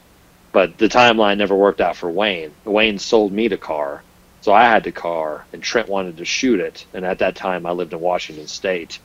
[0.53, 2.57] but the timeline never worked out for Wayne.
[2.65, 4.05] Wayne sold me the car,
[4.41, 6.87] so I had the car, and Trent wanted to shoot it.
[6.95, 9.01] And at that time, I lived in Washington State,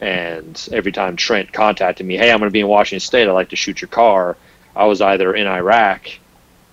[0.00, 3.28] and every time Trent contacted me, "Hey, I'm going to be in Washington State.
[3.28, 4.36] I'd like to shoot your car,"
[4.76, 6.08] I was either in Iraq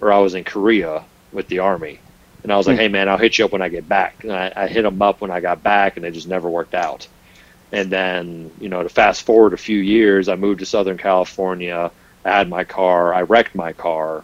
[0.02, 2.00] or I was in Korea with the army.
[2.44, 4.32] And I was like, "Hey, man, I'll hit you up when I get back." And
[4.32, 7.08] I, I hit him up when I got back, and it just never worked out.
[7.72, 11.92] And then, you know, to fast forward a few years, I moved to Southern California.
[12.24, 13.14] I had my car.
[13.14, 14.24] I wrecked my car.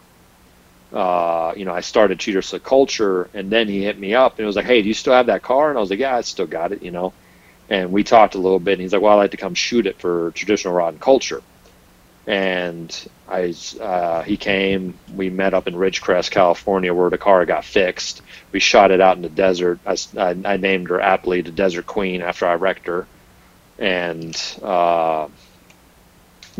[0.94, 4.46] Uh, you know, I started Cheater Culture, and then he hit me up and it
[4.46, 6.22] was like, "Hey, do you still have that car?" And I was like, "Yeah, I
[6.22, 7.14] still got it." You know,
[7.72, 8.74] and we talked a little bit.
[8.74, 11.42] And he's like, "Well, I'd like to come shoot it for Traditional Rod and Culture."
[12.28, 14.94] And I, uh, he came.
[15.16, 18.22] We met up in Ridgecrest, California, where the car got fixed.
[18.52, 19.80] We shot it out in the desert.
[19.88, 23.08] I named her aptly the Desert Queen after I wrecked her.
[23.80, 25.30] And uh,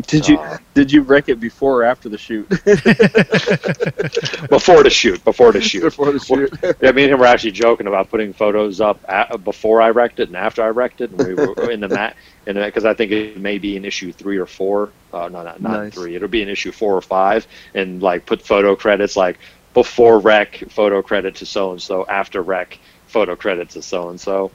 [0.06, 2.48] Did you Uh, did you wreck it before or after the shoot?
[4.48, 6.52] before the shoot, before the shoot, before the shoot.
[6.80, 10.20] yeah, me and him were actually joking about putting photos up at, before I wrecked
[10.20, 12.94] it and after I wrecked it, and we were in the mat, and because I
[12.94, 14.92] think it may be in issue three or four.
[15.12, 15.94] Uh, no, not not Nice.
[15.94, 16.16] three.
[16.16, 19.38] It'll be in issue four or five, and like put photo credits like
[19.74, 24.20] before wreck, photo credit to so and so, after wreck, photo credit to so and
[24.20, 24.52] so.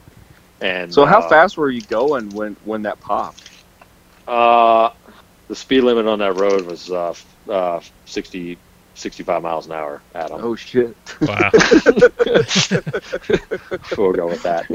[0.61, 3.51] And so how uh, fast were you going when when that popped?
[4.27, 4.89] Uh,
[5.49, 7.13] the speed limit on that road was uh,
[7.49, 8.61] uh, 60,
[8.95, 10.41] 65 miles an hour Adam.
[10.41, 10.97] Oh shit.
[11.27, 11.51] Wow.
[13.97, 14.67] we'll go with that.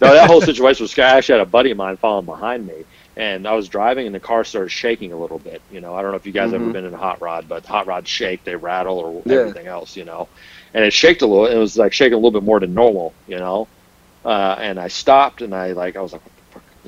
[0.00, 1.08] No, that whole situation was scary.
[1.10, 2.84] I actually had a buddy of mine following behind me,
[3.16, 5.62] and I was driving, and the car started shaking a little bit.
[5.68, 6.70] You know, I don't know if you guys ever Mhm.
[6.70, 9.32] been in a hot rod, but hot rods shake, they rattle, or Yeah.
[9.34, 9.96] everything else.
[9.96, 10.28] You know,
[10.74, 11.46] and it shaked a little.
[11.46, 13.16] It was like shaking a little bit more than normal.
[13.26, 13.70] You know,
[14.24, 16.22] uh, and I stopped, and I like I was like.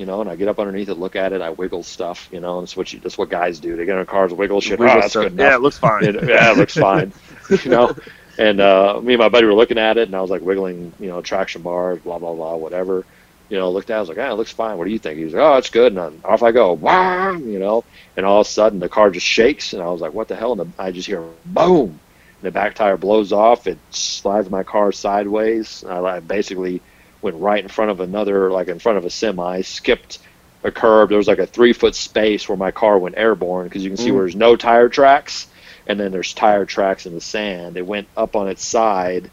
[0.00, 0.16] What the fuck?
[0.16, 2.40] You know, and I get up underneath it, look at it, I wiggle stuff, you
[2.40, 3.76] know, and that's what you, that's what guys do.
[3.76, 4.78] They get in cars, wiggle shit.
[4.78, 5.24] Wiggle oh, that's stuff.
[5.24, 5.50] good enough.
[5.50, 6.04] Yeah, it looks fine.
[6.04, 7.12] It- yeah, it looks fine.
[7.64, 7.94] you know,
[8.38, 10.92] and uh, me and my buddy were looking at it, and I was like wiggling,
[10.98, 13.04] you know, traction bars, blah blah blah, whatever.
[13.48, 14.78] You know, looked at, it, I was like, ah, it looks fine.
[14.78, 15.18] What do you think?
[15.18, 15.92] He was like, oh, it's good.
[15.92, 17.84] And then off I go, wow, you know,
[18.16, 20.36] and all of a sudden the car just shakes, and I was like, what the
[20.36, 20.52] hell?
[20.52, 23.66] And the, I just hear boom, and the back tire blows off.
[23.66, 25.84] It slides my car sideways.
[25.86, 26.80] I like, basically
[27.22, 30.18] went right in front of another, like in front of a semi, skipped
[30.64, 31.08] a curb.
[31.08, 33.96] There was like a three foot space where my car went airborne because you can
[33.96, 34.14] see Mm.
[34.14, 35.48] where there's no tire tracks
[35.86, 37.76] and then there's tire tracks in the sand.
[37.76, 39.30] It went up on its side,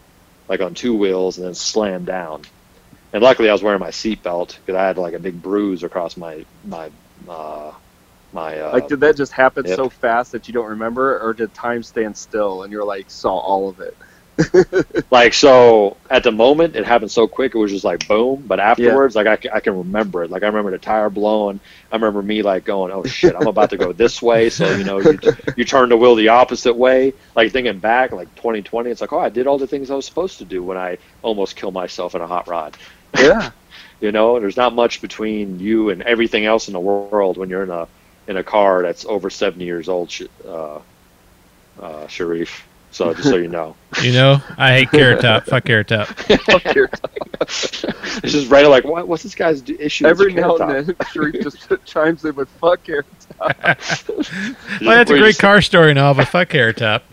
[0.50, 2.44] like on two wheels, and then slammed down.
[3.14, 6.18] And luckily, I was wearing my seatbelt because I had like a big bruise across
[6.18, 6.92] my my
[7.28, 7.72] uh,
[8.32, 8.60] my.
[8.60, 9.76] Uh, Like, did that just happen Yep.
[9.76, 13.38] so fast that you don't remember, or did time stand still and you're like saw
[13.38, 13.98] all of it?
[15.12, 18.44] like so at the moment it happened so quick it was just like boom.
[18.46, 20.32] But afterwards like I, I can remember it.
[20.32, 21.60] Like i remember the tire blowing.
[21.92, 24.50] I remember me like going oh shit i'm about to go this way.
[24.50, 25.20] So you know you,
[25.56, 27.14] you turn the wheel the opposite way.
[27.36, 30.06] Like thinking back like 2020 it's like oh i did all the things i was
[30.06, 32.78] supposed to do when i almost killed myself in a hot rod.
[33.18, 33.52] Yeah.
[34.00, 37.64] you know there's not much between you and everything else in the world when you're
[37.64, 37.88] in a
[38.28, 40.14] in a car that's over 70 years old
[40.46, 40.80] uh,
[41.80, 42.67] uh, sharif
[42.98, 45.46] so just so you know You know, I hate Carrot Top.
[45.46, 46.08] Fuck Carrot Top.
[46.08, 46.90] Fuck your-
[47.42, 50.88] it's just right like what, what's this guy's issue with Every the now carrot and
[50.88, 53.06] then, Sharif just chimes in with "fuck your
[53.40, 53.76] Well,
[54.82, 57.04] that's a great car story and all, but fuck Carrot Top.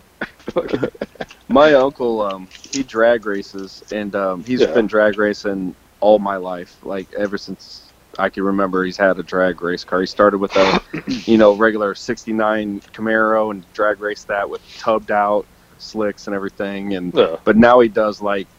[1.47, 4.73] My uncle, um, he drag races, and um, he's Yeah.
[4.73, 6.75] been drag racing all my life.
[6.83, 7.83] Like ever since
[8.17, 10.01] I can remember, he's had a drag race car.
[10.01, 10.81] He started with a,
[11.25, 15.45] you know, regular '69 Camaro and drag raced that with tubbed out
[15.85, 16.95] slicks and everything.
[16.95, 17.37] And Yeah.
[17.45, 18.49] but now he does like,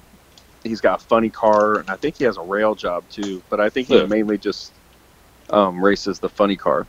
[0.64, 3.44] he's got a funny car, and I think he has a rail job too.
[3.50, 4.06] But I think he Yeah.
[4.06, 4.80] mainly just
[5.50, 6.88] um, races the funny car.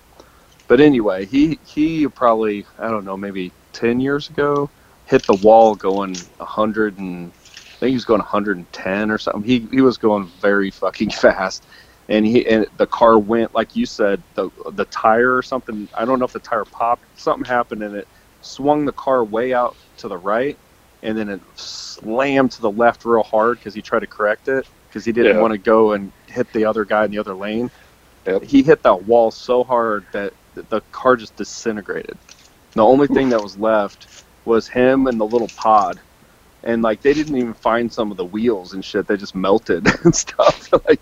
[0.68, 4.72] But anyway, he he probably I don't know maybe ten years ago
[5.06, 7.34] hit the wall going a hundred and
[7.76, 9.44] I think he was going 110 or something.
[9.44, 11.68] He he was going very fucking fast,
[12.10, 15.90] and he and the car went like you said the the tire or something.
[15.96, 17.06] I don't know if the tire popped.
[17.14, 18.10] Something happened and it
[18.42, 20.58] swung the car way out to the right,
[21.04, 24.68] and then it slammed to the left real hard because he tried to correct it
[24.88, 25.42] because he didn't Yeah.
[25.42, 27.70] want to go and hit the other guy in the other lane.
[28.26, 28.44] Yep.
[28.44, 30.34] He hit that wall so hard that
[30.70, 32.18] the car just disintegrated.
[32.74, 36.00] The only thing that was left was him and the little pod.
[36.64, 39.08] And like they didn't even find some of the wheels and shit.
[39.08, 40.70] They just melted and stuff.
[40.88, 41.00] like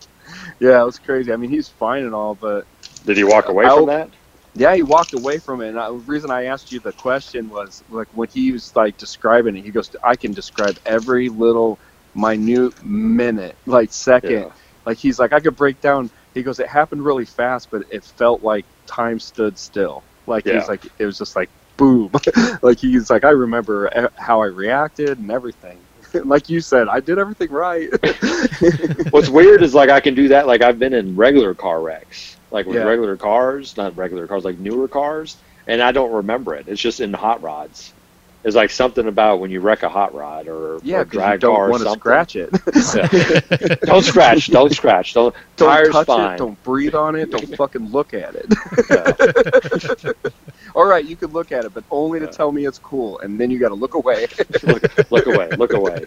[0.59, 1.31] yeah, it was crazy.
[1.33, 2.65] I mean, he's fine and all, but
[3.05, 4.09] Did he walk away I'll- from that?
[4.55, 5.69] Yeah, he walked away from it.
[5.69, 8.97] And I, the reason I asked you the question was like when he was like
[8.97, 11.79] describing it, he goes, "I can describe every little
[12.15, 14.47] minute minute, like second.
[14.47, 14.53] Yeah.
[14.85, 16.11] Like he's like, I could break down.
[16.33, 20.05] He goes, it happened really fast, but it felt like time stood still.
[20.27, 20.65] Like Yeah.
[20.65, 22.11] he's like, it was just like boom.
[22.61, 25.87] like he's like, I remember e- how I reacted and everything.
[26.25, 27.89] like you said, I did everything right.
[29.11, 30.47] What's weird is like I can do that.
[30.47, 32.83] Like I've been in regular car wrecks, like with Yeah.
[32.83, 35.35] regular cars, not regular cars, like newer cars,
[35.67, 36.67] and I don't remember it.
[36.67, 37.91] It's just in hot rods.
[38.43, 41.49] It's like something about when you wreck a hot rod or, yeah, or drag you
[41.49, 42.49] car don't or want to scratch it.
[42.95, 43.75] Yeah.
[43.85, 44.47] don't scratch.
[44.51, 45.15] Don't scratch.
[45.15, 45.33] Don't.
[45.55, 46.35] don't tires touch fine.
[46.35, 46.37] it.
[46.37, 47.31] Don't breathe on it.
[47.31, 48.45] Don't fucking look at it.
[48.91, 50.11] Yeah.
[50.75, 52.31] All right, you can look at it, but only to Yeah.
[52.31, 54.27] tell me it's cool, and then you got to look away.
[54.61, 55.49] look, look away.
[55.57, 56.05] Look away.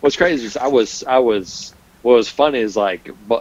[0.00, 3.40] What's crazy is I was I was what was funny is like bu-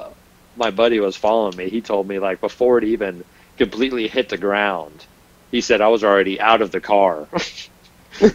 [0.55, 1.69] my buddy was following me.
[1.69, 3.23] He told me like before it even
[3.57, 5.07] completely hit the ground,
[5.51, 7.29] he said I was already out of the car.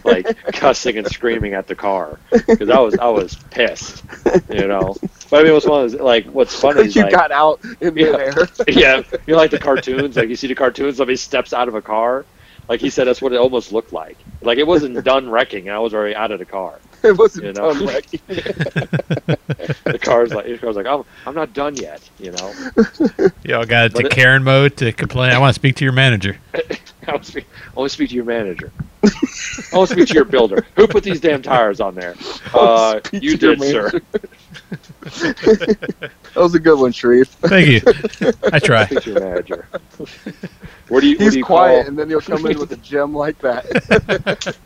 [0.05, 2.21] like cussing and screaming at the car
[2.57, 4.03] because I was I was pissed,
[4.49, 4.99] you know.
[5.31, 7.59] But I mean, what's one of those, like what's funny is you like got out
[7.81, 7.99] in Yeah.
[7.99, 8.49] midair.
[8.67, 10.17] yeah, you know, like the cartoons.
[10.17, 12.27] Like you see the cartoons, somebody steps out of a car.
[12.69, 14.25] Like he said, that's what it almost looked like.
[14.41, 16.81] Like it wasn't done wrecking, and I was already out of the car.
[17.03, 17.73] It wasn't You know?
[17.73, 18.19] done wrecking.
[19.83, 22.07] The car's like, the car's like, I'm, I'm not done yet.
[22.19, 22.53] You know,
[23.43, 25.31] Y'all got But to it- Karen mode to complain.
[25.31, 26.37] I want to speak to your manager.
[26.53, 26.61] I
[27.11, 27.45] want to speak,
[27.75, 28.71] I want to speak to your manager.
[29.03, 30.65] I want to speak to your builder.
[30.75, 32.15] Who put these damn tires on there?
[32.53, 34.01] Uh, you to your did, sir.
[35.01, 37.29] That was a good one, Sharif.
[37.29, 37.81] Thank you.
[38.51, 38.85] I try.
[38.85, 39.67] Speak to your manager.
[40.89, 41.15] What do you?
[41.15, 41.87] what He's do you quiet, call?
[41.89, 44.57] and then he'll come in with a gem like that.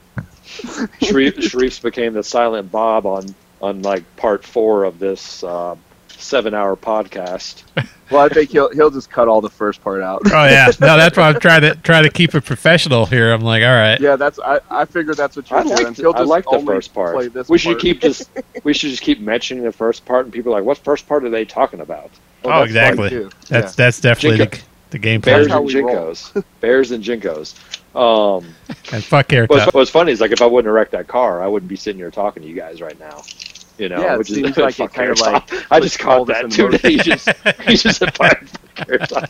[1.01, 5.75] Sharif, Sharif's became the silent Bob on on like part four of this uh,
[6.09, 7.63] seven hour podcast.
[8.09, 10.21] Well, I think he'll he'll just cut all the first part out.
[10.25, 13.31] Oh yeah, no, that's why I'm trying to try to keep it professional here.
[13.31, 15.75] I'm like, all right, Yeah, that's I, I figured that's what you're I doing.
[15.75, 17.33] like the, He'll I just like the only first play part.
[17.33, 17.81] this We should part.
[17.81, 18.29] keep just
[18.63, 21.23] we should just keep mentioning the first part, and people are like, "What first part
[21.23, 22.11] are they talking about?"
[22.43, 23.09] Oh, that's exactly.
[23.09, 23.29] too.
[23.49, 24.61] that's that's definitely the, JNCO.
[24.89, 25.57] the game Bears plan.
[25.57, 27.70] how and JNCOs, bears and JNCOs.
[27.95, 28.55] Um,
[28.91, 31.41] And fuck Carrot what's, what's funny is like if I wouldn't have wrecked that car,
[31.41, 33.21] I wouldn't be sitting here talking to you guys right now.
[33.77, 36.19] You know, Yeah, it which is like it kind of like I just puts caught
[36.19, 36.69] all this that in too.
[36.69, 36.79] motion.
[36.89, 37.27] He just
[37.67, 38.43] he just said fire
[38.75, 39.29] Carrot Top.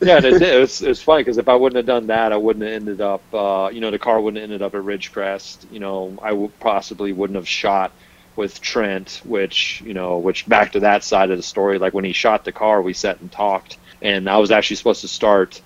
[0.00, 0.62] yeah, and it, did.
[0.62, 3.22] it's it's funny because if I wouldn't have done that, I wouldn't have ended up.
[3.32, 5.70] Uh, you know, the car wouldn't have ended up at Ridgecrest.
[5.72, 7.92] You know, I w- possibly wouldn't have shot
[8.36, 11.78] with Trent, which you know, which back to that side of the story.
[11.78, 15.00] Like when he shot the car, we sat and talked, and I was actually supposed
[15.02, 15.60] to start.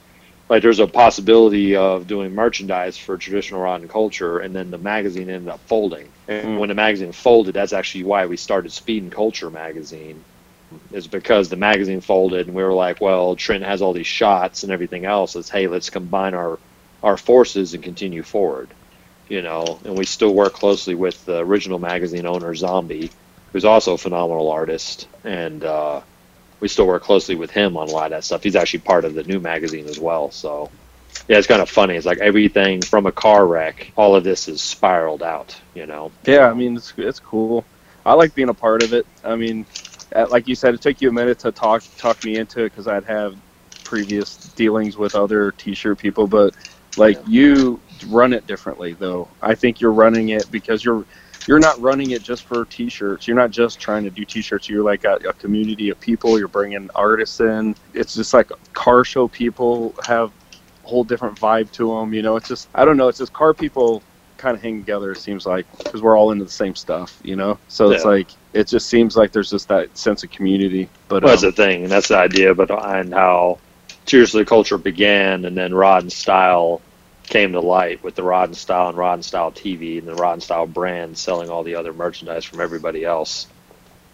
[0.50, 5.30] Like there's a possibility of doing merchandise for traditional rotten culture, and then the magazine
[5.30, 6.08] ended up folding.
[6.26, 10.24] And when the magazine folded, that's actually why we started Speed and Culture magazine
[10.92, 14.64] is because the magazine folded and we were like, well, Trent has all these shots
[14.64, 15.36] and everything else.
[15.36, 16.58] Let's hey, let's combine our
[17.02, 18.68] our forces and continue forward.
[19.28, 23.12] You know, and we still work closely with the original magazine owner Zombie,
[23.52, 26.00] who's also a phenomenal artist, and uh,
[26.60, 28.42] we still work closely with him on a lot of that stuff.
[28.42, 30.30] He's actually part of the new magazine as well.
[30.30, 30.70] So
[31.28, 31.96] yeah, it's kind of funny.
[31.96, 35.58] It's like everything from a car wreck, all of this is spiraled out.
[35.74, 36.12] You know.
[36.24, 37.64] Yeah, I mean it's it's cool.
[38.04, 39.06] I like being a part of it.
[39.24, 39.66] I mean,
[40.14, 42.70] uh, like you said, it took you a minute to talk talk me into it
[42.70, 43.36] because I'd have
[43.84, 46.54] previous dealings with other T-shirt people, but
[46.96, 49.28] like you run it differently though.
[49.42, 51.04] I think you're running it because you're
[51.46, 53.26] you're not running it just for T-shirts.
[53.26, 54.68] You're not just trying to do T-shirts.
[54.68, 56.38] You're like a, a community of people.
[56.38, 57.74] You're bringing artists in.
[57.94, 60.32] It's just like car show people have
[60.84, 62.12] a whole different vibe to them.
[62.12, 63.08] You know, it's just I don't know.
[63.08, 64.02] It's just car people
[64.36, 65.12] kind of hang together.
[65.12, 67.20] It seems like because we're all into the same stuff.
[67.22, 70.88] You know, so it's like it just seems like there's just that sense of community.
[71.08, 73.58] But Well, that's um, the thing, and that's the idea, but and how
[74.06, 76.80] Cheaters to the Culture began, and then Rod and Style
[77.30, 80.16] came to light with the Rod and Style and Rod and Style TV and the
[80.16, 83.48] Rod and Style brand selling all the other merchandise from everybody else.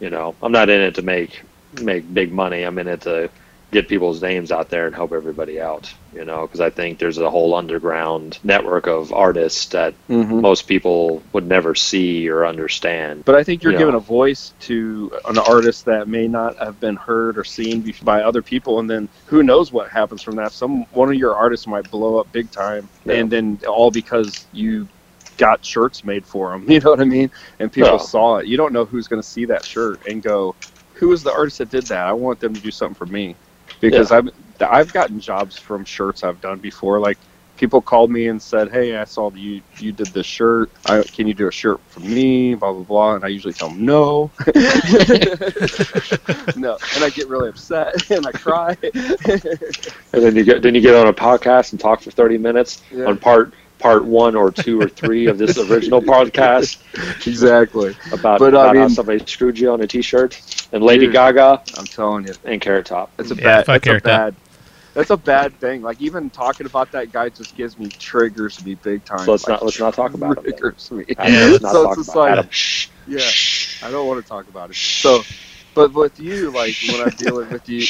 [0.00, 2.64] You know, I'm not in it to make make big money.
[2.64, 3.32] I'm in it to
[3.76, 5.92] get people's names out there and help everybody out.
[6.14, 10.40] You know, because I think there's a whole underground network of artists that mhm.
[10.40, 13.24] most people would never see or understand.
[13.26, 13.80] But I think you're Yeah.
[13.80, 18.22] giving a voice to an artist that may not have been heard or seen by
[18.22, 20.52] other people, and then who knows what happens from that?
[20.54, 23.16] Some one of your artists might blow up big time, Yeah.
[23.16, 24.88] and then all because you
[25.36, 26.64] got shirts made for them.
[26.70, 27.30] You know what I mean?
[27.60, 27.98] And people Yeah.
[27.98, 28.46] saw it.
[28.46, 30.56] You don't know who's going to see that shirt and go,
[30.94, 32.06] "Who is the artist that did that?
[32.06, 33.36] I want them to do something for me."
[33.80, 34.18] Because Yeah.
[34.18, 34.28] I've
[34.60, 37.18] I've gotten jobs from shirts I've done before, like.
[37.58, 40.70] People called me and said, "Hey, I saw you you did this shirt.
[40.84, 43.14] I, can you do a shirt for me?" Blah blah blah.
[43.14, 44.30] And I usually tell them no,
[46.54, 48.76] no, and I get really upset and I cry.
[50.12, 52.82] And then you get then you get on a podcast and talk for thirty minutes
[52.90, 53.06] Yeah.
[53.06, 56.78] on part part one or two or three of this original podcast
[57.26, 57.94] exactly.
[58.12, 61.14] about, But, I about how mean- somebody screwed you on a T-shirt and Lady Dude.
[61.14, 63.10] Gaga I'm telling you, and Carrot Top.
[63.18, 63.66] it's a Yeah, bad.
[63.66, 64.10] fuck That's a Carrot Top.
[64.10, 64.34] bad.
[64.94, 65.82] That's a bad thing.
[65.82, 69.26] Like even talking about that guy just gives me triggers me big time.
[69.26, 70.56] So let's Like, not let's not talk about it.
[70.56, 71.04] triggers me.
[71.18, 72.30] Adam, let's not so talk it's just about it.
[72.30, 73.82] like, Adam, shh, yeah, shh.
[73.84, 74.76] I don't want to talk about it.
[74.76, 75.22] So,
[75.74, 77.82] but with you, like when I'm dealing with you,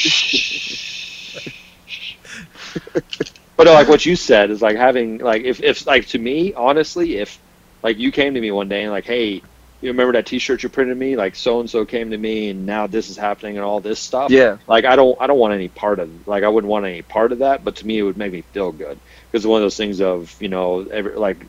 [3.57, 6.53] But no, like what you said is like having like if if like to me
[6.53, 7.41] honestly if
[7.83, 9.43] like you came to me one day and like hey
[9.81, 11.15] you remember that T-shirt you printed me?
[11.15, 13.99] Like so and so came to me and now this is happening and all this
[14.01, 14.33] stuff.
[14.33, 17.01] Yeah, like I don't I don't want any part of like I wouldn't want any
[17.03, 19.01] part of that but to me it would make me feel good.
[19.31, 21.47] Because it's one of those things of you know every, like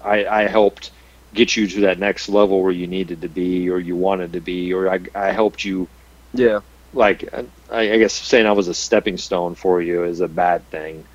[0.00, 0.92] I I helped
[1.34, 4.40] get you to that next level where you needed to be or you wanted to
[4.40, 5.90] be or I I helped you
[6.32, 6.60] yeah,
[6.92, 7.48] like I,
[7.92, 11.06] I guess saying I was a stepping stone for you is a bad thing.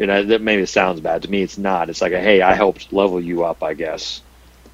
[0.00, 1.42] You know, that maybe sounds bad to me.
[1.44, 1.90] It's not.
[1.90, 3.64] It's like a hey, I helped level you up.
[3.64, 4.22] I guess.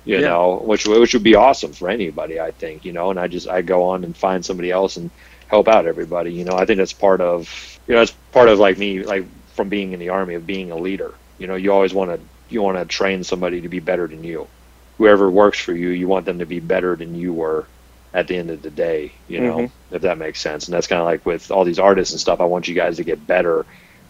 [0.05, 0.21] You Yeah.
[0.21, 2.41] know, which which would be awesome for anybody.
[2.41, 2.85] I think.
[2.87, 5.13] You know, and I just I go on and find somebody else and
[5.49, 6.35] help out everybody.
[6.35, 7.51] You know, I think that's part of
[7.89, 10.73] you know it's part of like me like from being in the army of being
[10.73, 11.19] a leader.
[11.39, 14.25] You know, you always want to you want to train somebody to be better than
[14.25, 14.51] you.
[14.99, 17.71] Whoever works for you, you want them to be better than you were
[18.15, 19.73] at the end of the day, you know, Mhm.
[19.91, 20.67] if that makes sense.
[20.69, 22.41] And that's kind of like with all these artists and stuff.
[22.41, 23.67] I want you guys to get better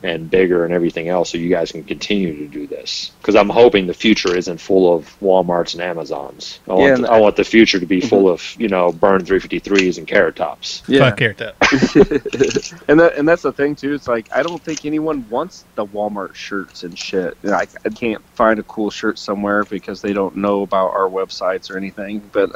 [0.06, 3.48] and bigger and everything else so you guys can continue to do this because i'm
[3.48, 7.20] hoping the future isn't full of walmarts and amazons i want, Yeah, the, and I
[7.20, 8.08] want the future to be mm-hmm.
[8.08, 11.10] full of you know burn 353s and carrot tops Yeah.
[11.10, 11.56] Fuck Carrot Top.
[12.88, 13.94] and that and that's the thing too.
[13.94, 17.36] It's like I don't think anyone wants the Walmart shirts and shit.
[17.42, 21.08] And I, I can't find a cool shirt somewhere because they don't know about our
[21.08, 22.28] websites or anything.
[22.32, 22.50] But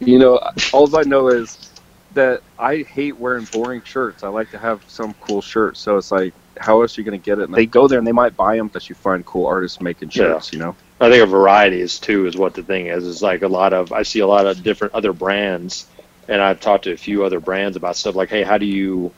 [0.00, 0.40] you know,
[0.72, 1.70] all I know is
[2.14, 4.22] that I hate wearing boring shirts.
[4.22, 5.80] I like to have some cool shirts.
[5.80, 7.44] So it's like, how else are you gonna get it?
[7.44, 10.08] And they go there and they might buy them, but you find cool artists making
[10.10, 10.32] Yeah.
[10.34, 10.52] shirts.
[10.52, 10.76] You know.
[11.00, 13.06] I think a variety is too is what the thing is.
[13.06, 15.86] It's like a lot of I see a lot of different other brands,
[16.28, 19.12] and I've talked to a few other brands about stuff like, hey, how do you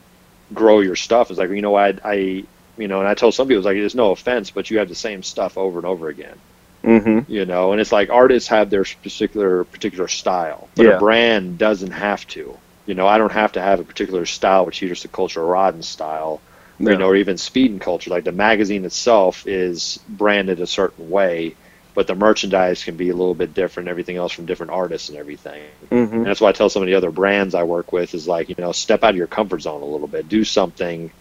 [0.53, 1.29] grow your stuff?
[1.29, 2.43] It's like you know I I
[2.77, 4.89] you know, and I told some people it's like there's no offense, but you have
[4.89, 6.37] the same stuff over and over again.
[6.83, 7.31] Mm-hmm.
[7.31, 10.91] You know, and it's like artists have their particular particular style, but Yeah.
[10.91, 12.57] a brand doesn't have to.
[12.85, 15.73] You know, I don't have to have a particular style, which here's the culture Rod
[15.75, 16.41] and Style
[16.79, 18.09] you know, or even speed and culture.
[18.09, 21.55] Like the magazine itself is branded a certain way,
[21.93, 23.89] but the merchandise can be a little bit different.
[23.89, 25.61] Everything else from different artists and everything.
[25.91, 26.15] Mm-hmm.
[26.15, 28.49] And that's why I tell some of the other brands I work with is like,
[28.49, 30.29] you know, step out of your comfort zone a little bit.
[30.29, 31.11] Do something.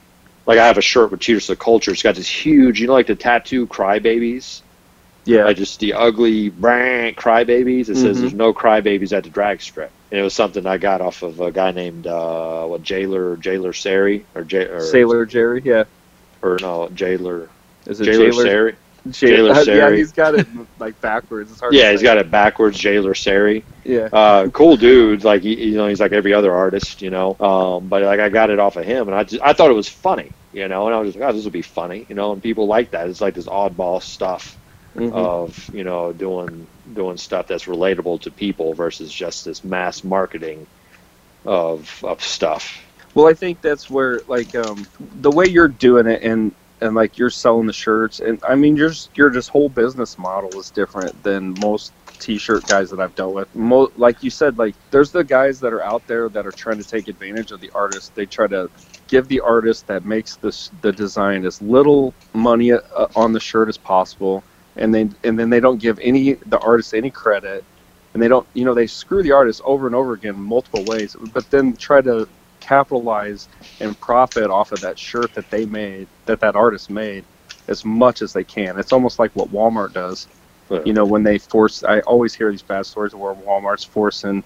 [0.47, 1.91] Like I have a shirt with Cheaters of Culture.
[1.91, 4.63] It's got this huge, you know, like the tattoo crybabies.
[5.25, 5.45] Yeah.
[5.45, 7.89] Like just the ugly brand crybabies.
[7.91, 8.21] It says Mhm.
[8.21, 9.91] there's no crybabies at the drag strip.
[10.11, 13.73] And it was something I got off of a guy named uh, what Jailer Jailer
[13.75, 15.61] Sari or, J, or Sailor Jerry.
[15.65, 15.85] Yeah.
[16.43, 17.49] or no Jailer
[17.87, 18.43] Is it Jailer Jailer?
[18.45, 18.77] Sari.
[19.11, 20.47] Jailer, Jailer yeah, he's got it
[20.79, 21.51] like backwards.
[21.51, 21.73] It's hard.
[21.73, 22.79] Yeah, he's got it backwards.
[22.79, 23.65] Jailer Sari.
[23.85, 24.09] Yeah.
[24.13, 25.25] Uh, cool dude.
[25.25, 27.01] Like he, you know, he's like every other artist.
[27.01, 29.53] You know, um, but like I got it off of him, and I just I
[29.53, 30.33] thought it was funny.
[30.53, 32.07] You know, and I was just like, oh, this will be funny.
[32.09, 33.09] You know, and people like that.
[33.09, 34.57] It's like this oddball stuff
[34.97, 35.13] Mhm.
[35.13, 40.67] of you know doing doing stuff that's relatable to people versus just this mass marketing
[41.45, 42.85] of of stuff.
[43.15, 47.19] Well, I think that's where like um, the way you're doing it and and like
[47.19, 51.23] you're selling the shirts and I mean your your just whole business model is different
[51.23, 53.55] than most t-shirt guys that I've dealt with.
[53.55, 56.79] Mo- like you said, like there's the guys that are out there that are trying
[56.79, 58.15] to take advantage of the artist.
[58.15, 58.71] They try to
[59.09, 62.81] give the artist that makes this the design as little money uh,
[63.17, 64.47] on the shirt as possible,
[64.79, 67.65] and then and then they don't give any the artist any credit,
[68.15, 71.17] and they don't you know they screw the artist over and over again multiple ways,
[71.33, 72.29] but then try to
[72.61, 73.49] capitalize
[73.81, 77.25] and profit off of that shirt that they made that that artist made
[77.69, 78.79] as much as they can.
[78.79, 80.27] It's almost like what Walmart does.
[80.71, 80.81] Yeah.
[80.85, 84.43] You know, when they force, I always hear these bad stories where Walmart's forcing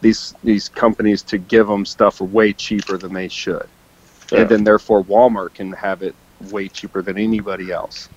[0.00, 3.66] these these companies to give them stuff way cheaper than they should,
[4.30, 4.40] Yeah.
[4.40, 6.14] and then therefore Walmart can have it
[6.50, 8.08] way cheaper than anybody else,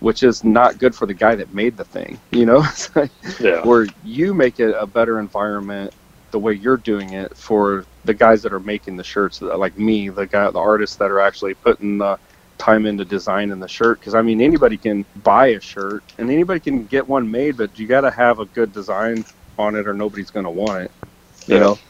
[0.00, 2.22] which is not good for the guy that made the thing.
[2.32, 2.64] You know,
[3.40, 3.62] Yeah.
[3.62, 5.94] where you make it a better environment
[6.32, 10.10] the way you're doing it for the guys that are making the shirts, like me,
[10.10, 12.18] the guy, the artists that are actually putting the
[12.58, 14.00] time into designing the shirt.
[14.00, 17.78] Because I mean, anybody can buy a shirt and anybody can get one made, but
[17.78, 19.26] you got to have a good design
[19.58, 20.92] on it, or nobody's going to want it.
[21.46, 21.60] You Yeah.
[21.60, 21.80] know.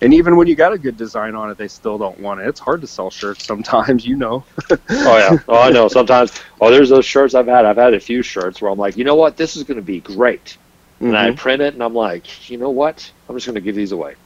[0.00, 2.48] And even when you got a good design on it, they still don't want it.
[2.48, 4.46] It's hard to sell shirts sometimes, you know.
[5.04, 5.36] Oh yeah.
[5.48, 5.88] Oh, I know.
[5.88, 6.32] Sometimes.
[6.60, 7.64] Oh, there's those shirts I've had.
[7.64, 9.82] I've had a few shirts where I'm like, you know what, this is going to
[9.82, 10.58] be great,
[11.06, 11.36] and I Mhm.
[11.36, 14.16] print it, and I'm like, you know what, I'm just going to give these away.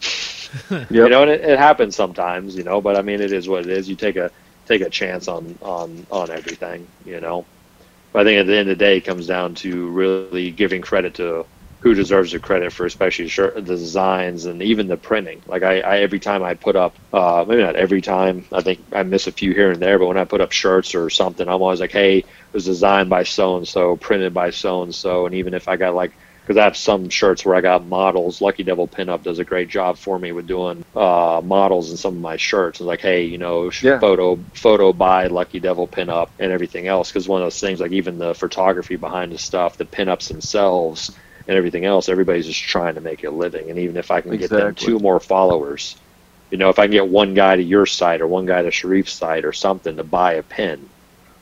[0.88, 0.90] Yep.
[0.90, 2.56] You know, and it, it happens sometimes.
[2.56, 3.88] You know, but I mean, it is what it is.
[3.88, 4.30] You take a
[4.66, 6.92] take a chance on on on everything.
[7.04, 7.48] You know,
[8.12, 10.62] but I think at the end of the day, it comes down to really giving
[10.82, 11.46] credit to
[11.82, 15.42] who deserves the credit for especially shirt, the designs and even the printing.
[15.46, 18.46] Like I, I every time I put up, uh, maybe not every time.
[18.52, 20.94] I think I miss a few here and there, but when I put up shirts
[20.94, 24.50] or something, I'm always like, hey, it was designed by so and so, printed by
[24.50, 27.54] so and so, and even if I got like because I have some shirts where
[27.56, 28.40] I got models.
[28.40, 32.16] Lucky Devil Pinup does a great job for me with doing uh, models in some
[32.16, 32.80] of my shirts.
[32.80, 34.00] It's like, hey, you know, Yeah.
[34.00, 37.10] photo photo by Lucky Devil Pinup and everything else.
[37.12, 41.16] Because one of those things, like even the photography behind the stuff, the pinups themselves,
[41.46, 43.70] and everything else, everybody's just trying to make a living.
[43.70, 45.96] And even if I can get them two more followers,
[46.50, 48.70] you know, if I can get one guy to your site or one guy to
[48.70, 50.88] Sharif's site or something to buy a pin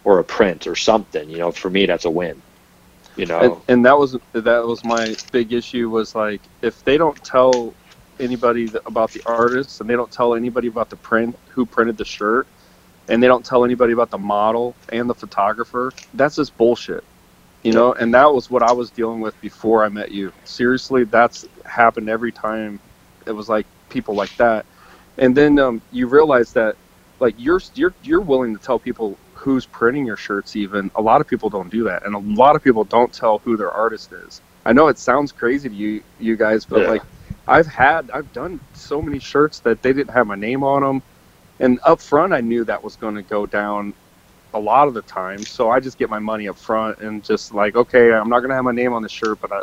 [0.04, 2.40] or a print or something, you know, for me that's a win.
[3.16, 6.96] You know, and, and that was that was my big issue was like if they
[6.96, 7.74] don't tell
[8.20, 12.04] anybody about the artist and they don't tell anybody about the print who printed the
[12.04, 12.46] shirt
[13.08, 17.02] and they don't tell anybody about the model and the photographer that's just bullshit
[17.64, 20.32] you know and that was what i was dealing with before i met you.
[20.44, 22.80] Seriously that's happened every time
[23.26, 24.66] it was like people like that.
[25.18, 26.76] And then um, you realize that
[27.20, 30.90] like you're you're you're willing to tell people who's printing your shirts even.
[30.96, 33.56] A lot of people don't do that and a lot of people don't tell who
[33.58, 34.42] their artist is.
[34.66, 36.86] I know it sounds crazy to you you guys but Yeah.
[36.86, 37.04] like
[37.48, 41.02] i've had i've done so many shirts that they didn't have my name on them
[41.60, 43.94] and up front i knew that was going to go down
[44.54, 45.46] a lot of the time.
[45.46, 48.54] So I just get my money up front and just like, okay, I'm not gonna
[48.54, 49.60] have my name on the shirt, but I,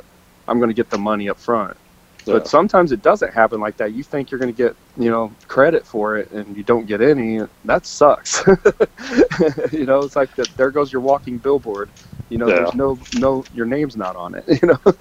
[0.48, 1.78] I'm gonna get the money up front.
[2.26, 2.34] Yeah.
[2.34, 3.94] But sometimes it doesn't happen like that.
[3.94, 7.40] You think you're gonna get, you know, credit for it, and you don't get any.
[7.66, 8.44] That sucks.
[9.72, 10.50] you know, it's like that.
[10.58, 11.92] There goes your walking billboard.
[12.30, 12.54] You know, Yeah.
[12.54, 14.46] there's no, no, your name's not on it.
[14.62, 14.94] You know.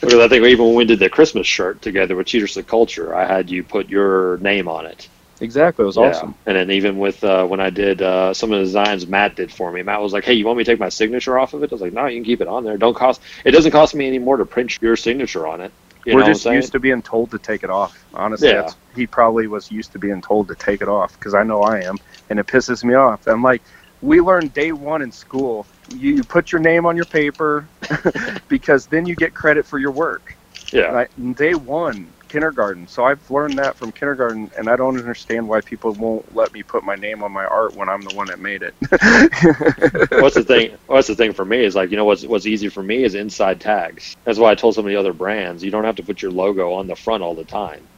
[0.00, 3.14] Because I think even when we did the Christmas shirt together with Cheaters of Culture,
[3.14, 5.08] I had you put your name on it.
[5.40, 5.84] Exactly.
[5.84, 5.98] It was Yeah.
[5.98, 6.36] awesome.
[6.46, 9.52] And then even with uh, when I did uh, some of the designs Matt did
[9.52, 11.62] for me, Matt was like, "Hey, you want me to take my signature off of
[11.62, 12.78] it?" I was like, "No, you can keep it on there.
[12.78, 13.22] Don't cost.
[13.44, 15.74] It doesn't cost me any more to print your signature on it."
[16.04, 18.06] You We're just used to being told to take it off.
[18.14, 18.70] Honestly, Yeah.
[18.94, 21.80] he probably was used to being told to take it off because I know I
[21.80, 22.00] am,
[22.30, 23.26] and it pisses me off.
[23.26, 23.62] I'm like,
[24.00, 25.68] we learned day one in school.
[25.86, 27.70] You, you put your name on your paper
[28.48, 30.38] because then you get credit for your work.
[30.72, 30.82] yeah.
[30.86, 31.08] Right?
[31.36, 32.86] Day one, kindergarten.
[32.88, 36.62] So I've learned that from kindergarten, and I don't understand why people won't let me
[36.62, 38.74] put my name on my art when I'm the one that made it.
[40.16, 40.76] what's the thing?
[40.86, 43.14] What's the thing for me is like you know what's what's easy for me is
[43.14, 44.16] inside tags.
[44.24, 46.30] That's why I told some of the other brands you don't have to put your
[46.32, 47.88] logo on the front all the time.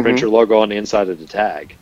[0.00, 1.78] Print Mhm, your logo on the inside of the tag.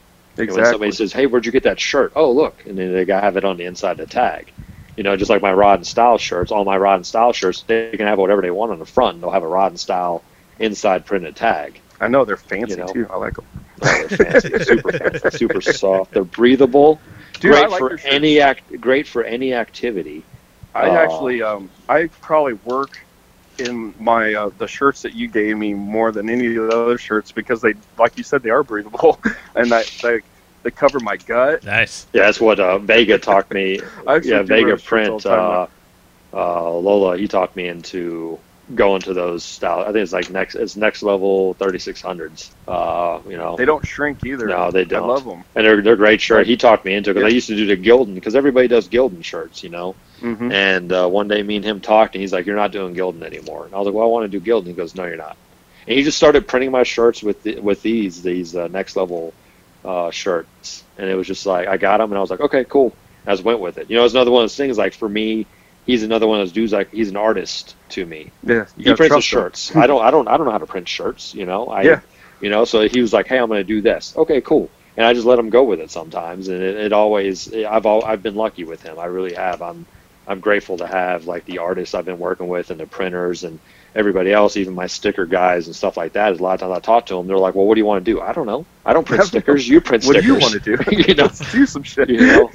[0.47, 3.05] And when somebody says, "Hey, where'd you get that shirt?" Oh, look, and then they
[3.05, 4.53] got have it on the inside of the tag.
[4.97, 7.65] You know, just like my Rod and Style shirts, all my Rod and Style shirts,
[7.69, 9.15] they can have whatever they want on the front.
[9.15, 10.27] and They'll have a Rod and Style
[10.59, 11.83] inside printed tag.
[12.01, 12.93] I know they're fancy you know.
[12.93, 13.07] too.
[13.11, 13.47] I like them.
[13.83, 16.13] Oh, they're fancy, super fancy, super soft.
[16.13, 17.01] They're breathable.
[17.35, 18.81] Dude, great like for any act.
[18.81, 20.25] Great for any activity.
[20.75, 22.99] I Uh, actually, um, I probably work
[23.59, 26.99] in my uh, the shirts that you gave me more than any of the other
[26.99, 29.21] shirts because they, like you said, they are breathable,
[29.55, 30.21] and I, they
[30.63, 31.65] they cover my gut.
[31.65, 32.07] Nice.
[32.13, 33.81] Yeah, that's what uh, Vega taught me.
[34.23, 35.27] Yeah, Vega wear shirts all print.
[35.27, 35.67] Uh,
[36.33, 38.39] uh, Lola, he talked me into
[38.75, 39.81] going to those style.
[39.81, 40.55] I think it's like next.
[40.55, 42.55] It's next level thirty six hundreds.
[42.67, 44.47] Uh, you know, They don't shrink either.
[44.47, 45.05] No, they don't.
[45.05, 45.45] I love them.
[45.55, 46.47] and they're they're great shirt.
[46.47, 49.25] He talked me into because I used to do the Gildan because everybody does Gildan
[49.25, 49.97] shirts, you know.
[50.21, 52.95] hmm And uh, one day, me and him talked, and he's like, "You're not doing
[52.95, 55.05] Gildan anymore." And I was like, "Well, I want to do Gildan." He goes, "No,
[55.05, 55.37] you're not."
[55.87, 59.35] And he just started printing my shirts with the, with these these uh, next level
[59.85, 62.65] uh, shirts, and it was just like I got them, and I was like, "Okay,
[62.65, 63.91] cool." I just went with it.
[63.91, 64.79] You know, it's another one of those things.
[64.79, 65.49] Like for me,
[65.89, 66.73] he's another one of those dudes.
[66.73, 68.31] Like he's an artist to me.
[68.45, 69.43] Yeah, you He gotta prints his trust them.
[69.43, 69.77] shirts.
[69.77, 70.03] I don't.
[70.05, 70.29] I don't.
[70.29, 71.35] I don't know how to print shirts.
[71.35, 71.67] You know.
[71.67, 72.01] I, Yeah.
[72.41, 72.65] You know.
[72.65, 74.71] So he was like, "Hey, I'm going to do this." Okay, cool.
[74.97, 77.53] And I just let him go with it sometimes, and it, it always.
[77.53, 78.99] I've all, I've been lucky with him.
[78.99, 79.63] I really have.
[79.63, 79.87] I'm
[80.29, 83.59] I'm grateful to have like the artists I've been working with and the printers and
[83.95, 86.39] everybody else, even my sticker guys and stuff like that.
[86.39, 88.05] A lot of times I talk to them, they're like, "Well, what do you want
[88.05, 88.67] to do?" I don't know.
[88.85, 89.67] I don't print stickers.
[89.69, 90.77] You print What do you want to do?
[90.91, 92.11] you know, Let's do some shit.
[92.11, 92.51] you know,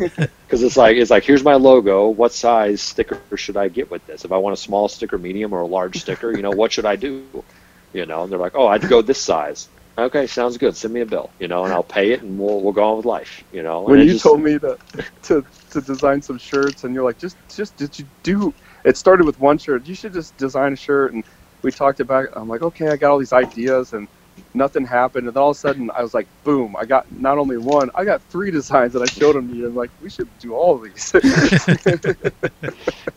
[0.53, 2.09] because it's like it's like here's my logo.
[2.09, 4.23] What size sticker should I get with this?
[4.23, 6.85] If I want a small sticker, medium, or a large sticker, you know, what should
[6.85, 7.23] I do?
[7.91, 9.67] You know, and they're like, "Oh, I'd go this size."
[9.97, 10.75] Okay, sounds good.
[10.75, 12.97] Send me a bill, you know, and I'll pay it, and we'll we'll go on
[12.97, 13.81] with life, you know.
[13.81, 14.77] when and you just- told me to,
[15.23, 18.53] to to design some shirts and you're like just just did you do
[18.84, 21.23] it started with one shirt you should just design a shirt and
[21.63, 22.31] we talked about it.
[22.35, 24.07] i'm like okay i got all these ideas and
[24.55, 27.38] nothing happened and then all of a sudden i was like boom i got not
[27.39, 30.10] only one i got three designs that i showed him to you and like we
[30.10, 31.14] should do all of these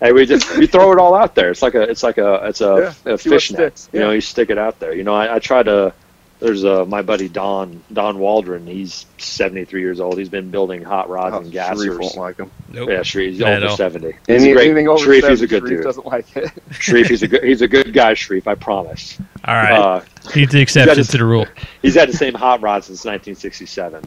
[0.01, 1.51] Hey, we just we throw it all out there.
[1.51, 3.71] It's like a it's like a it's a, Yeah, a fish net.
[3.71, 4.95] sticks, You know, you stick it out there.
[4.95, 5.95] You know, I, I try to.
[6.39, 8.67] There's uh, my buddy Don Don Waldron.
[8.67, 10.19] He's 73 years old.
[10.19, 11.99] He's been building hot rods oh, and Sharif gassers.
[11.99, 12.91] won't like them Nope.
[12.91, 14.07] Yeah, Sharif, he's Not over 70.
[14.07, 15.85] He's Any, a great, anything over Sharif, he's a good Sharif dude.
[15.85, 18.13] doesn't like it Sharif, he's a good he's a good guy.
[18.15, 19.19] Sharif, I promise.
[19.45, 19.73] All right.
[19.73, 20.01] Uh,
[20.35, 21.47] He's the exception just- to the rule.
[21.81, 24.05] he's had the same hot rod since 1967.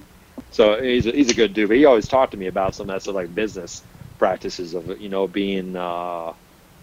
[0.51, 1.69] So he's a, he's a good dude.
[1.69, 3.83] But he always talked to me about some of that stuff like business
[4.19, 6.33] practices of you know being uh,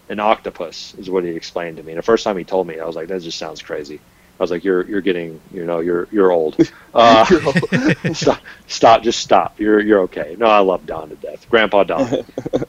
[0.09, 1.93] an octopus is what he explained to me.
[1.93, 4.01] And the first time he told me, I was like, that just sounds crazy.
[4.39, 6.57] I was like, you're you're getting you know you're you're old.
[6.97, 7.27] Uh,
[8.15, 9.61] stop stop just stop.
[9.61, 10.35] You're you're okay.
[10.39, 11.47] No, I love Don to death.
[11.51, 12.07] Grandpa Don.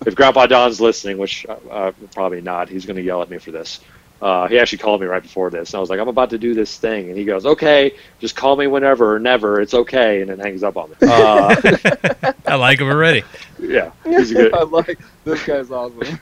[0.06, 3.38] if Grandpa Don's listening, which uh, uh, probably not, he's going to yell at me
[3.38, 3.80] for this.
[4.22, 6.40] Uh, he actually called me right before this, and I was like, "I'm about to
[6.40, 9.62] do this thing," and he goes, "Okay, just call me whenever or never.
[9.62, 10.96] It's okay," and then hangs up on me.
[11.08, 11.56] Uh,
[12.48, 13.24] I like him already.
[13.60, 14.54] yeah, he's good.
[14.56, 16.20] i like this guy's awesome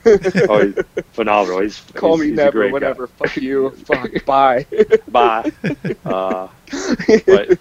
[0.50, 0.76] Oh, he's
[1.14, 1.62] phenomenal.
[1.62, 2.74] He's call he's, me he's a never great guy.
[2.74, 4.66] whatever fuck you fuck bye
[5.08, 5.52] Bye.
[6.06, 6.48] Uh,
[7.26, 7.60] but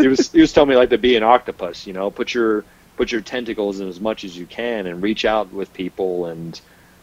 [0.00, 1.86] he was he was telling me like to be an octopus.
[1.86, 2.64] You know, put your
[2.96, 6.60] put your tentacles in as much as you can and reach out with people and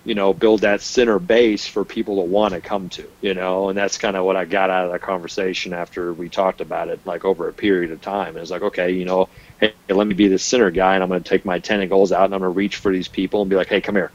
[0.08, 3.04] you know build that center base for people to want to come to.
[3.22, 6.30] You know, and that's kind of what I got out of that conversation after we
[6.30, 8.30] talked about it like over a period of time.
[8.30, 9.30] And it's like, okay, you know,
[9.60, 12.26] hey, let me be the center guy, and I'm going to take my tentacles out
[12.26, 14.12] and I'm going to reach for these people and be like, hey, come here.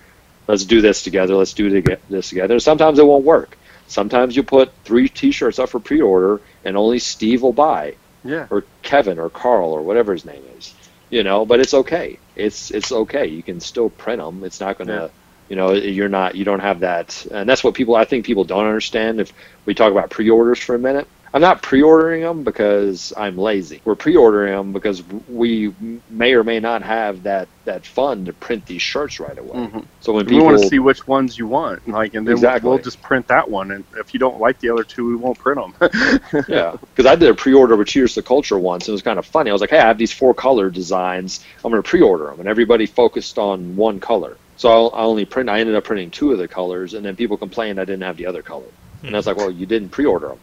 [0.49, 1.37] Let's do this together.
[1.37, 1.71] Let's do
[2.09, 2.55] this together.
[2.55, 3.57] And Sometimes it won't work.
[3.87, 7.95] Sometimes you put three T-shirts up for pre-order, and only Steve will buy,
[8.25, 10.75] yeah or Kevin, or Carl, or whatever his name is.
[11.11, 11.45] you know.
[11.45, 12.19] But it's okay.
[12.35, 13.27] It's it's okay.
[13.27, 14.43] You can still print them.
[14.45, 14.95] It's not gonna.
[14.95, 15.09] Yeah.
[15.53, 16.35] You know, you're not.
[16.35, 17.95] You don't have that, and that's what people.
[17.95, 19.21] I think people don't understand.
[19.21, 19.35] If
[19.67, 23.83] we talk about pre-orders for a minute, I'm not pre-ordering them because I'm lazy.
[23.85, 25.75] We're pre-ordering them because we
[26.09, 29.51] may or may not have that that fund to print these shirts right away.
[29.51, 29.85] Mhm.
[30.01, 32.69] So when we people want to see which ones you want, like, and then Exactly.
[32.69, 33.73] we'll, we'll just print that one.
[33.73, 35.91] And if you don't like the other two, we won't print them.
[36.49, 39.19] Yeah, because I did a pre-order with Cheaters to Culture once, and it was kind
[39.19, 39.51] of funny.
[39.51, 41.45] I was like, "Hey, I have these four color designs.
[41.63, 44.39] I'm going to pre-order them," and everybody focused on one color.
[44.57, 45.49] So I'll, I only print.
[45.49, 48.17] I ended up printing two of the colors, and then people complained I didn't have
[48.17, 48.67] the other color.
[49.03, 50.39] And I was like, "Well, you didn't pre-order them.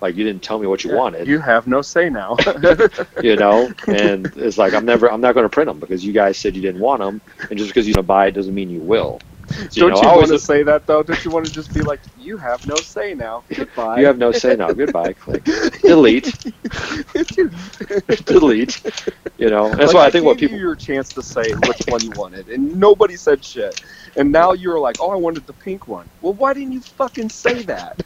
[0.00, 2.36] Like you didn't tell me what you wanted, You have no say now.
[3.22, 5.10] you know." And it's like I'm never.
[5.10, 7.20] I'm not going to print them because you guys said you didn't want them,
[7.50, 9.20] and just because you don't buy it doesn't mean you will.
[9.72, 11.02] Don't know, you want to say that though?
[11.02, 13.44] Don't you want to just be like, you have no say now?
[13.54, 14.00] Goodbye.
[14.00, 14.72] You have no say now.
[14.72, 15.12] Goodbye.
[15.24, 15.44] Click.
[15.82, 16.32] Delete.
[18.26, 18.82] Delete.
[19.38, 19.68] You know.
[19.70, 20.56] That's Like, why I think what people.
[20.56, 23.82] you your chance to say which one you wanted, and nobody said shit.
[24.16, 26.08] And now you're like, oh, I wanted the pink one.
[26.22, 27.96] Well, why didn't you fucking say that?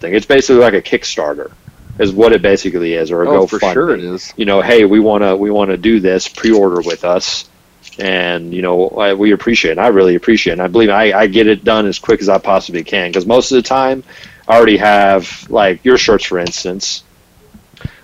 [0.00, 0.14] thing.
[0.14, 1.52] It's basically like a Kickstarter,
[1.98, 3.60] is what it basically is, or a oh, GoFundMe.
[3.60, 4.32] for sure it is.
[4.36, 7.48] You know, hey, we want to we want to do this pre-order with us,
[7.98, 9.72] and you know I, we appreciate.
[9.72, 9.78] it.
[9.78, 10.58] I really appreciate, it.
[10.58, 13.26] and I believe I, I get it done as quick as I possibly can because
[13.26, 14.04] most of the time
[14.48, 17.02] I already have like your shirts, for instance.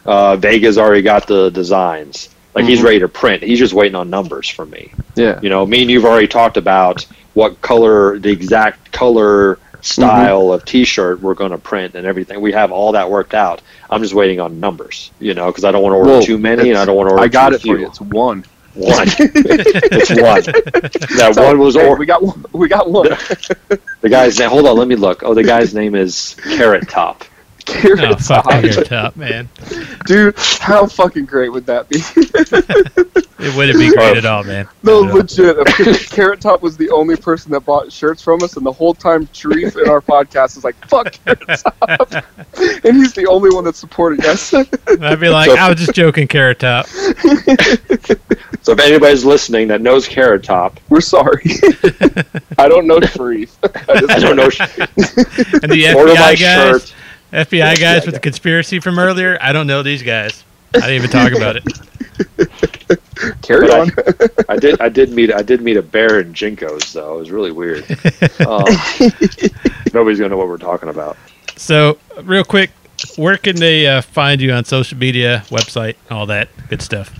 [0.04, 2.28] Uh, Vega's already got the designs.
[2.54, 2.84] Like he's Mhm.
[2.84, 3.42] ready to print.
[3.42, 4.92] He's just waiting on numbers from me.
[5.14, 5.38] Yeah.
[5.40, 10.64] You know, me and you've already talked about what color, the exact color style of
[10.64, 12.40] T-shirt we're going to print and everything.
[12.40, 13.62] We have all that worked out.
[13.90, 16.38] I'm just waiting on numbers, you know, because I don't want to order Well, too
[16.38, 17.24] many and I don't want to order.
[17.24, 17.86] I got too it for you.
[17.86, 18.44] It's one.
[18.74, 19.06] One.
[19.18, 20.42] it's one.
[21.18, 22.44] That So, one was hey, or we got one.
[22.52, 23.08] We got one.
[24.00, 24.48] the guy's name.
[24.50, 25.22] Hold on, let me look.
[25.22, 27.24] Oh, the guy's name is Carrot Top.
[27.64, 28.62] Carrot Oh, Top.
[28.64, 29.48] your top, man.
[30.06, 32.00] Dude, how fucking great would that be?
[33.44, 34.68] It wouldn't be great at all, man.
[34.84, 35.54] No, Not at all.
[35.56, 35.98] legit.
[36.10, 39.28] Carrot Top was the only person that bought shirts from us, and the whole time
[39.32, 42.12] Sharif in our podcast is like, "Fuck Carrot Top,"
[42.84, 44.54] and he's the only one that supported us.
[44.54, 46.86] I'd be like, I was just joking, Carrot Top.
[48.62, 51.42] So if anybody's listening that knows Carrot Top, We're sorry.
[52.58, 53.58] I don't know Sharif.
[53.88, 54.48] I don't know.
[55.62, 56.94] And the Order my FBI guys, shirt.
[57.32, 60.44] FBI guys FBI with the conspiracy from earlier, I don't know these guys.
[60.74, 61.64] I didn't even talk about it.
[63.42, 64.44] Carry But on.
[64.48, 64.80] I did.
[64.80, 65.32] I did meet.
[65.32, 67.16] I did meet a bear in JNCOs, though.
[67.16, 67.84] It was really weird.
[68.46, 68.64] Um,
[69.92, 71.16] nobody's gonna know what we're talking about.
[71.56, 72.70] So, real quick,
[73.16, 77.12] where can they uh, find you on social media, website, all that good stuff?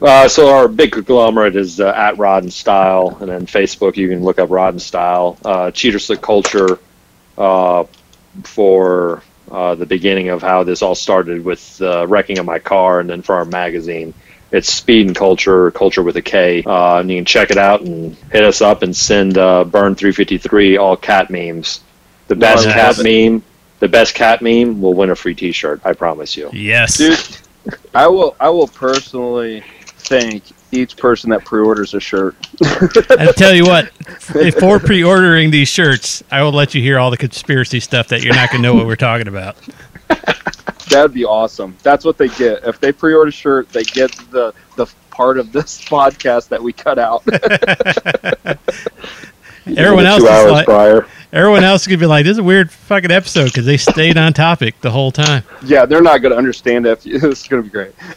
[0.00, 4.08] Uh, so our big conglomerate is uh, at Rod and Style, and then Facebook you
[4.08, 5.36] can look up Rod and Style.
[5.44, 6.78] Uh, Cheaters to Culture
[7.36, 7.84] uh,
[8.44, 13.00] for uh, the beginning of how this all started with uh, wrecking of my car,
[13.00, 14.14] and then for our magazine.
[14.52, 16.64] It's Speed and Culture, Culture with a K.
[16.64, 19.94] Uh, and you can check it out and hit us up and send uh, Burn
[19.94, 21.82] 353 all cat memes.
[22.26, 22.74] The best Nice.
[22.74, 23.44] cat meme,
[23.78, 25.82] the best cat meme will win a free T-shirt.
[25.84, 26.50] I promise you.
[26.52, 26.96] Yes.
[26.98, 27.18] Dude,
[27.94, 28.34] I will.
[28.40, 29.62] I will personally
[30.00, 32.36] thank each person that pre-orders a shirt.
[32.62, 33.90] I tell you what,
[34.32, 38.34] before pre-ordering these shirts, I will let you hear all the conspiracy stuff that you're
[38.34, 39.56] not going to know what we're talking about.
[40.88, 41.76] That'd be awesome.
[41.82, 42.64] That's what they get.
[42.64, 46.72] If they pre-order a shirt, they get the the part of this podcast that we
[46.72, 47.24] cut out.
[49.76, 51.06] Everyone else Two is hours like, prior.
[51.32, 54.32] everyone else gonna be like, "This is a weird fucking episode" because they stayed on
[54.32, 55.44] topic the whole time.
[55.62, 57.02] yeah, they're not going to understand it.
[57.04, 57.92] It's going to be great.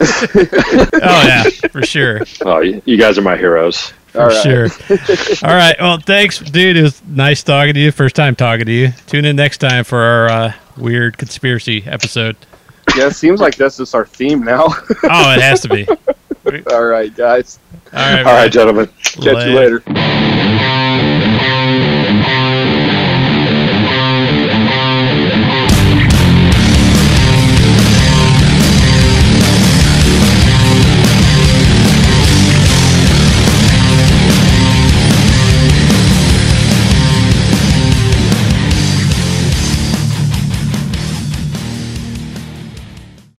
[1.02, 3.92] Oh yeah, for sure, Oh, you you guys are my heroes.
[4.08, 4.42] for All right.
[4.42, 4.68] sure.
[5.48, 6.76] All right, well, thanks, dude.
[6.76, 7.92] It was nice talking to you.
[7.92, 8.88] First time talking to you.
[9.06, 12.36] Tune in next time for our uh, weird conspiracy episode.
[12.96, 14.66] Yeah, it seems like this is our theme now.
[15.04, 15.86] Oh, it has to be.
[16.72, 17.58] All right, guys.
[17.92, 18.86] All right, All right, gentlemen.
[19.02, 19.82] Catch you Later.
[19.86, 20.23] later.